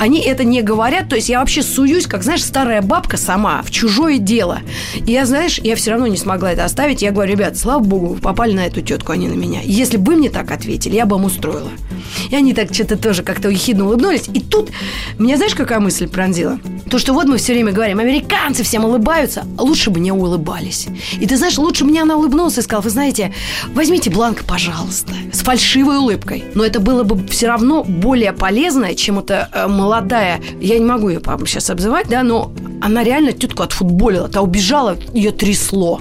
Они 0.00 0.20
это 0.20 0.42
не 0.42 0.60
говорят. 0.62 1.08
То 1.08 1.14
есть 1.14 1.28
я 1.28 1.38
вообще 1.38 1.62
суюсь, 1.62 2.08
как, 2.08 2.24
знаешь, 2.24 2.42
старая 2.42 2.82
бабка 2.82 3.16
сама 3.16 3.62
в 3.62 3.70
чужое 3.70 4.18
дело. 4.18 4.58
И 5.06 5.12
я, 5.12 5.24
знаешь, 5.24 5.60
я 5.62 5.76
все 5.76 5.92
равно 5.92 6.08
не 6.08 6.16
смогла 6.16 6.50
это 6.52 6.64
оставить. 6.64 7.00
Я 7.00 7.12
говорю, 7.12 7.30
ребят, 7.34 7.56
слава 7.56 7.80
богу, 7.80 8.06
вы 8.14 8.20
попали 8.20 8.54
на 8.54 8.66
эту 8.66 8.80
тетку, 8.80 9.12
а 9.12 9.16
не 9.16 9.28
на 9.28 9.34
меня. 9.34 9.60
Если 9.62 9.98
бы 9.98 10.16
мне 10.16 10.30
так 10.30 10.50
ответили, 10.50 10.96
я 10.96 11.06
бы 11.06 11.14
им 11.14 11.26
устроила. 11.26 11.70
И 12.32 12.34
они 12.34 12.54
так 12.54 12.72
что-то 12.72 12.96
тоже 12.96 13.22
как-то 13.22 13.50
ехидно 13.50 13.84
улыбнулись. 13.84 14.26
И 14.32 14.40
тут 14.40 14.70
меня, 15.18 15.36
знаешь, 15.36 15.54
какая 15.54 15.80
мысль 15.80 16.08
пронзила? 16.08 16.58
То, 16.88 16.98
что 16.98 17.12
вот 17.12 17.26
мы 17.26 17.36
все 17.36 17.52
время 17.52 17.72
говорим, 17.72 17.98
американцы 17.98 18.62
всем 18.62 18.86
улыбаются, 18.86 19.44
а 19.58 19.62
лучше 19.62 19.90
бы 19.90 20.00
не 20.00 20.12
улыбались. 20.12 20.86
И 21.20 21.26
ты 21.26 21.36
знаешь, 21.36 21.58
лучше 21.58 21.84
мне 21.84 22.00
она 22.00 22.16
улыбнулась 22.16 22.56
и 22.56 22.62
сказала, 22.62 22.84
вы 22.84 22.88
знаете, 22.88 23.34
возьмите 23.74 24.08
бланк, 24.08 24.44
пожалуйста, 24.44 25.12
с 25.30 25.40
фальшивой 25.40 25.98
улыбкой. 25.98 26.42
Но 26.54 26.64
это 26.64 26.80
было 26.80 27.02
бы 27.02 27.22
все 27.28 27.48
равно 27.48 27.84
более 27.84 28.32
полезно, 28.32 28.94
чем 28.94 29.18
эта 29.18 29.50
э, 29.52 29.66
молодая, 29.66 30.40
я 30.58 30.78
не 30.78 30.86
могу 30.86 31.10
ее 31.10 31.20
по 31.20 31.38
сейчас 31.44 31.68
обзывать, 31.68 32.08
да, 32.08 32.22
но 32.22 32.50
она 32.80 33.04
реально 33.04 33.32
тетку 33.32 33.62
отфутболила, 33.62 34.28
та 34.28 34.40
убежала, 34.40 34.96
ее 35.12 35.32
трясло. 35.32 36.00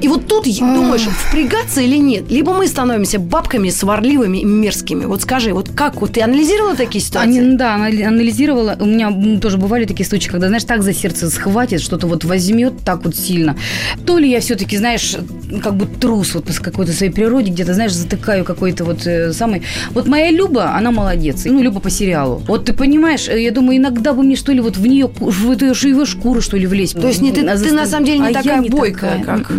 И 0.00 0.08
вот 0.08 0.26
тут 0.26 0.46
думаешь, 0.58 1.02
впрягаться 1.02 1.80
или 1.80 1.96
нет? 1.96 2.30
Либо 2.30 2.52
мы 2.52 2.66
становимся 2.66 3.18
бабками 3.18 3.70
сварливыми 3.70 4.38
и 4.38 4.44
мерзкими. 4.44 5.04
Вот 5.04 5.22
скажи, 5.22 5.52
вот 5.52 5.68
как 5.74 6.00
вот 6.00 6.12
ты 6.12 6.22
анализировала 6.22 6.74
такие 6.76 7.02
ситуации? 7.04 7.38
Они, 7.40 7.56
да, 7.56 7.74
анали- 7.76 8.02
анализировала. 8.02 8.76
У 8.80 8.86
меня 8.86 9.38
тоже 9.40 9.58
бывали 9.58 9.84
такие 9.84 10.06
случаи, 10.08 10.28
когда, 10.28 10.48
знаешь, 10.48 10.64
так 10.64 10.82
за 10.82 10.92
сердце 10.92 11.30
схватит, 11.30 11.80
что-то 11.80 12.06
вот 12.06 12.24
возьмет 12.24 12.74
так 12.84 13.04
вот 13.04 13.16
сильно. 13.16 13.56
То 14.06 14.18
ли 14.18 14.28
я 14.30 14.40
все-таки, 14.40 14.76
знаешь, 14.76 15.16
как 15.62 15.76
бы 15.76 15.86
трус 15.86 16.34
вот 16.34 16.44
по 16.44 16.52
какой-то 16.52 16.92
своей 16.92 17.12
природе, 17.12 17.50
где-то, 17.50 17.74
знаешь, 17.74 17.92
затыкаю 17.92 18.44
какой-то 18.44 18.84
вот 18.84 19.06
э, 19.06 19.32
самый... 19.32 19.62
Вот 19.90 20.06
моя 20.06 20.30
Люба, 20.30 20.74
она 20.74 20.90
молодец. 20.90 21.42
Ну, 21.44 21.60
Люба 21.62 21.80
по 21.80 21.90
сериалу. 21.90 22.42
Вот 22.48 22.64
ты 22.64 22.72
понимаешь, 22.72 23.28
э, 23.28 23.42
я 23.42 23.50
думаю, 23.50 23.78
иногда 23.78 24.12
бы 24.12 24.22
мне, 24.22 24.36
что 24.36 24.52
ли, 24.52 24.60
вот 24.60 24.76
в 24.76 24.86
нее, 24.86 25.10
в 25.18 25.50
эту 25.50 25.66
его 25.66 26.04
шкуру, 26.04 26.40
что 26.40 26.56
ли, 26.56 26.66
влезть. 26.66 26.94
То 27.00 27.06
есть 27.08 27.20
не 27.20 27.30
ты- 27.32 27.42
ты 27.42 27.72
на 27.72 27.86
самом 27.86 28.04
деле 28.06 28.18
не 28.18 28.28
А 28.28 28.32
такая 28.32 28.62
бойкая, 28.62 29.22
как- 29.24 29.51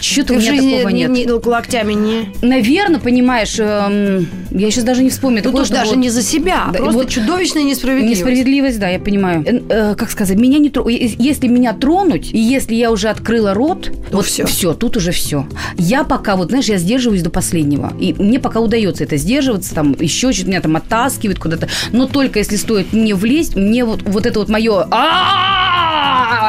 Что-то 0.00 0.34
у 0.34 0.36
меня 0.36 0.52
жизни 0.52 0.76
такого 0.76 0.88
не- 0.92 1.00
нет. 1.04 1.10
не- 1.10 1.26
локтями 1.32 1.92
не... 1.94 2.28
Наверное, 2.42 3.00
понимаешь, 3.00 3.56
эм, 3.58 4.28
я 4.50 4.70
сейчас 4.70 4.84
даже 4.84 5.02
не 5.02 5.10
вспомню. 5.10 5.42
Тут 5.42 5.54
уж 5.54 5.66
что 5.66 5.74
даже 5.74 5.90
вот- 5.90 5.98
не 5.98 6.10
за 6.10 6.22
себя, 6.22 6.64
а 6.68 6.72
Да, 6.72 6.78
просто 6.78 6.98
вот 6.98 7.08
чудовищная 7.08 7.62
несправедливость. 7.62 8.20
Несправедливость, 8.20 8.78
да, 8.78 8.88
я 8.88 8.98
понимаю. 8.98 9.42
Э, 9.46 9.60
э, 9.68 9.94
как 9.96 10.10
сказать, 10.10 10.36
меня 10.38 10.58
не 10.58 10.68
тро- 10.70 10.90
е- 10.90 11.14
Если 11.18 11.48
меня 11.48 11.72
тронуть, 11.72 12.30
и 12.32 12.38
если 12.38 12.74
я 12.74 12.90
уже 12.90 13.08
открыла 13.08 13.54
рот, 13.54 13.90
То 14.10 14.18
вот 14.18 14.26
всё. 14.26 14.46
все, 14.46 14.74
тут 14.74 14.96
уже 14.96 15.12
все. 15.12 15.46
Я 15.76 16.04
пока, 16.04 16.36
вот 16.36 16.48
знаешь, 16.50 16.66
я 16.66 16.76
сдерживаюсь 16.78 17.22
до 17.22 17.30
последнего. 17.30 17.92
И 18.00 18.14
мне 18.14 18.38
пока 18.38 18.60
удается 18.60 19.04
это 19.04 19.16
сдерживаться, 19.16 19.74
там 19.74 19.96
еще 19.98 20.32
что-то 20.32 20.48
меня 20.50 20.60
там 20.60 20.76
оттаскивает 20.76 21.38
куда-то. 21.38 21.68
Но 21.92 22.06
только 22.06 22.38
если 22.38 22.56
стоит 22.56 22.92
мне 22.92 23.14
влезть, 23.14 23.56
мне 23.56 23.84
вот, 23.84 24.02
вот 24.02 24.26
это 24.26 24.38
вот 24.38 24.48
мое... 24.48 24.86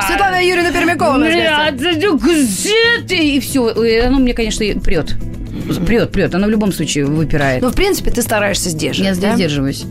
Светлана 0.09 0.43
Юрьевна 0.43 0.71
Пермякова. 0.71 1.15
у 1.15 1.17
нас 1.17 1.33
в. 2.17 2.65
И 3.11 3.39
все. 3.39 3.69
Оно 4.05 4.19
мне, 4.19 4.33
конечно, 4.33 4.65
прет. 4.81 5.15
Прет, 5.77 6.11
прет. 6.11 6.35
Оно 6.35 6.47
в 6.47 6.49
любом 6.49 6.71
случае 6.71 7.05
выпирает. 7.05 7.61
Ну, 7.61 7.69
в 7.69 7.75
принципе, 7.75 8.11
ты 8.11 8.21
стараешься 8.21 8.69
Я 8.69 8.71
сдерживать, 8.75 9.19
да? 9.19 9.35
сдерживаюсь. 9.35 9.85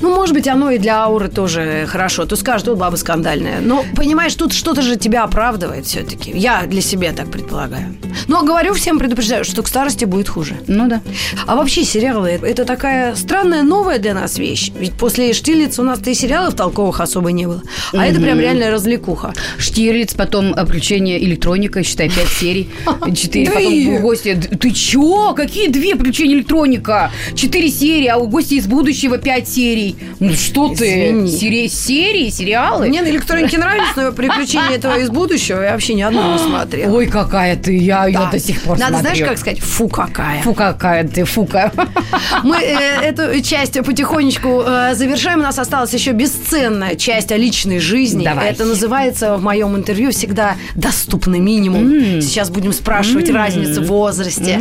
Ну, 0.00 0.14
может 0.14 0.34
быть, 0.34 0.48
оно 0.48 0.70
и 0.70 0.78
для 0.78 1.02
ауры 1.04 1.28
тоже 1.28 1.86
хорошо. 1.88 2.24
Ты 2.26 2.36
скажешь, 2.36 2.66
вот 2.66 2.78
баба 2.78 2.96
скандальная. 2.96 3.60
Но, 3.60 3.84
понимаешь, 3.96 4.34
тут 4.34 4.52
что-то 4.52 4.82
же 4.82 4.96
тебя 4.96 5.24
оправдывает 5.24 5.86
все-таки. 5.86 6.32
Я 6.34 6.62
для 6.66 6.80
себя 6.80 7.12
так 7.12 7.30
предполагаю. 7.30 7.94
Но 8.28 8.42
говорю 8.44 8.74
всем, 8.74 8.98
предупреждаю, 8.98 9.44
что 9.44 9.62
к 9.62 9.68
старости 9.68 10.04
будет 10.04 10.28
хуже. 10.28 10.56
Ну 10.66 10.88
да. 10.88 11.00
А 11.46 11.56
вообще 11.56 11.84
сериалы– 11.84 12.28
это 12.42 12.64
такая 12.64 13.14
странная 13.14 13.62
новая 13.62 13.98
для 13.98 14.14
нас 14.14 14.38
вещь. 14.38 14.70
Ведь 14.78 14.92
после 14.94 15.32
Штирлица 15.32 15.82
у 15.82 15.84
нас-то 15.84 16.10
и 16.10 16.14
сериалов 16.14 16.54
толковых 16.54 17.00
особо 17.00 17.32
не 17.32 17.46
было. 17.46 17.62
А 17.92 18.06
это 18.06 18.20
прям 18.20 18.38
реальная 18.40 18.70
развлекуха. 18.70 19.32
Штирлиц, 19.58 20.14
потом 20.14 20.54
приключения 20.54 21.18
электроника, 21.18 21.82
считай, 21.82 22.08
пять 22.08 22.28
серий. 22.28 22.70
Четыре, 23.14 23.46
Две. 23.50 23.54
потом 23.54 24.02
гости. 24.02 24.34
Ты 24.60 24.70
чё? 24.70 25.11
Какие 25.34 25.68
две 25.68 25.96
приключения 25.96 26.36
электроника? 26.36 27.10
Четыре 27.34 27.68
серии, 27.68 28.06
а 28.06 28.18
у 28.18 28.26
гости 28.26 28.54
из 28.54 28.66
будущего 28.66 29.18
пять 29.18 29.48
серий. 29.48 29.96
Ну 30.20 30.32
что 30.34 30.68
ты? 30.74 31.10
Извини. 31.10 31.30
Серии, 31.30 31.66
серии, 31.68 32.30
сериалы? 32.30 32.88
Мне 32.88 33.02
на 33.02 33.08
электронике 33.08 33.58
нравится, 33.58 33.92
но 33.96 34.12
приключения 34.12 34.76
этого 34.76 34.98
из 34.98 35.10
будущего 35.10 35.60
я 35.62 35.72
вообще 35.72 35.94
ни 35.94 36.02
одного 36.02 36.32
не 36.34 36.38
смотрела. 36.38 36.94
Ой, 36.94 37.06
какая 37.06 37.56
ты, 37.56 37.76
я 37.76 38.06
ее 38.06 38.28
до 38.30 38.38
сих 38.38 38.62
пор 38.62 38.78
Надо, 38.78 38.98
знаешь, 38.98 39.18
как 39.20 39.38
сказать? 39.38 39.60
Фу, 39.60 39.88
какая. 39.88 40.42
Фу, 40.42 40.54
какая 40.54 41.06
ты, 41.06 41.24
фука. 41.24 41.72
Мы 42.42 42.56
э, 42.56 43.02
эту 43.02 43.40
часть 43.42 43.80
потихонечку 43.82 44.62
э, 44.66 44.94
завершаем. 44.94 45.40
У 45.40 45.42
нас 45.42 45.58
осталась 45.58 45.92
еще 45.92 46.12
бесценная 46.12 46.96
часть 46.96 47.32
о 47.32 47.36
личной 47.36 47.78
жизни. 47.78 48.24
Давай. 48.24 48.50
Это 48.50 48.64
называется 48.64 49.36
в 49.36 49.42
моем 49.42 49.76
интервью 49.76 50.10
всегда 50.10 50.56
доступный 50.74 51.40
минимум. 51.40 52.20
Сейчас 52.20 52.50
будем 52.50 52.72
спрашивать 52.72 53.30
разницу 53.30 53.82
в 53.82 53.86
возрасте. 53.86 54.60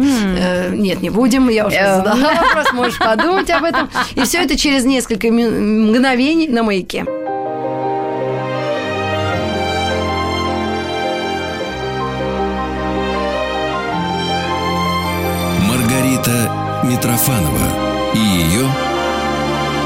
Нет, 0.72 1.02
не 1.02 1.10
будем. 1.10 1.50
Я 1.50 1.68
уже 1.68 1.76
Э. 1.78 1.98
задала 1.98 2.34
вопрос. 2.34 2.74
Можешь 2.74 2.98
подумать 3.00 3.50
об 3.50 3.64
этом. 3.64 3.90
И 4.16 4.22
все 4.22 4.40
это 4.40 4.58
через 4.58 4.86
несколько 4.86 5.28
мгновений 5.32 6.48
на 6.48 6.64
маяке. 6.64 7.06
Маргарита 15.68 16.52
Митрофанова 16.84 18.14
и 18.14 18.18
ее 18.20 18.68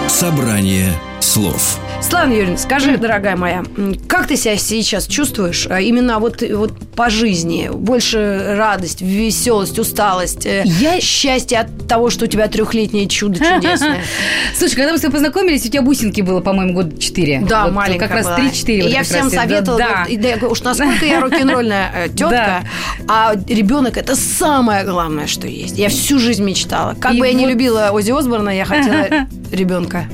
«Собрание 0.08 0.92
слов». 1.20 1.80
Светлана 2.02 2.34
Юрьевна, 2.34 2.58
скажи, 2.58 2.98
дорогая 2.98 3.36
моя, 3.36 3.64
как 4.08 4.28
ты 4.28 4.36
себя 4.36 4.58
сейчас 4.58 5.08
чувствуешь 5.08 5.66
а, 5.70 5.80
именно 5.82 6.20
вот, 6.20 6.44
вот 6.52 6.74
по 6.96 7.10
жизни? 7.10 7.70
Больше 7.74 8.56
радость, 8.58 9.02
веселость, 9.02 9.78
усталость, 9.80 10.46
э, 10.46 10.64
Я- 10.66 11.00
счастье 11.02 11.60
от 11.60 11.88
того, 11.88 12.10
что 12.10 12.26
у 12.26 12.28
тебя 12.28 12.48
трехлетнее 12.48 13.08
чудо 13.08 13.40
чудесное. 13.40 14.02
Слушай, 14.58 14.76
когда 14.76 14.92
мы 14.94 14.98
с 14.98 15.02
тобой 15.02 15.14
познакомились, 15.16 15.66
у 15.66 15.70
тебя 15.70 15.82
бусинки 15.82 16.22
было, 16.22 16.40
по-моему, 16.42 16.74
год 16.74 17.00
4. 17.00 17.42
Да, 17.48 17.66
вот 17.66 17.74
маленькая 17.74 18.08
Как 18.08 18.12
раз 18.18 18.26
была. 18.26 18.40
3-4. 18.40 18.78
И 18.78 18.82
вот 18.84 18.92
я 18.92 19.04
всем 19.04 19.24
раз, 19.26 19.34
советовала, 19.34 19.78
Да. 19.80 20.06
да, 20.08 20.28
я 20.30 20.36
говорю, 20.38 20.52
уж 20.52 20.62
насколько 20.62 21.06
я 21.06 21.20
рок-н-ролльная 21.20 21.92
э, 22.06 22.10
тетка, 22.10 22.64
а 23.08 23.36
ребенок 23.48 23.98
это 23.98 24.16
самое 24.16 24.84
главное, 24.84 25.28
что 25.28 25.48
есть. 25.48 25.78
Я 25.78 25.90
всю 25.90 26.20
жизнь 26.20 26.44
мечтала. 26.44 26.96
Как 27.00 27.14
И 27.14 27.20
бы 27.20 27.28
я 27.28 27.34
не 27.34 27.46
любила 27.46 27.90
Ози 27.92 28.12
Осборна, 28.12 28.50
я 28.50 28.66
хотела 28.66 29.08
ребенка. 29.52 30.06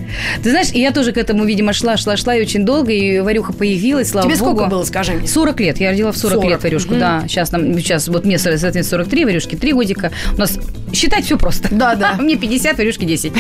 Ты 0.44 0.50
знаешь, 0.52 0.70
я 0.74 0.92
тоже 0.92 1.12
к 1.14 1.18
этому, 1.18 1.46
видимо, 1.46 1.74
шла, 1.74 1.98
шла, 1.98 2.18
шла 2.18 2.36
и 2.36 2.42
очень 2.42 2.66
долго, 2.66 2.92
и 2.92 3.20
Варюха 3.20 3.54
появилась, 3.54 4.10
слава 4.10 4.28
Тебе 4.28 4.38
богу. 4.40 4.52
сколько 4.58 4.70
было, 4.70 4.84
скажи 4.84 5.14
мне? 5.14 5.28
40 5.28 5.60
лет. 5.60 5.80
Я 5.80 5.92
родила 5.92 6.12
в 6.12 6.18
40, 6.18 6.42
40, 6.42 6.50
лет 6.50 6.64
Варюшку, 6.72 6.92
мгм. 6.92 7.00
да. 7.00 7.24
Сейчас, 7.28 7.52
нам, 7.52 7.74
сейчас 7.78 8.08
вот 8.08 8.26
мне, 8.26 8.38
соответственно, 8.38 8.84
43, 8.84 9.26
Варюшке 9.26 9.58
3 9.58 9.74
годика. 9.74 10.12
У 10.36 10.40
нас 10.40 10.58
считать 10.94 11.26
все 11.26 11.38
просто. 11.38 11.70
Да, 11.72 11.96
да. 11.96 12.16
Мне 12.20 12.36
50, 12.36 12.78
Варюшке 12.78 13.06
10. 13.06 13.34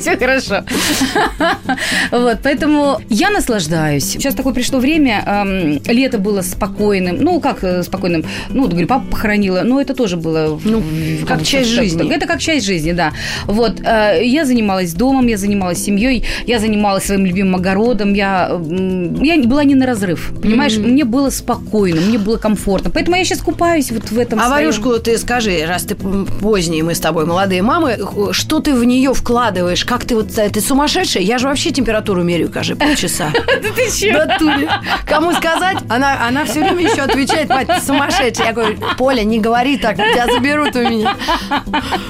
Все 0.00 0.16
хорошо. 0.16 0.64
Вот, 2.10 2.38
поэтому 2.42 3.00
я 3.08 3.30
наслаждаюсь. 3.30 4.04
Сейчас 4.04 4.34
такое 4.34 4.52
пришло 4.52 4.78
время. 4.78 5.44
Лето 5.86 6.18
было 6.18 6.42
спокойным. 6.42 7.18
Ну, 7.20 7.40
как 7.40 7.62
э, 7.62 7.82
спокойным? 7.82 8.24
Ну, 8.50 8.62
вот, 8.62 8.70
говорю, 8.70 8.86
папа 8.86 9.04
похоронила. 9.10 9.62
Но 9.64 9.80
это 9.80 9.94
тоже 9.94 10.16
было... 10.16 10.58
Ну, 10.64 10.82
как 11.26 11.42
часть 11.42 11.70
жизни. 11.70 12.12
Это 12.12 12.26
как 12.26 12.40
часть 12.40 12.66
жизни, 12.66 12.92
да. 12.92 13.12
Вот. 13.44 13.80
э, 13.80 14.20
Я 14.24 14.44
занималась 14.44 14.94
домом, 14.94 15.26
я 15.26 15.36
занималась 15.36 15.82
семьей, 15.82 16.24
я 16.46 16.58
занималась 16.58 17.04
своим 17.04 17.26
любимым 17.26 17.56
огородом. 17.56 18.14
Я, 18.14 18.50
я 18.50 19.42
была 19.44 19.64
не 19.64 19.74
на 19.74 19.86
разрыв. 19.86 20.32
Понимаешь, 20.42 20.76
мне 20.76 21.04
было 21.04 21.30
спокойно, 21.30 22.00
мне 22.00 22.18
было 22.18 22.36
комфортно. 22.36 22.90
Поэтому 22.90 23.16
я 23.16 23.24
сейчас 23.24 23.40
купаюсь 23.40 23.90
вот 23.90 24.10
в 24.10 24.18
этом 24.18 24.40
А 24.40 24.48
Варюшку 24.48 24.98
ты 24.98 25.18
скажи, 25.18 25.64
раз 25.66 25.84
ты 25.84 25.96
п- 26.26 26.32
поздний, 26.40 26.82
мы 26.82 26.94
с 26.94 27.00
тобой 27.00 27.26
молодые 27.26 27.62
мамы, 27.62 27.98
что 28.32 28.60
ты 28.60 28.74
в 28.74 28.84
нее 28.84 29.14
вкладываешь? 29.14 29.84
Как 29.84 30.04
ты 30.04 30.14
вот, 30.16 30.28
ты 30.34 30.60
сумасшедшая? 30.60 31.22
Я 31.22 31.38
же 31.38 31.48
вообще 31.48 31.70
температуру 31.70 32.22
меряю 32.22 32.50
каждые 32.50 32.76
полчаса. 32.76 33.32
Ты 33.76 33.90
чё? 33.96 34.12
В 34.12 34.26
натуре. 34.26 34.70
Кому 35.06 35.32
сказать? 35.32 35.78
Она, 35.88 36.26
она 36.26 36.44
все 36.44 36.60
время 36.60 36.82
еще 36.82 37.02
отвечает, 37.02 37.48
мать, 37.48 37.68
ты 37.68 37.80
сумасшедшая. 37.80 38.48
Я 38.48 38.52
говорю, 38.52 38.76
Поля, 38.96 39.22
не 39.22 39.38
говори 39.38 39.76
так, 39.76 39.96
тебя 39.96 40.26
заберут 40.32 40.74
у 40.74 40.80
меня. 40.80 41.16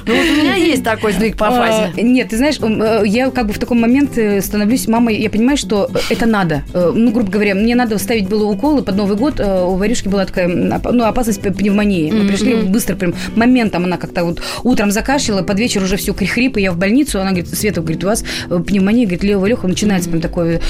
Ну 0.06 0.14
вот 0.14 0.26
у 0.30 0.42
меня 0.42 0.54
есть 0.54 0.84
такой 0.84 1.12
сдвиг 1.12 1.36
по 1.36 1.50
фазе. 1.50 1.92
А, 1.96 2.00
Нет, 2.00 2.30
ты 2.30 2.36
знаешь, 2.36 2.58
э, 2.60 3.02
я 3.06 3.30
как 3.30 3.46
бы 3.46 3.52
в 3.52 3.58
такой 3.58 3.76
момент 3.76 4.16
э, 4.16 4.40
становлюсь 4.40 4.88
мамой, 4.88 5.16
я 5.20 5.30
понимаю, 5.30 5.56
что 5.58 5.90
э, 5.92 5.98
это 6.10 6.26
надо. 6.26 6.62
Ну, 6.72 7.10
грубо 7.10 7.30
говоря, 7.30 7.54
мне 7.54 7.74
надо 7.74 7.98
ставить 7.98 8.28
было 8.28 8.44
уколы 8.44 8.82
под 8.82 8.96
Новый 8.96 9.16
год. 9.16 9.40
У 9.40 9.76
Варюшки 9.76 10.08
была 10.08 10.24
такая 10.24 10.48
ну, 10.48 11.04
опасность 11.04 11.40
пневмонии. 11.42 12.10
Мы 12.10 12.28
пришли 12.28 12.54
быстро, 12.54 12.96
прям 12.96 13.14
моментом 13.36 13.84
она 13.84 13.97
как-то 13.98 14.24
вот 14.24 14.40
утром 14.64 14.90
закашляла, 14.90 15.42
под 15.42 15.58
вечер 15.58 15.82
уже 15.82 15.96
все 15.96 16.14
хрип, 16.14 16.56
и 16.56 16.62
я 16.62 16.72
в 16.72 16.78
больницу. 16.78 17.20
Она 17.20 17.30
говорит, 17.30 17.54
Света, 17.54 17.80
говорит, 17.80 18.04
у 18.04 18.06
вас 18.06 18.24
э, 18.48 18.58
пневмония, 18.58 19.04
говорит, 19.04 19.24
левого 19.24 19.46
леха 19.46 19.68
начинается 19.68 20.08
прям 20.10 20.20
такое. 20.20 20.60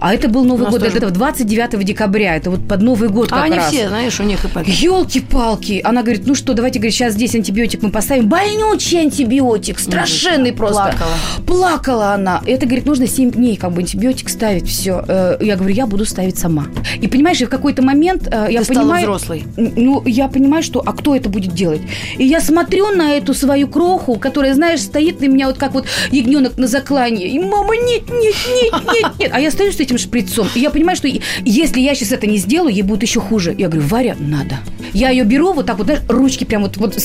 А 0.00 0.14
это 0.14 0.28
был 0.28 0.44
Новый 0.44 0.70
год, 0.70 0.80
тоже... 0.80 0.96
это 0.96 1.10
29 1.10 1.84
декабря, 1.84 2.36
это 2.36 2.50
вот 2.50 2.66
под 2.66 2.82
Новый 2.82 3.08
год 3.08 3.28
а 3.30 3.36
как 3.36 3.44
они 3.44 3.56
раз. 3.56 3.72
все, 3.72 3.88
знаешь, 3.88 4.18
у 4.20 4.22
них 4.22 4.44
и 4.44 4.70
Елки-палки. 4.70 5.80
Она 5.84 6.02
говорит, 6.02 6.26
ну 6.26 6.34
что, 6.34 6.54
давайте, 6.54 6.78
говорит, 6.78 6.94
сейчас 6.94 7.14
здесь 7.14 7.34
антибиотик 7.34 7.82
мы 7.82 7.90
поставим. 7.90 8.28
Больнючий 8.28 9.00
антибиотик, 9.00 9.78
страшенный 9.78 10.52
просто. 10.52 10.94
Плакала. 10.96 11.46
Плакала 11.46 12.12
она. 12.14 12.42
Это, 12.46 12.66
говорит, 12.66 12.86
нужно 12.86 13.06
7 13.06 13.32
дней 13.32 13.56
как 13.56 13.72
бы 13.72 13.80
антибиотик 13.80 14.28
ставить, 14.28 14.68
все. 14.68 15.04
Я 15.40 15.56
говорю, 15.56 15.74
я 15.74 15.86
буду 15.86 16.04
ставить 16.04 16.38
сама. 16.38 16.66
И 17.00 17.08
понимаешь, 17.08 17.40
в 17.40 17.48
какой-то 17.48 17.82
момент 17.82 18.28
э, 18.28 18.48
я 18.50 18.62
Ты 18.62 18.68
понимаю... 18.68 19.02
стала 19.02 19.16
взрослой. 19.16 19.44
Ну, 19.56 20.02
я 20.06 20.28
понимаю, 20.28 20.62
что, 20.62 20.82
а 20.84 20.92
кто 20.92 21.14
это 21.14 21.28
будет 21.28 21.52
делать? 21.52 21.80
И 22.18 22.24
я 22.24 22.40
смотрю 22.40 22.75
на 22.90 23.16
эту 23.16 23.34
свою 23.34 23.68
кроху, 23.68 24.18
которая, 24.18 24.54
знаешь, 24.54 24.80
стоит 24.80 25.20
на 25.20 25.26
меня 25.26 25.46
вот 25.46 25.58
как 25.58 25.72
вот 25.74 25.86
ягненок 26.10 26.56
на 26.56 26.66
заклане. 26.66 27.28
И 27.28 27.38
мама, 27.38 27.76
нет, 27.76 28.08
нет, 28.10 28.34
нет, 28.62 28.84
нет, 28.92 29.12
нет. 29.18 29.30
А 29.32 29.40
я 29.40 29.50
стою 29.50 29.72
с 29.72 29.80
этим 29.80 29.98
шприцом. 29.98 30.48
И 30.54 30.60
я 30.60 30.70
понимаю, 30.70 30.96
что 30.96 31.08
если 31.44 31.80
я 31.80 31.94
сейчас 31.94 32.12
это 32.12 32.26
не 32.26 32.38
сделаю, 32.38 32.74
ей 32.74 32.82
будет 32.82 33.02
еще 33.02 33.20
хуже. 33.20 33.54
Я 33.56 33.68
говорю, 33.68 33.86
Варя, 33.88 34.16
надо. 34.18 34.58
Я 34.92 35.10
ее 35.10 35.24
беру 35.24 35.52
вот 35.52 35.66
так 35.66 35.78
вот, 35.78 35.86
знаешь, 35.86 36.02
ручки 36.08 36.44
прям 36.44 36.62
вот, 36.62 36.76
вот 36.76 36.96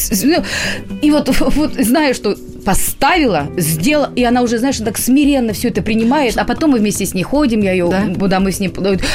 и 1.01 1.11
вот, 1.11 1.29
вот 1.39 1.73
знаю, 1.73 2.13
что 2.13 2.35
поставила, 2.65 3.47
сделала, 3.57 4.11
и 4.15 4.23
она 4.23 4.41
уже, 4.41 4.57
знаешь, 4.57 4.77
так 4.77 4.97
смиренно 4.97 5.53
все 5.53 5.69
это 5.69 5.81
принимает, 5.81 6.37
а 6.37 6.45
потом 6.45 6.71
мы 6.71 6.79
вместе 6.79 7.05
с 7.05 7.13
ней 7.13 7.23
ходим, 7.23 7.61
я 7.61 7.71
ее, 7.71 7.89
да? 7.89 8.03
куда 8.19 8.39
мы 8.39 8.51
с 8.51 8.59
ней 8.59 8.71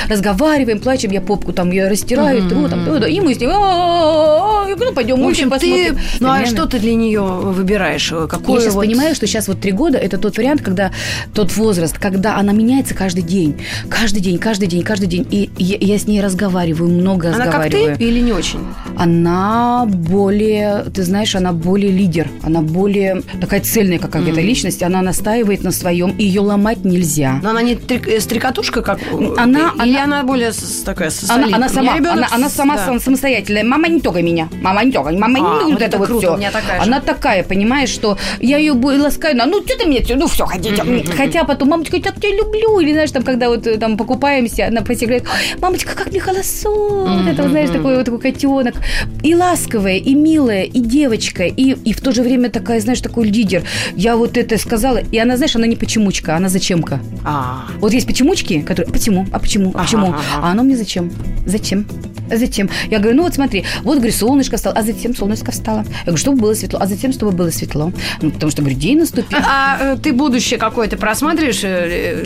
разговариваем, 0.09 0.81
плачем, 0.81 1.11
я 1.11 1.21
попку 1.21 1.53
там 1.53 1.71
ее 1.71 1.89
растираю, 1.89 2.49
тру, 2.49 2.69
там, 2.69 2.87
и 3.05 3.21
мы 3.21 3.35
с 3.35 3.41
ней, 3.41 3.49
ну, 3.49 4.93
пойдем, 4.95 5.23
в 5.23 5.29
общем, 5.29 5.51
ты, 5.51 5.97
ну, 6.21 6.29
а 6.31 6.45
что 6.47 6.67
ты 6.67 6.79
для 6.79 6.95
нее 6.95 7.23
выбираешь? 7.23 8.13
Какой 8.29 8.57
я 8.57 8.61
сейчас 8.61 8.75
понимаю, 8.75 9.15
что 9.15 9.27
сейчас 9.27 9.49
вот 9.49 9.61
три 9.61 9.73
года, 9.73 9.99
это 9.99 10.19
тот 10.19 10.37
вариант, 10.37 10.63
когда 10.63 10.91
тот 11.35 11.57
возраст, 11.57 11.99
когда 11.99 12.37
она 12.37 12.53
меняется 12.53 12.95
каждый 12.95 13.23
день, 13.23 13.57
каждый 13.89 14.21
день, 14.21 14.39
каждый 14.39 14.69
день, 14.69 14.83
каждый 14.83 15.07
день, 15.07 15.27
и 15.31 15.51
я, 15.59 15.99
с 15.99 16.07
ней 16.07 16.21
разговариваю, 16.21 16.91
много 16.91 17.29
разговариваю. 17.29 17.85
Она 17.85 17.91
как 17.91 17.99
ты 17.99 18.05
или 18.05 18.21
не 18.21 18.33
очень? 18.33 18.61
Она 18.97 19.87
более, 19.87 20.85
ты 20.95 21.03
знаешь, 21.03 21.35
она 21.35 21.53
более 21.53 21.91
лидер, 21.91 22.29
она 22.43 22.61
более 22.61 23.23
такая 23.41 23.61
цельная 23.61 23.99
какая-то 23.99 24.31
mm. 24.31 24.43
личность, 24.43 24.83
она 24.83 25.03
настаивает 25.03 25.63
на 25.63 25.71
своем, 25.73 26.11
и 26.19 26.25
ее 26.25 26.41
ломать 26.41 26.85
нельзя. 26.85 27.41
Но 27.43 27.51
она 27.51 27.63
не 27.63 27.77
трик, 27.77 28.09
э, 28.09 28.21
стрекотушка, 28.21 28.83
как 28.83 28.99
она, 29.37 29.73
или 29.85 29.97
она, 29.97 30.05
она 30.05 30.23
более 30.25 30.53
такая 30.85 31.11
она, 31.29 31.57
она 31.57 31.69
сама, 31.69 31.95
она, 31.95 32.29
она 32.31 32.49
сама 32.49 32.77
да. 32.77 32.99
самостоятельная. 32.99 33.65
Мама 33.65 33.89
не 33.89 34.01
трогай 34.01 34.23
меня, 34.23 34.49
мама 34.63 34.85
не 34.85 34.93
трогай, 34.93 35.17
мама 35.17 35.61
а, 35.61 35.65
не 35.65 35.73
вот 35.73 35.83
это, 35.83 35.99
вот 35.99 36.09
круто, 36.09 36.37
все. 36.37 36.51
Такая 36.51 36.83
она 36.83 37.01
же. 37.01 37.07
такая, 37.07 37.43
понимаешь, 37.45 37.89
что 37.89 38.19
я 38.41 38.59
ее 38.59 38.73
ласкаю, 38.73 39.37
ну 39.37 39.63
что 39.65 39.79
ты 39.79 39.87
мне, 39.87 40.05
ну 40.15 40.27
все, 40.27 40.47
хотите. 40.47 40.83
Mm-hmm. 40.83 41.17
Хотя 41.17 41.45
потом 41.45 41.69
мамочка, 41.69 41.97
я 41.97 42.03
тебя 42.03 42.31
люблю, 42.31 42.81
или 42.81 42.93
знаешь, 42.93 43.11
там 43.11 43.23
когда 43.23 43.49
вот 43.49 43.67
э, 43.67 43.77
там 43.79 43.97
покупаемся, 43.97 44.67
она 44.67 44.81
говорит, 44.81 45.25
мамочка, 45.61 45.95
как 45.95 46.11
мне 46.11 46.21
холосо, 46.21 46.69
mm-hmm. 46.69 47.23
вот 47.23 47.33
это, 47.33 47.49
знаешь, 47.49 47.71
такой 47.71 47.97
вот 47.97 48.05
такой 48.05 48.21
котенок. 48.21 48.75
И 49.23 49.35
ласковая, 49.35 49.97
и 49.97 50.15
милая, 50.15 50.65
и 50.65 50.81
девочка, 50.81 51.45
и, 51.45 51.73
и 51.73 51.93
в 51.93 52.01
то 52.01 52.13
же 52.13 52.23
время 52.23 52.51
такая, 52.51 52.81
знаешь, 52.81 53.01
такой 53.01 53.26
лидер. 53.27 53.63
Я 53.95 54.17
вот 54.17 54.37
это 54.37 54.59
сказала, 54.59 54.99
и 54.99 55.19
она, 55.19 55.37
знаешь, 55.37 55.57
она 55.57 55.67
не 55.67 55.77
почемучка, 55.77 56.37
она 56.37 56.49
зачемка. 56.49 57.01
А. 57.25 57.67
Вот 57.79 57.93
есть 57.93 58.07
почемучки, 58.07 58.61
которые, 58.61 58.93
почему, 58.93 59.27
а 59.33 59.39
почему, 59.39 59.73
а 59.75 59.83
почему, 59.83 60.15
а 60.37 60.51
оно 60.51 60.63
мне 60.63 60.77
зачем, 60.77 61.11
зачем? 61.47 61.87
Зачем? 62.31 62.69
Я 62.91 62.99
говорю, 62.99 63.19
ну 63.19 63.23
вот 63.23 63.35
смотри, 63.35 63.65
вот, 63.83 63.99
говорю, 63.99 64.13
солнышко 64.13 64.57
встало, 64.57 64.75
а 64.77 64.83
затем 64.83 65.15
солнышко 65.15 65.53
встало. 65.53 65.85
Я 65.89 66.07
говорю, 66.07 66.19
чтобы 66.19 66.41
было 66.41 66.55
светло, 66.55 66.81
а 66.83 66.87
затем, 66.87 67.13
чтобы 67.13 67.33
было 67.33 67.51
светло. 67.51 67.93
Ну, 68.21 68.31
потому 68.31 68.51
что, 68.51 68.63
говорю, 68.63 68.77
день 68.77 68.99
наступил. 68.99 69.39
А, 69.39 69.93
а 69.93 69.97
ты 69.97 70.13
будущее 70.13 70.59
какое-то 70.59 70.97
просматриваешь? 70.97 71.63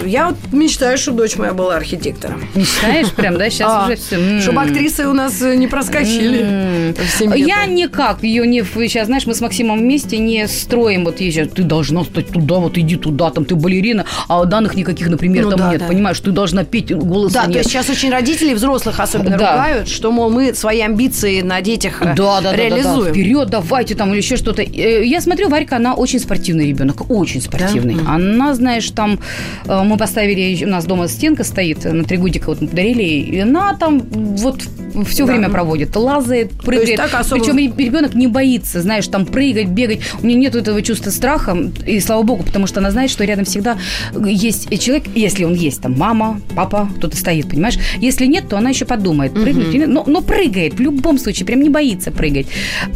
Я 0.06 0.28
вот 0.30 0.38
мечтаю, 0.52 0.96
что 0.96 1.12
дочь 1.12 1.36
моя 1.36 1.52
была 1.52 1.76
архитектором. 1.76 2.42
Мечтаешь 2.54 3.12
прям, 3.12 3.36
да? 3.36 3.50
Сейчас 3.50 3.70
а, 3.70 3.84
уже 3.84 3.96
все. 3.96 4.40
Чтобы 4.40 4.62
актрисы 4.62 5.06
у 5.06 5.12
нас 5.12 5.40
не 5.40 5.66
проскочили. 5.66 6.94
Я 7.36 7.66
никак 7.66 8.22
ее 8.22 8.46
не... 8.46 8.62
Сейчас, 8.62 9.06
знаешь, 9.06 9.26
мы 9.26 9.34
с 9.34 9.40
Максимом 9.40 9.80
вместе 9.80 10.18
не 10.18 10.48
строим 10.48 10.89
вот 10.98 11.20
езжай, 11.20 11.46
ты 11.46 11.62
должна 11.62 12.04
стать 12.04 12.28
туда, 12.28 12.56
вот 12.56 12.78
иди 12.78 12.96
туда, 12.96 13.30
там 13.30 13.44
ты 13.44 13.54
балерина, 13.54 14.04
а 14.28 14.44
данных 14.44 14.74
никаких, 14.74 15.08
например, 15.08 15.44
ну, 15.44 15.50
там 15.50 15.58
да, 15.58 15.70
нет, 15.70 15.80
да. 15.80 15.86
понимаешь, 15.86 16.20
ты 16.20 16.30
должна 16.30 16.64
петь, 16.64 16.94
голос 16.94 17.32
Да, 17.32 17.44
нет. 17.44 17.52
то 17.52 17.58
есть 17.58 17.70
сейчас 17.70 17.88
очень 17.88 18.10
родители 18.10 18.54
взрослых 18.54 19.00
особенно 19.00 19.38
да. 19.38 19.52
ругают, 19.52 19.88
что, 19.88 20.12
мол, 20.12 20.30
мы 20.30 20.54
свои 20.54 20.80
амбиции 20.80 21.40
на 21.40 21.60
детях 21.60 22.00
да, 22.00 22.14
да, 22.14 22.40
да, 22.40 22.56
реализуем. 22.56 22.98
Да, 22.98 23.04
да, 23.04 23.10
Вперед, 23.10 23.50
давайте 23.50 23.94
там 23.94 24.10
или 24.10 24.18
еще 24.18 24.36
что-то. 24.36 24.62
Я 24.62 25.20
смотрю, 25.20 25.48
Варька, 25.48 25.76
она 25.76 25.94
очень 25.94 26.20
спортивный 26.20 26.68
ребенок, 26.68 27.10
очень 27.10 27.40
спортивный. 27.40 27.94
Да? 27.94 28.14
Она, 28.14 28.54
знаешь, 28.54 28.90
там 28.90 29.18
мы 29.66 29.96
поставили, 29.96 30.64
у 30.64 30.68
нас 30.68 30.84
дома 30.84 31.08
стенка 31.08 31.44
стоит, 31.44 31.84
на 31.84 32.04
три 32.04 32.16
годика 32.16 32.46
вот 32.46 32.60
мы 32.60 32.68
подарили, 32.68 33.02
и 33.02 33.38
она 33.38 33.74
там 33.74 34.00
вот 34.10 34.62
все 35.06 35.24
да. 35.26 35.32
время 35.32 35.50
проводит, 35.50 35.94
лазает, 35.96 36.50
прыгает. 36.52 37.00
Особо... 37.00 37.42
Причем 37.42 37.58
ребенок 37.58 38.14
не 38.14 38.26
боится, 38.26 38.80
знаешь, 38.80 39.06
там 39.06 39.26
прыгать, 39.26 39.68
бегать. 39.68 40.00
У 40.22 40.26
нее 40.26 40.36
нет 40.36 40.54
этого 40.54 40.79
чувства 40.82 41.10
страха, 41.10 41.56
и 41.86 42.00
слава 42.00 42.22
богу, 42.22 42.42
потому 42.42 42.66
что 42.66 42.80
она 42.80 42.90
знает, 42.90 43.10
что 43.10 43.24
рядом 43.24 43.44
всегда 43.44 43.78
есть 44.24 44.68
человек, 44.80 45.04
если 45.14 45.44
он 45.44 45.54
есть, 45.54 45.82
там 45.82 45.96
мама, 45.96 46.40
папа, 46.54 46.88
кто-то 46.96 47.16
стоит, 47.16 47.48
понимаешь? 47.48 47.78
Если 47.98 48.26
нет, 48.26 48.48
то 48.48 48.56
она 48.56 48.70
еще 48.70 48.84
подумает, 48.84 49.32
прыгнуть 49.32 49.68
угу. 49.68 49.76
или 49.76 49.84
но, 49.84 50.04
но 50.06 50.20
прыгает 50.22 50.74
в 50.74 50.80
любом 50.80 51.18
случае, 51.18 51.46
прям 51.46 51.60
не 51.60 51.68
боится 51.68 52.10
прыгать. 52.10 52.46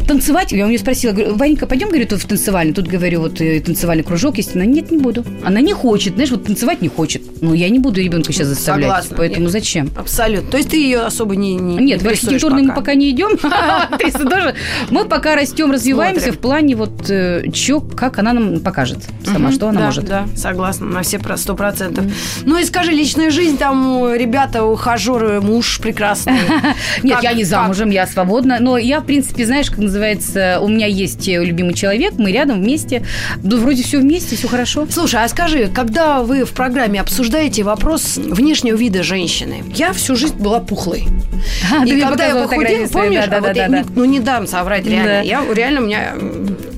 Танцевать, 0.07 0.53
я 0.53 0.64
у 0.64 0.68
нее 0.68 0.78
спросила, 0.78 1.12
говорю, 1.12 1.35
Варенька, 1.37 1.66
пойдем, 1.66 1.89
говорю, 1.89 2.07
тут 2.07 2.20
в 2.20 2.26
танцевальный. 2.26 2.74
Тут, 2.74 2.87
говорю, 2.87 3.20
вот 3.20 3.41
э, 3.41 3.61
танцевальный 3.61 4.05
кружок 4.05 4.37
есть. 4.37 4.55
Она, 4.55 4.64
нет, 4.64 4.91
не 4.91 4.99
буду. 4.99 5.24
Она 5.45 5.61
не 5.61 5.72
хочет, 5.72 6.14
знаешь, 6.14 6.30
вот 6.30 6.45
танцевать 6.45 6.82
не 6.82 6.89
хочет. 6.89 7.22
Ну, 7.41 7.55
я 7.55 7.68
не 7.68 7.78
буду 7.78 8.01
ребенка 8.01 8.32
сейчас 8.32 8.49
заставлять. 8.49 8.89
Согласна. 8.89 9.16
Поэтому 9.16 9.43
нет. 9.43 9.53
зачем? 9.53 9.91
Абсолютно. 9.97 10.51
То 10.51 10.57
есть 10.57 10.70
ты 10.70 10.76
ее 10.76 11.01
особо 11.01 11.37
не, 11.37 11.55
не 11.55 11.76
Нет, 11.76 12.03
в 12.03 12.09
архитектурный 12.09 12.62
мы 12.62 12.74
пока 12.74 12.95
не 12.95 13.11
идем. 13.11 13.39
тоже. 14.28 14.55
Мы 14.91 15.05
пока 15.05 15.35
растем, 15.35 15.70
развиваемся 15.70 16.32
в 16.32 16.39
плане 16.39 16.76
вот 16.76 17.11
э, 17.11 17.45
чё, 17.75 17.81
как 17.81 18.18
она 18.18 18.33
нам 18.33 18.61
покажет 18.61 18.99
сама, 19.25 19.53
что 19.53 19.68
она 19.68 19.87
может. 19.87 20.05
Да, 20.05 20.27
согласна, 20.37 20.87
на 20.87 21.03
все 21.03 21.20
сто 21.37 21.55
процентов. 21.55 22.05
Ну 22.45 22.59
и 22.59 22.64
скажи, 22.64 22.93
личная 22.93 23.31
жизнь, 23.31 23.59
там 23.59 24.14
ребята, 24.14 24.64
ухажеры, 24.64 25.41
муж 25.41 25.81
прекрасный. 25.81 26.35
Нет, 27.03 27.18
я 27.22 27.33
не 27.33 27.45
замужем, 27.45 27.91
я 27.91 28.07
свободна. 28.07 28.59
Но 28.61 28.79
я, 28.79 29.01
в 29.01 29.05
принципе, 29.05 29.47
знаешь, 29.47 29.70
как 29.70 29.79
называется, 29.79 30.59
у 30.61 30.68
меня 30.68 30.87
есть 30.87 31.27
любимый 31.27 31.75
человек, 31.75 32.14
мы 32.18 32.33
рядом 32.33 32.61
вместе. 32.61 33.05
Ну, 33.43 33.59
вроде 33.59 33.83
все 33.83 33.99
вместе, 33.99 34.37
все 34.37 34.49
хорошо. 34.49 34.87
Слушай, 34.91 35.25
а 35.25 35.29
скажи, 35.29 35.68
когда 35.68 36.22
вы 36.22 36.45
в 36.45 36.53
программе 36.53 37.01
обсуждаете 37.01 37.62
вопрос 37.62 38.16
внешнего 38.16 38.77
вида 38.77 39.03
женщины, 39.03 39.64
я 39.75 39.93
всю 39.93 40.16
жизнь 40.16 40.37
была 40.37 40.61
пухлой. 40.61 41.07
И 41.87 42.01
когда 42.01 42.27
я 42.27 42.35
похудела, 42.35 42.87
помнишь, 42.89 43.25
да, 43.27 43.39
а 43.39 43.41
да, 43.41 43.53
да, 43.53 43.68
да. 43.68 43.85
Ну 43.95 44.05
не 44.05 44.20
дам 44.20 44.47
соврать 44.47 44.87
реально. 44.87 45.05
Да. 45.05 45.20
Я 45.20 45.43
реально 45.53 45.81
у 45.81 45.85
меня 45.85 46.14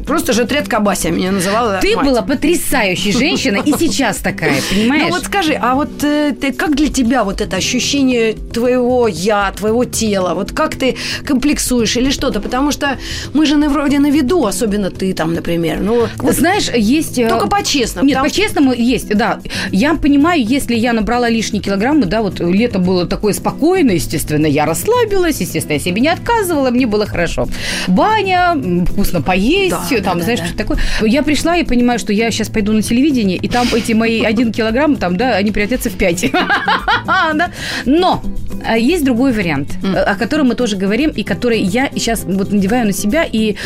просто 0.07 0.33
же 0.33 0.45
третка 0.45 0.81
Бася 0.81 1.11
меня 1.11 1.33
называла. 1.33 1.79
Ты 1.83 1.97
мать. 1.97 2.07
была 2.07 2.23
потрясающей 2.23 3.13
женщиной 3.13 3.63
и 3.65 3.73
сейчас 3.79 4.19
такая, 4.19 4.61
понимаешь? 4.71 5.05
Ну 5.09 5.11
вот 5.11 5.25
скажи, 5.25 5.55
а 5.55 5.75
вот 5.75 6.03
э, 6.05 6.35
ты, 6.41 6.53
как 6.53 6.77
для 6.77 6.89
тебя 6.89 7.25
вот 7.25 7.41
это 7.41 7.57
ощущение 7.57 8.35
твоего 8.35 9.09
я, 9.09 9.53
твоего 9.57 9.85
тела, 9.85 10.35
вот 10.35 10.53
как 10.53 10.77
ты 10.77 10.97
комплексуешь 11.27 11.97
или 11.97 12.11
что-то? 12.11 12.41
Потому 12.41 12.71
что 12.73 12.99
мы 13.35 13.47
же 13.47 13.57
на, 13.57 13.69
вроде 13.69 13.99
на 13.99 14.11
виду, 14.11 14.47
особенно 14.47 14.91
ты 14.91 15.13
там, 15.13 15.35
например. 15.35 15.81
Ну, 15.81 16.09
вот, 16.19 16.35
знаешь, 16.35 16.69
есть... 16.75 17.19
э, 17.19 17.29
Только 17.29 17.49
по-честному. 17.49 18.07
Нет, 18.07 18.21
по-честному 18.23 18.73
есть, 18.73 19.09
да. 19.09 19.41
Я 19.71 19.95
понимаю, 19.95 20.45
если 20.45 20.75
я 20.75 20.93
набрала 20.93 21.29
лишние 21.29 21.63
килограммы, 21.63 22.07
да, 22.07 22.23
вот 22.23 22.41
лето 22.41 22.79
было 22.79 23.07
такое 23.07 23.33
спокойное, 23.33 23.97
естественно, 23.97 24.47
я 24.47 24.67
расслабилась, 24.67 25.41
естественно, 25.41 25.75
я 25.75 25.81
себе 25.81 26.01
не 26.01 26.09
отказывала, 26.09 26.71
мне 26.71 26.87
было 26.87 27.07
хорошо. 27.07 27.49
Баня, 27.89 28.57
вкусно 28.87 29.23
поесть, 29.23 29.91
Да, 30.01 30.11
там, 30.11 30.23
знаешь, 30.23 30.41
что 30.41 30.57
такое. 30.57 30.79
Я 31.03 31.23
пришла 31.23 31.57
и 31.57 31.65
понимаю, 31.65 31.99
что 31.99 32.13
я 32.13 32.31
сейчас 32.31 32.49
пойду 32.49 32.73
на 32.73 32.83
телевидение, 32.83 33.39
и 33.39 33.49
там 33.49 33.67
эти 33.75 33.93
мои 33.93 34.23
один 34.23 34.53
килограмм, 34.53 34.97
там, 34.97 35.17
да, 35.17 35.35
они 35.37 35.51
превратятся 35.51 35.91
в 35.91 35.95
пять. 35.95 36.31
Да? 37.07 37.51
Но 37.85 38.23
а, 38.65 38.77
есть 38.77 39.05
другой 39.05 39.33
вариант, 39.33 39.79
о 39.83 40.15
котором 40.17 40.49
мы 40.49 40.55
тоже 40.55 40.77
говорим, 40.77 41.11
и 41.11 41.23
который 41.23 41.61
я 41.61 41.91
сейчас 41.95 42.25
вот 42.25 42.53
надеваю 42.53 42.87
на 42.87 42.93
себя, 42.93 43.25
и 43.25 43.57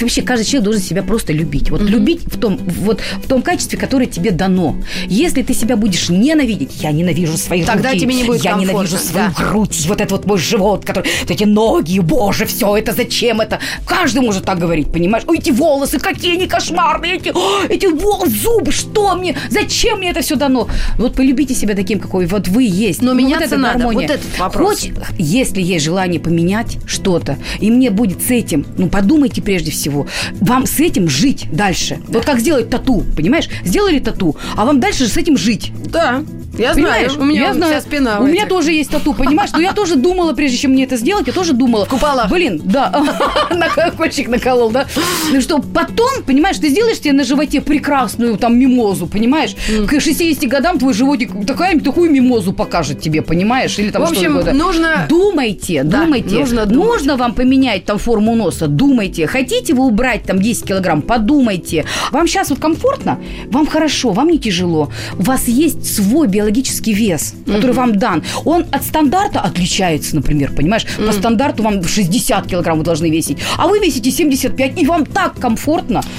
вообще 0.00 0.22
каждый 0.22 0.44
человек 0.44 0.64
должен 0.64 0.82
себя 0.82 1.02
просто 1.02 1.32
любить. 1.32 1.70
Вот 1.70 1.82
любить 1.82 2.22
в 2.26 2.38
том, 2.38 2.58
вот 2.58 3.00
в 3.22 3.28
том 3.28 3.42
качестве, 3.42 3.78
которое 3.78 4.06
тебе 4.06 4.30
дано. 4.30 4.76
Если 5.06 5.42
ты 5.42 5.54
себя 5.54 5.76
будешь 5.76 6.08
ненавидеть, 6.08 6.82
я 6.82 6.92
ненавижу 6.92 7.36
свои 7.36 7.62
Тогда 7.62 7.90
руки, 7.90 8.00
тебе 8.00 8.14
не 8.14 8.24
будет 8.24 8.44
я 8.44 8.54
ненавижу 8.54 8.96
свою 8.96 9.30
грудь, 9.30 9.86
вот 9.86 10.00
этот 10.00 10.12
вот 10.12 10.26
мой 10.26 10.38
живот, 10.38 10.84
который, 10.84 11.10
эти 11.28 11.44
ноги, 11.44 12.00
боже, 12.00 12.46
все 12.46 12.76
это 12.76 12.92
зачем 12.92 13.40
это? 13.40 13.60
Каждый 13.86 14.22
может 14.22 14.44
так 14.44 14.58
говорить, 14.58 14.92
понимаешь? 14.92 15.24
Ой, 15.26 15.38
эти 15.38 15.50
волосы, 15.50 15.77
какие 15.86 16.34
они 16.34 16.46
кошмарные, 16.46 17.16
эти, 17.16 17.28
о, 17.34 17.64
эти 17.68 17.86
вол- 17.86 18.26
зубы, 18.26 18.72
что 18.72 19.14
мне, 19.16 19.36
зачем 19.50 19.98
мне 19.98 20.10
это 20.10 20.20
все 20.20 20.36
дано? 20.36 20.68
Вот 20.98 21.14
полюбите 21.14 21.54
себя 21.54 21.74
таким, 21.74 22.00
какой 22.00 22.26
вот 22.26 22.48
вы 22.48 22.64
есть. 22.64 23.02
Но 23.02 23.12
Ну, 23.12 23.18
меняться 23.18 23.44
вот 23.44 23.52
эта 23.52 23.56
надо. 23.56 23.78
гармония. 23.78 24.08
Вот 24.08 24.16
этот 24.16 24.38
вопрос. 24.38 24.80
Хоть, 24.80 24.92
если 25.18 25.60
есть 25.62 25.84
желание 25.84 26.20
поменять 26.20 26.78
что-то, 26.86 27.38
и 27.60 27.70
мне 27.70 27.90
будет 27.90 28.22
с 28.22 28.30
этим, 28.30 28.66
ну, 28.76 28.88
подумайте 28.88 29.42
прежде 29.42 29.70
всего, 29.70 30.06
вам 30.40 30.66
с 30.66 30.78
этим 30.80 31.08
жить 31.08 31.46
дальше. 31.52 31.98
Вот 32.08 32.24
как 32.24 32.40
сделать 32.40 32.70
тату, 32.70 33.04
понимаешь? 33.16 33.48
Сделали 33.64 33.98
тату, 33.98 34.36
а 34.56 34.64
вам 34.64 34.80
дальше 34.80 35.04
же 35.04 35.10
с 35.10 35.16
этим 35.16 35.36
жить. 35.36 35.72
Да, 35.90 36.22
я 36.58 36.74
Понимаешь? 36.74 37.12
знаю. 37.12 37.22
У 37.22 37.30
меня 37.30 37.42
я 37.48 37.54
знаю. 37.54 37.72
вся 37.72 37.80
спина 37.82 38.20
У 38.20 38.24
меня 38.26 38.40
этих. 38.42 38.48
тоже 38.48 38.72
есть 38.72 38.90
тату, 38.90 39.14
понимаешь? 39.14 39.50
Но 39.52 39.60
я 39.60 39.72
тоже 39.72 39.94
думала, 39.96 40.32
прежде 40.32 40.56
чем 40.58 40.72
мне 40.72 40.84
это 40.84 40.96
сделать, 40.96 41.26
я 41.26 41.32
тоже 41.32 41.52
думала. 41.52 41.86
В 41.86 41.88
куполах. 41.88 42.28
Блин, 42.30 42.60
да. 42.64 42.90
На 43.50 43.68
кольчик 43.90 44.28
наколол, 44.28 44.70
да? 44.70 44.86
Ну 45.32 45.40
что, 45.40 45.58
потом, 45.74 46.22
понимаешь, 46.26 46.58
ты 46.58 46.68
сделаешь 46.68 46.98
себе 46.98 47.12
на 47.12 47.24
животе 47.24 47.60
прекрасную 47.60 48.36
там 48.36 48.58
мимозу, 48.58 49.06
понимаешь? 49.06 49.54
К 49.88 50.00
60 50.00 50.48
годам 50.48 50.78
твой 50.78 50.94
животик 50.94 51.30
такая, 51.46 51.78
такую 51.80 52.10
мимозу 52.10 52.52
покажет 52.52 53.00
тебе, 53.00 53.22
понимаешь? 53.22 53.78
Или 53.78 53.90
там 53.90 54.02
В 54.04 54.10
общем, 54.10 54.32
угодно. 54.36 54.52
нужно- 54.52 55.06
Думайте, 55.08 55.82
Да, 55.84 56.02
думайте. 56.04 56.34
нужно 56.34 56.66
думать. 56.66 56.88
Нужно 56.88 57.16
вам 57.16 57.34
поменять 57.34 57.84
там 57.84 57.98
форму 57.98 58.34
носа, 58.34 58.66
думайте. 58.66 59.26
Хотите 59.26 59.74
вы 59.74 59.86
убрать 59.86 60.22
там 60.24 60.40
10 60.40 60.64
килограмм, 60.64 61.02
подумайте. 61.02 61.84
Вам 62.12 62.26
сейчас 62.26 62.50
вот 62.50 62.58
комфортно, 62.58 63.18
вам 63.50 63.66
хорошо, 63.66 64.10
вам 64.10 64.28
не 64.28 64.38
тяжело. 64.38 64.90
У 65.18 65.22
вас 65.22 65.48
есть 65.48 65.94
свой 65.94 66.28
биологический 66.28 66.92
вес, 66.92 67.34
который 67.46 67.72
вам 67.72 67.96
дан. 67.98 68.22
Он 68.44 68.64
от 68.72 68.82
стандарта 68.84 69.40
отличается, 69.40 70.14
например, 70.16 70.52
понимаешь? 70.54 70.86
По 71.06 71.12
стандарту 71.12 71.62
вам 71.62 71.82
60 71.84 72.46
килограмм 72.46 72.78
вы 72.78 72.84
должны 72.84 73.10
весить, 73.10 73.38
а 73.56 73.68
вы 73.68 73.78
весите 73.78 74.10
75, 74.10 74.80
и 74.82 74.86
вам 74.86 75.04
так 75.06 75.34
комфортно. 75.34 75.57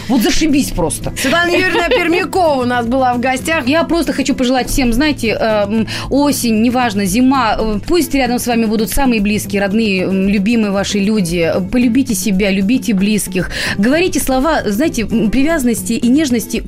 Вот 0.08 0.22
зашибись 0.22 0.72
просто. 0.72 1.14
Светлана 1.18 1.50
Юрьевна 1.52 1.90
Пермякова 1.90 2.62
у 2.62 2.66
нас 2.66 2.86
была 2.86 3.14
в 3.14 3.20
гостях. 3.20 3.68
Я 3.68 3.84
просто 3.84 4.14
хочу 4.14 4.34
пожелать 4.36 4.70
всем, 4.70 4.94
знаете, 4.94 5.30
эм, 5.30 5.88
осень, 6.10 6.62
неважно, 6.62 7.06
зима, 7.06 7.56
э, 7.60 7.80
пусть 7.88 8.14
рядом 8.14 8.40
с 8.40 8.48
вами 8.48 8.66
будут 8.66 8.90
самые 8.90 9.22
близкие, 9.22 9.62
родные, 9.62 10.04
м, 10.04 10.28
любимые 10.30 10.72
ваши 10.72 11.00
люди. 11.00 11.52
Полюбите 11.72 12.14
себя, 12.16 12.52
любите 12.52 12.94
близких. 12.94 13.50
Говорите 13.78 14.20
слова, 14.20 14.62
знаете, 14.66 15.06
привязанности 15.06 15.94
и 15.94 16.08
нежности 16.08 16.64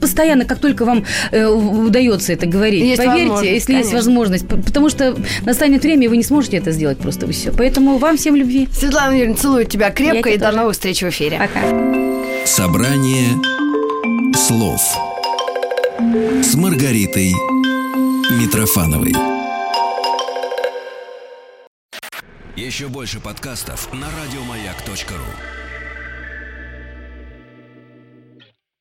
постоянно, 0.00 0.44
как 0.44 0.58
только 0.58 0.84
вам 0.84 1.04
э, 1.32 1.46
удается 1.46 2.32
это 2.32 2.46
говорить. 2.46 2.84
Есть 2.84 2.96
Поверьте, 2.98 3.20
возможность, 3.28 3.44
если 3.52 3.72
есть 3.74 3.90
конечно. 3.90 3.96
возможность. 3.96 4.48
П- 4.48 4.56
Потому 4.56 4.88
что 4.90 5.16
настанет 5.44 5.82
время, 5.82 6.04
и 6.04 6.08
вы 6.08 6.16
не 6.16 6.22
сможете 6.24 6.56
это 6.58 6.70
сделать 6.72 6.98
просто 6.98 7.26
все. 7.32 7.52
Поэтому 7.52 7.98
вам 7.98 8.16
всем 8.16 8.36
любви. 8.36 8.68
Светлана 8.72 9.12
Юрьевна, 9.14 9.36
целую 9.36 9.64
тебя 9.64 9.90
крепко 9.90 10.28
Я 10.28 10.34
и 10.34 10.38
тебя 10.38 10.46
до 10.46 10.46
тоже. 10.46 10.56
новых 10.58 10.72
встреч 10.74 11.02
в 11.02 11.08
эфире. 11.08 11.38
Пока. 11.38 12.09
Собрание 12.50 13.40
слов 14.34 14.82
с 16.42 16.56
Маргаритой 16.56 17.32
Митрофановой. 18.32 19.14
Еще 22.56 22.88
больше 22.88 23.20
подкастов 23.20 23.92
на 23.92 24.08
радиомаяк.ру. 24.10 25.59